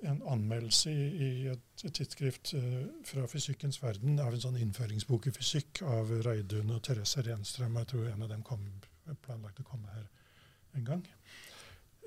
en 0.07 0.21
anmeldelse 0.31 0.91
i, 0.91 1.29
et 1.51 1.83
tidsskrift 1.83 2.53
eh, 2.55 2.87
fra 3.07 3.25
Fysikkens 3.27 3.81
verden 3.83 4.19
av 4.23 4.33
en 4.33 4.43
sånn 4.43 4.59
innføringsbok 4.59 5.27
i 5.27 5.33
fysikk 5.35 5.81
av 5.83 6.11
Reidun 6.25 6.71
og 6.75 6.83
Therese 6.87 7.23
Renstrøm. 7.25 7.75
Jeg 7.81 7.89
tror 7.91 8.07
en 8.07 8.23
av 8.23 8.31
dem 8.31 8.43
kom, 8.47 8.63
planlagt 9.25 9.59
å 9.59 9.67
komme 9.67 9.91
her 9.95 10.05
en 10.77 10.85
gang. 10.87 11.03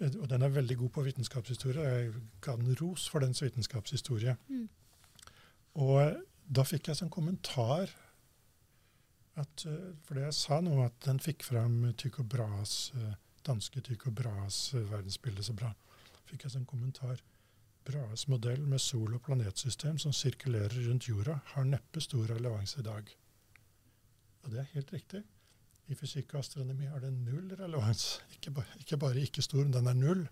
Eh, 0.00 0.14
Og 0.14 0.28
den 0.30 0.42
er 0.42 0.54
veldig 0.54 0.78
god 0.84 0.94
på 0.96 1.04
vitenskapshistorie. 1.08 1.88
Jeg 1.96 2.14
ga 2.40 2.56
den 2.56 2.76
ros 2.80 3.08
for 3.12 3.24
dens 3.24 3.42
vitenskapshistorie. 3.44 4.36
Mm. 4.48 4.68
Og 5.84 5.98
eh, 6.02 6.16
da 6.48 6.64
fikk 6.68 6.88
jeg 6.88 7.00
sånn 7.00 7.12
kommentar 7.12 7.92
at, 9.40 9.62
For 10.04 10.18
det 10.18 10.26
jeg 10.26 10.36
sa 10.36 10.58
nå, 10.60 10.74
at 10.84 10.96
den 11.06 11.16
fikk 11.22 11.40
fram 11.46 11.94
Tycho 11.96 12.20
Brahes, 12.20 12.92
danske 13.46 13.80
Tycho 13.80 14.10
Brahes 14.12 14.74
verdensbilde 14.74 15.40
så 15.46 15.54
bra. 15.56 15.70
Fikk 16.28 16.44
jeg 16.44 16.52
sånn 16.52 16.66
kommentar. 16.68 17.16
Brahes 17.84 18.28
modell 18.30 18.62
med 18.66 18.80
sol- 18.80 19.14
og 19.16 19.22
planetsystem 19.26 19.98
som 19.98 20.12
sirkulerer 20.14 20.76
rundt 20.88 21.08
jorda, 21.08 21.40
har 21.54 21.64
neppe 21.64 22.00
stor 22.00 22.26
relevans 22.30 22.76
i 22.78 22.82
dag. 22.86 23.08
Og 24.44 24.50
det 24.50 24.60
er 24.60 24.70
helt 24.74 24.92
riktig. 24.92 25.22
I 25.90 25.94
fysikk 25.98 26.34
og 26.34 26.40
astronomi 26.40 26.86
har 26.86 27.02
det 27.02 27.12
null 27.12 27.50
relevans. 27.58 28.20
Ikke, 28.36 28.50
ba, 28.54 28.62
ikke 28.78 28.96
bare 29.02 29.20
ikke 29.20 29.42
stor, 29.42 29.64
den 29.64 29.86
er 29.90 29.98
null. 29.98 30.28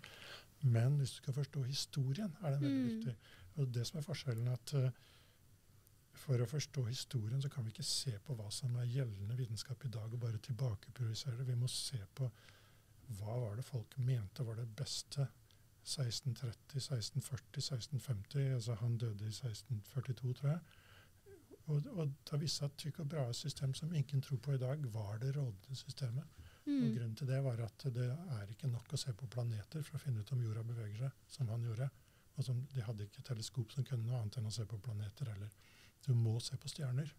Men 0.62 0.96
hvis 1.00 1.10
du 1.16 1.22
skal 1.22 1.34
forstå 1.34 1.62
historien, 1.66 2.36
er 2.42 2.50
den 2.50 2.60
veldig 2.62 2.80
Mm. 2.80 2.88
viktig. 2.96 3.16
Og 3.56 3.74
det 3.74 3.86
som 3.86 3.98
er 3.98 4.02
forskjellen, 4.06 4.48
at 4.48 4.74
uh, 4.74 4.90
for 6.14 6.38
å 6.42 6.46
forstå 6.46 6.84
historien, 6.86 7.42
så 7.42 7.48
kan 7.48 7.64
vi 7.64 7.70
ikke 7.70 7.82
se 7.82 8.12
på 8.26 8.34
hva 8.36 8.50
som 8.52 8.76
er 8.76 8.84
gjeldende 8.86 9.36
vitenskap 9.36 9.84
i 9.84 9.88
dag, 9.88 10.12
og 10.12 10.20
bare 10.20 10.38
tilbakeprojisere 10.38 11.38
det. 11.38 11.46
Vi 11.46 11.54
må 11.54 11.68
se 11.68 11.98
på 12.14 12.30
hva 13.18 13.38
var 13.40 13.56
det 13.56 13.64
folk 13.64 13.96
mente 13.98 14.44
var 14.46 14.54
det 14.60 14.68
beste 14.76 15.26
1630, 15.84 16.76
1640, 16.76 17.58
1650. 17.60 18.54
Altså 18.54 18.74
han 18.74 18.98
døde 18.98 19.24
i 19.24 19.32
1642, 19.32 20.32
tror 20.34 20.48
jeg. 20.50 20.60
Og, 21.70 21.82
og 21.92 22.12
da 22.30 22.36
viste 22.36 22.64
at 22.64 22.76
Tycho 22.78 23.04
Brahes 23.04 23.36
system, 23.36 23.74
som 23.74 23.92
ingen 23.94 24.22
tror 24.22 24.36
på 24.42 24.52
i 24.52 24.58
dag, 24.58 24.78
var 24.94 25.18
det 25.18 25.36
rådende 25.36 25.76
systemet. 25.76 26.24
Og 26.66 26.72
Mm. 26.72 26.94
grunnen 26.94 27.14
til 27.16 27.26
det 27.26 27.44
var 27.44 27.60
at 27.64 27.82
det 27.94 28.04
er 28.10 28.46
ikke 28.50 28.68
nok 28.68 28.92
å 28.92 28.96
se 28.96 29.12
på 29.12 29.26
planeter 29.26 29.82
for 29.82 29.96
å 29.96 30.00
finne 30.00 30.20
ut 30.20 30.32
om 30.32 30.42
jorda 30.42 30.62
beveger 30.62 30.98
seg, 30.98 31.10
som 31.28 31.48
han 31.48 31.62
gjorde. 31.64 31.88
Og 32.36 32.44
som, 32.44 32.60
de 32.74 32.82
hadde 32.82 33.02
ikke 33.06 33.22
teleskop 33.22 33.72
som 33.72 33.84
kunne 33.84 34.04
noe 34.06 34.20
annet 34.20 34.36
enn 34.38 34.46
å 34.46 34.52
se 34.52 34.64
på 34.68 34.78
planeter 34.78 35.24
heller. 35.32 35.48
Du 36.06 36.12
må 36.14 36.38
se 36.40 36.56
på 36.56 36.68
stjerner, 36.68 37.10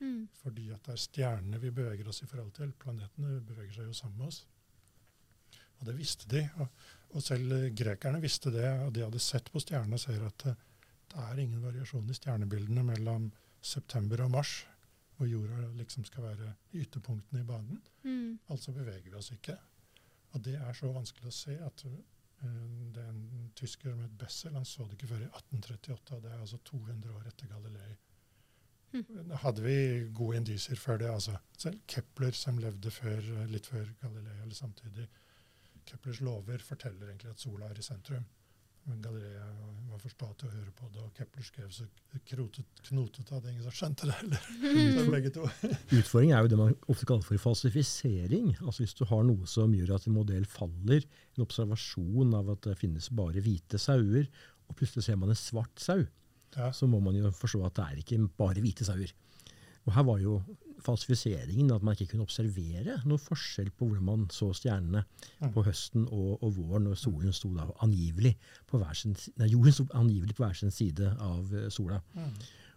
Mm. 0.00 0.28
fordi 0.42 0.70
at 0.72 0.82
det 0.82 0.92
er 0.92 0.96
stjernene 0.96 1.60
vi 1.60 1.70
beveger 1.70 2.08
oss 2.08 2.22
i 2.22 2.26
forhold 2.26 2.52
til. 2.52 2.72
Planetene 2.72 3.40
beveger 3.40 3.72
seg 3.74 3.84
jo 3.86 3.92
sammen 3.92 4.18
med 4.18 4.26
oss. 4.26 4.46
Og 5.80 5.86
det 5.86 5.96
visste 5.98 6.28
de. 6.28 6.50
Og, 6.56 6.68
og 7.14 7.22
selv 7.22 7.52
eh, 7.54 7.70
grekerne 7.76 8.22
visste 8.22 8.52
det, 8.54 8.66
og 8.84 8.92
de 8.94 9.04
hadde 9.06 9.22
sett 9.22 9.50
på 9.52 9.62
stjernene 9.62 9.98
og 9.98 10.02
ser 10.02 10.22
at 10.26 10.46
eh, 10.50 10.62
det 11.14 11.26
er 11.28 11.42
ingen 11.42 11.62
variasjon 11.62 12.10
i 12.10 12.16
stjernebildene 12.16 12.82
mellom 12.86 13.28
september 13.64 14.24
og 14.24 14.32
mars, 14.34 14.54
hvor 15.14 15.30
jorda 15.30 15.68
liksom 15.78 16.06
skal 16.08 16.26
være 16.26 16.54
ytterpunktene 16.74 17.44
i 17.44 17.46
banen. 17.46 17.78
Mm. 18.02 18.40
Altså 18.50 18.74
beveger 18.74 19.12
vi 19.12 19.18
oss 19.20 19.30
ikke. 19.34 19.54
Og 20.34 20.42
det 20.42 20.56
er 20.58 20.74
så 20.74 20.90
vanskelig 20.90 21.30
å 21.30 21.36
se 21.36 21.54
at 21.62 21.84
eh, 21.86 22.48
det 22.94 23.04
er 23.04 23.12
en 23.12 23.52
tysker 23.54 23.92
som 23.92 24.02
het 24.02 24.16
Bessel, 24.18 24.56
han 24.58 24.66
så 24.66 24.88
det 24.88 24.98
ikke 24.98 25.12
før 25.12 25.22
i 25.22 25.30
1838. 25.30 26.16
og 26.16 26.24
Det 26.24 26.32
er 26.32 26.40
altså 26.40 26.58
200 26.72 27.14
år 27.14 27.30
etter 27.30 27.52
Galilei. 27.52 27.92
Mm. 28.94 29.30
hadde 29.42 29.62
vi 29.62 29.76
gode 30.14 30.36
indisier 30.38 30.78
før 30.78 31.00
det. 31.02 31.08
altså. 31.10 31.32
Selv 31.58 31.80
Kepler, 31.90 32.30
som 32.30 32.58
levde 32.62 32.90
før, 32.94 33.22
litt 33.50 33.66
før 33.66 33.88
Galilei, 34.02 34.36
eller 34.42 34.54
samtidig. 34.54 35.08
Keplers 35.88 36.20
lover 36.24 36.58
forteller 36.64 37.10
egentlig 37.10 37.30
at 37.34 37.42
sola 37.42 37.68
er 37.70 37.78
i 37.78 37.84
sentrum. 37.84 38.24
Men 38.84 38.98
Galilea 39.00 39.46
var 39.88 40.00
for 40.02 40.12
sta 40.12 40.26
til 40.36 40.50
å 40.50 40.52
høre 40.58 40.72
på 40.76 40.88
det, 40.92 41.00
og 41.00 41.12
Kepler 41.16 41.44
skrev 41.46 41.70
så 41.72 41.86
krotet, 42.28 42.82
knotet 42.84 43.30
at 43.32 43.46
ingen 43.48 43.62
som 43.64 43.72
skjønte 43.72 44.08
det 44.10 44.16
heller. 44.18 44.48
Mm. 44.60 45.08
begge 45.14 45.30
to. 45.32 45.46
Utfordringen 45.96 46.36
er 46.36 46.44
jo 46.44 46.50
det 46.52 46.58
man 46.60 46.74
ofte 46.92 47.08
kaller 47.08 47.24
for 47.24 47.40
falsifisering. 47.40 48.50
Altså 48.60 48.84
Hvis 48.84 48.92
du 48.98 49.06
har 49.08 49.24
noe 49.24 49.48
som 49.48 49.72
gjør 49.72 49.94
at 49.96 50.04
en 50.10 50.18
modell 50.18 50.44
faller, 50.44 51.06
en 51.38 51.46
observasjon 51.46 52.36
av 52.36 52.52
at 52.58 52.68
det 52.68 52.76
finnes 52.82 53.08
bare 53.16 53.40
hvite 53.44 53.80
sauer, 53.80 54.28
og 54.68 54.76
plutselig 54.76 55.06
ser 55.08 55.16
man 55.20 55.32
en 55.32 55.40
svart 55.40 55.80
sau, 55.80 56.04
Ja. 56.54 56.68
så 56.70 56.86
må 56.86 57.00
man 57.02 57.16
jo 57.18 57.32
forstå 57.34 57.64
at 57.66 57.74
det 57.80 57.84
er 57.88 58.02
ikke 58.04 58.20
bare 58.36 58.60
hvite 58.62 58.84
sauer. 58.86 59.10
Og 59.86 59.92
her 59.96 60.04
var 60.06 60.20
jo 60.22 60.36
falsifiseringen 60.84 61.72
at 61.74 61.82
man 61.86 61.94
ikke 61.96 62.10
kunne 62.12 62.26
observere 62.26 62.98
noen 63.04 63.20
forskjell 63.22 63.70
på 63.74 63.88
hvordan 63.88 64.04
man 64.08 64.26
så 64.32 64.50
stjernene 64.56 65.04
Mm. 65.40 65.50
på 65.52 65.64
høsten 65.66 66.04
og, 66.12 66.42
og 66.42 66.54
våren, 66.56 66.84
når 66.88 66.94
solen 67.00 67.32
sto 67.34 67.50
da 67.56 67.64
angivelig 67.84 68.36
på 68.70 68.78
hver 68.80 68.94
sin, 68.96 69.16
nei, 69.40 69.48
jorden 69.50 69.72
sto 69.74 69.84
angivelig 69.98 70.36
på 70.38 70.44
hver 70.44 70.54
sin 70.56 70.70
side 70.70 71.10
av 71.20 71.50
eh, 71.54 71.68
sola. 71.74 71.98
Mm. 72.14 72.30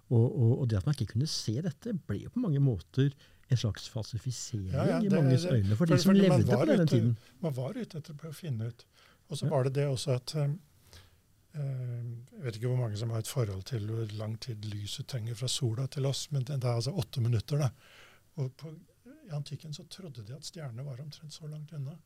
Og, 0.10 0.26
og, 0.26 0.54
og 0.62 0.68
det 0.72 0.78
at 0.80 0.86
man 0.88 0.96
ikke 0.98 1.12
kunne 1.14 1.28
se 1.28 1.58
dette, 1.62 1.94
ble 2.08 2.22
jo 2.24 2.30
på 2.34 2.40
mange 2.44 2.60
måter 2.64 3.12
en 3.52 3.58
slags 3.60 3.88
falsifisering 3.94 4.74
Ja, 4.74 4.86
ja, 4.90 5.00
i 5.04 5.10
manges 5.12 5.46
øyne 5.46 5.76
for, 5.76 5.86
for- 5.86 5.92
de 5.94 6.00
som 6.02 6.16
levde 6.16 6.44
på 6.48 6.66
denne 6.66 6.84
ute- 6.84 6.92
tiden. 6.96 7.18
Man 7.44 7.56
var 7.56 7.76
ute 7.78 7.98
etter 8.02 8.16
å 8.28 8.34
finne 8.36 8.68
ut. 8.72 8.86
Og 9.30 9.38
så 9.38 9.46
Ja. 9.46 9.52
var 9.52 9.64
det 9.68 9.74
det 9.76 9.86
også 9.88 10.16
at 10.16 10.36
eh, 10.36 10.48
Jeg 11.58 12.44
vet 12.44 12.56
ikke 12.60 12.68
hvor 12.72 12.80
mange 12.82 12.98
som 13.00 13.10
har 13.14 13.20
et 13.24 13.28
forhold 13.32 13.64
til 13.70 13.88
hvor 13.90 14.12
lang 14.18 14.36
tid 14.44 14.66
lyset 14.70 15.08
trenger 15.08 15.36
fra 15.36 15.48
sola 15.52 15.88
til 15.88 16.06
oss, 16.06 16.28
men 16.32 16.44
det 16.46 16.58
er 16.64 16.74
altså 16.76 16.92
åtte 16.94 17.22
minutter. 17.22 17.58
da. 17.58 17.70
Og 18.36 18.52
på, 18.58 18.74
I 19.28 19.32
antikken 19.34 19.74
så 19.74 19.84
trodde 19.90 20.24
de 20.28 20.36
at 20.36 20.46
stjernene 20.46 20.86
var 20.86 21.02
omtrent 21.02 21.34
så 21.34 21.48
langt 21.48 21.74
unna. 21.74 21.98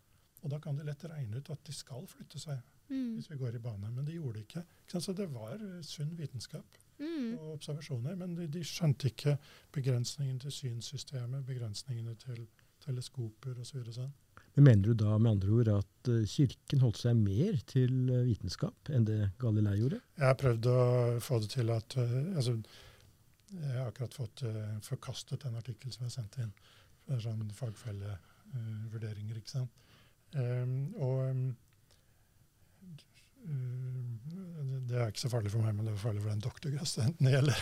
Og 0.42 0.50
da 0.50 0.58
kan 0.60 0.78
de 0.78 0.84
lett 0.88 1.04
regne 1.06 1.38
ut 1.38 1.50
at 1.54 1.66
de 1.68 1.74
skal 1.74 2.08
flytte 2.08 2.40
seg 2.40 2.62
Mm. 2.92 3.14
hvis 3.16 3.30
vi 3.32 3.38
går 3.38 3.56
i 3.56 3.60
bane, 3.64 3.88
men 3.92 4.06
de 4.06 4.12
gjorde 4.18 4.34
det 4.34 4.40
ikke. 4.42 4.64
ikke? 4.88 5.00
Så 5.02 5.14
det 5.16 5.30
var 5.34 5.54
eh, 5.54 5.82
sunn 5.82 6.18
vitenskap 6.18 6.66
Mm. 7.00 7.38
og 7.40 7.54
observasjoner, 7.54 8.16
men 8.16 8.36
de, 8.36 8.48
de 8.48 8.64
skjønte 8.64 9.08
ikke 9.08 9.38
begrensningene 9.72 10.40
til 10.40 10.52
synssystemet, 10.52 11.46
begrensningene 11.46 12.16
til 12.16 12.48
teleskoper 12.86 13.60
osv. 13.62 13.86
Så 13.86 13.92
sånn. 13.94 14.12
Men 14.54 14.68
mener 14.68 14.88
du 14.88 14.94
da 15.00 15.18
med 15.18 15.32
andre 15.32 15.52
ord 15.56 15.70
at 15.78 16.10
eh, 16.12 16.24
kirken 16.28 16.82
holdt 16.84 17.00
seg 17.00 17.20
mer 17.20 17.60
til 17.72 18.10
eh, 18.12 18.26
vitenskap 18.28 18.92
enn 18.92 19.08
det 19.08 19.20
Galilei 19.40 19.78
gjorde? 19.80 20.02
Jeg 20.18 20.28
har 20.28 20.40
prøvd 20.42 20.68
å 20.72 20.80
få 21.24 21.40
det 21.44 21.52
til 21.54 21.72
at 21.72 21.96
eh, 22.02 22.18
altså, 22.36 22.58
Jeg 23.52 23.78
har 23.78 23.88
akkurat 23.90 24.16
fått 24.16 24.44
forkastet 24.86 25.46
en 25.48 25.58
artikkel 25.60 25.92
som 25.92 26.06
jeg 26.08 26.14
sendte 26.14 26.44
inn. 26.46 26.54
Det 27.04 27.18
er 27.18 27.24
sånn 27.26 27.50
fagfellevurderinger, 27.52 29.40
ikke 29.42 29.52
sant. 29.52 29.82
Um, 30.32 30.94
og 30.96 31.18
um, 31.28 31.42
uh, 33.44 34.78
det 34.88 35.02
er 35.02 35.12
ikke 35.12 35.26
så 35.26 35.32
farlig 35.34 35.52
for 35.52 35.66
meg, 35.66 35.76
men 35.76 35.90
det 35.90 35.98
er 35.98 36.00
farlig 36.00 36.24
for 36.24 36.32
den 36.32 36.46
doktorgradsstudenten 36.46 37.28
det 37.28 37.34
gjelder. 37.36 37.60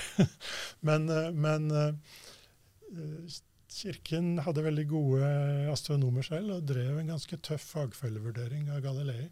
men 0.85 1.09
men 1.45 1.71
eh, 1.73 3.39
kirken 3.74 4.39
hadde 4.45 4.63
veldig 4.65 4.86
gode 4.89 5.28
astronomer 5.72 6.26
selv, 6.26 6.55
og 6.57 6.70
drev 6.70 6.99
en 6.99 7.11
ganske 7.13 7.39
tøff 7.45 7.67
fagfellevurdering 7.76 8.70
av 8.74 8.82
Galilei. 8.86 9.30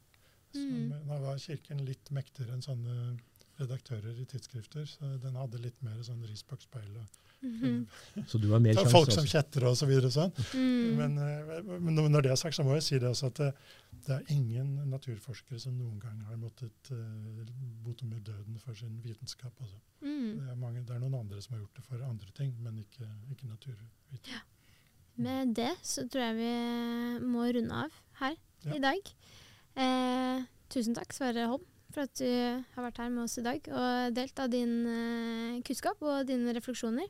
Mm. 0.56 0.94
Da 1.10 1.20
var 1.22 1.42
kirken 1.42 1.84
litt 1.86 2.12
mektigere 2.16 2.56
enn 2.56 2.66
sånne 2.66 3.18
redaktører 3.60 4.18
i 4.18 4.26
tidsskrifter. 4.30 4.86
Så 4.90 5.18
den 5.24 5.38
hadde 5.40 5.62
litt 5.62 5.80
mer 5.86 6.00
sånn 6.06 6.24
ris 6.28 6.46
bak 6.48 6.64
speilet. 6.64 7.20
Mhm. 7.42 8.26
Så 8.28 8.40
du 8.42 8.48
har 8.52 8.60
mer 8.60 8.74
sjanse 8.74 8.92
folk 8.92 9.12
som 9.14 9.26
kjetter 9.30 9.68
og 9.70 9.76
så 9.78 9.86
videre. 9.86 10.10
Sånn. 10.14 10.32
Mm. 10.58 10.98
Men, 10.98 11.18
eh, 11.22 11.62
men 11.80 12.00
når 12.12 12.26
det 12.26 12.32
er 12.32 12.40
sagt, 12.40 12.56
så 12.58 12.66
må 12.66 12.74
jeg 12.78 12.86
si 12.88 13.00
det 13.00 13.10
også 13.12 13.30
at 13.30 13.42
det, 13.42 13.52
det 14.08 14.16
er 14.16 14.34
ingen 14.34 14.90
naturforskere 14.90 15.60
som 15.62 15.78
noen 15.78 16.00
gang 16.02 16.18
har 16.30 16.40
måttet 16.42 16.92
uh, 16.92 17.46
bote 17.86 18.06
med 18.10 18.24
døden 18.26 18.58
for 18.64 18.74
sin 18.78 18.98
vitenskap. 19.04 19.54
Altså. 19.62 19.78
Mm. 20.02 20.40
Det, 20.40 20.50
er 20.50 20.60
mange, 20.60 20.84
det 20.88 20.96
er 20.96 21.02
noen 21.04 21.20
andre 21.22 21.42
som 21.42 21.56
har 21.56 21.64
gjort 21.64 21.80
det 21.80 21.86
for 21.88 22.04
andre 22.10 22.34
ting, 22.38 22.54
men 22.64 22.82
ikke, 22.82 23.08
ikke 23.32 23.50
naturvitenskap. 23.54 24.54
Med 25.18 25.56
det 25.58 25.72
så 25.82 26.06
tror 26.06 26.28
jeg 26.28 26.38
vi 26.38 27.26
må 27.26 27.48
runde 27.50 27.74
av 27.86 28.04
her 28.20 28.36
Ja. 28.66 28.76
i 28.76 28.82
dag. 28.82 29.10
Eh, 29.78 30.46
tusen 30.70 30.94
takk, 30.98 31.14
Sverre 31.14 31.48
Holm, 31.50 31.64
for 31.94 32.06
at 32.06 32.14
du 32.18 32.26
har 32.76 32.86
vært 32.86 32.98
her 33.02 33.10
med 33.14 33.24
oss 33.24 33.38
i 33.38 33.46
dag 33.46 33.62
og 33.70 34.14
delt 34.14 34.40
av 34.40 34.50
din 34.54 34.76
eh, 34.86 35.62
kunnskap 35.66 36.02
og 36.02 36.28
dine 36.30 36.54
refleksjoner. 36.58 37.10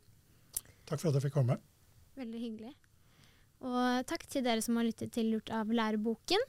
Takk 0.88 1.02
for 1.02 1.12
at 1.12 1.20
jeg 1.20 1.28
fikk 1.28 1.38
komme. 1.38 1.58
Veldig 2.18 2.42
hyggelig. 2.42 2.76
Og 3.68 4.06
takk 4.10 4.24
til 4.30 4.46
dere 4.46 4.64
som 4.64 4.78
har 4.80 4.88
lyttet 4.88 5.12
til 5.16 5.32
Lurt 5.34 5.52
av 5.54 5.72
læreboken. 5.74 6.44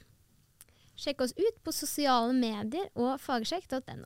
Sjekk 0.99 1.23
oss 1.25 1.35
ut 1.39 1.59
på 1.63 1.73
sosiale 1.75 2.35
medier 2.35 2.89
og 2.99 3.17
fagsjekk.no. 3.23 4.05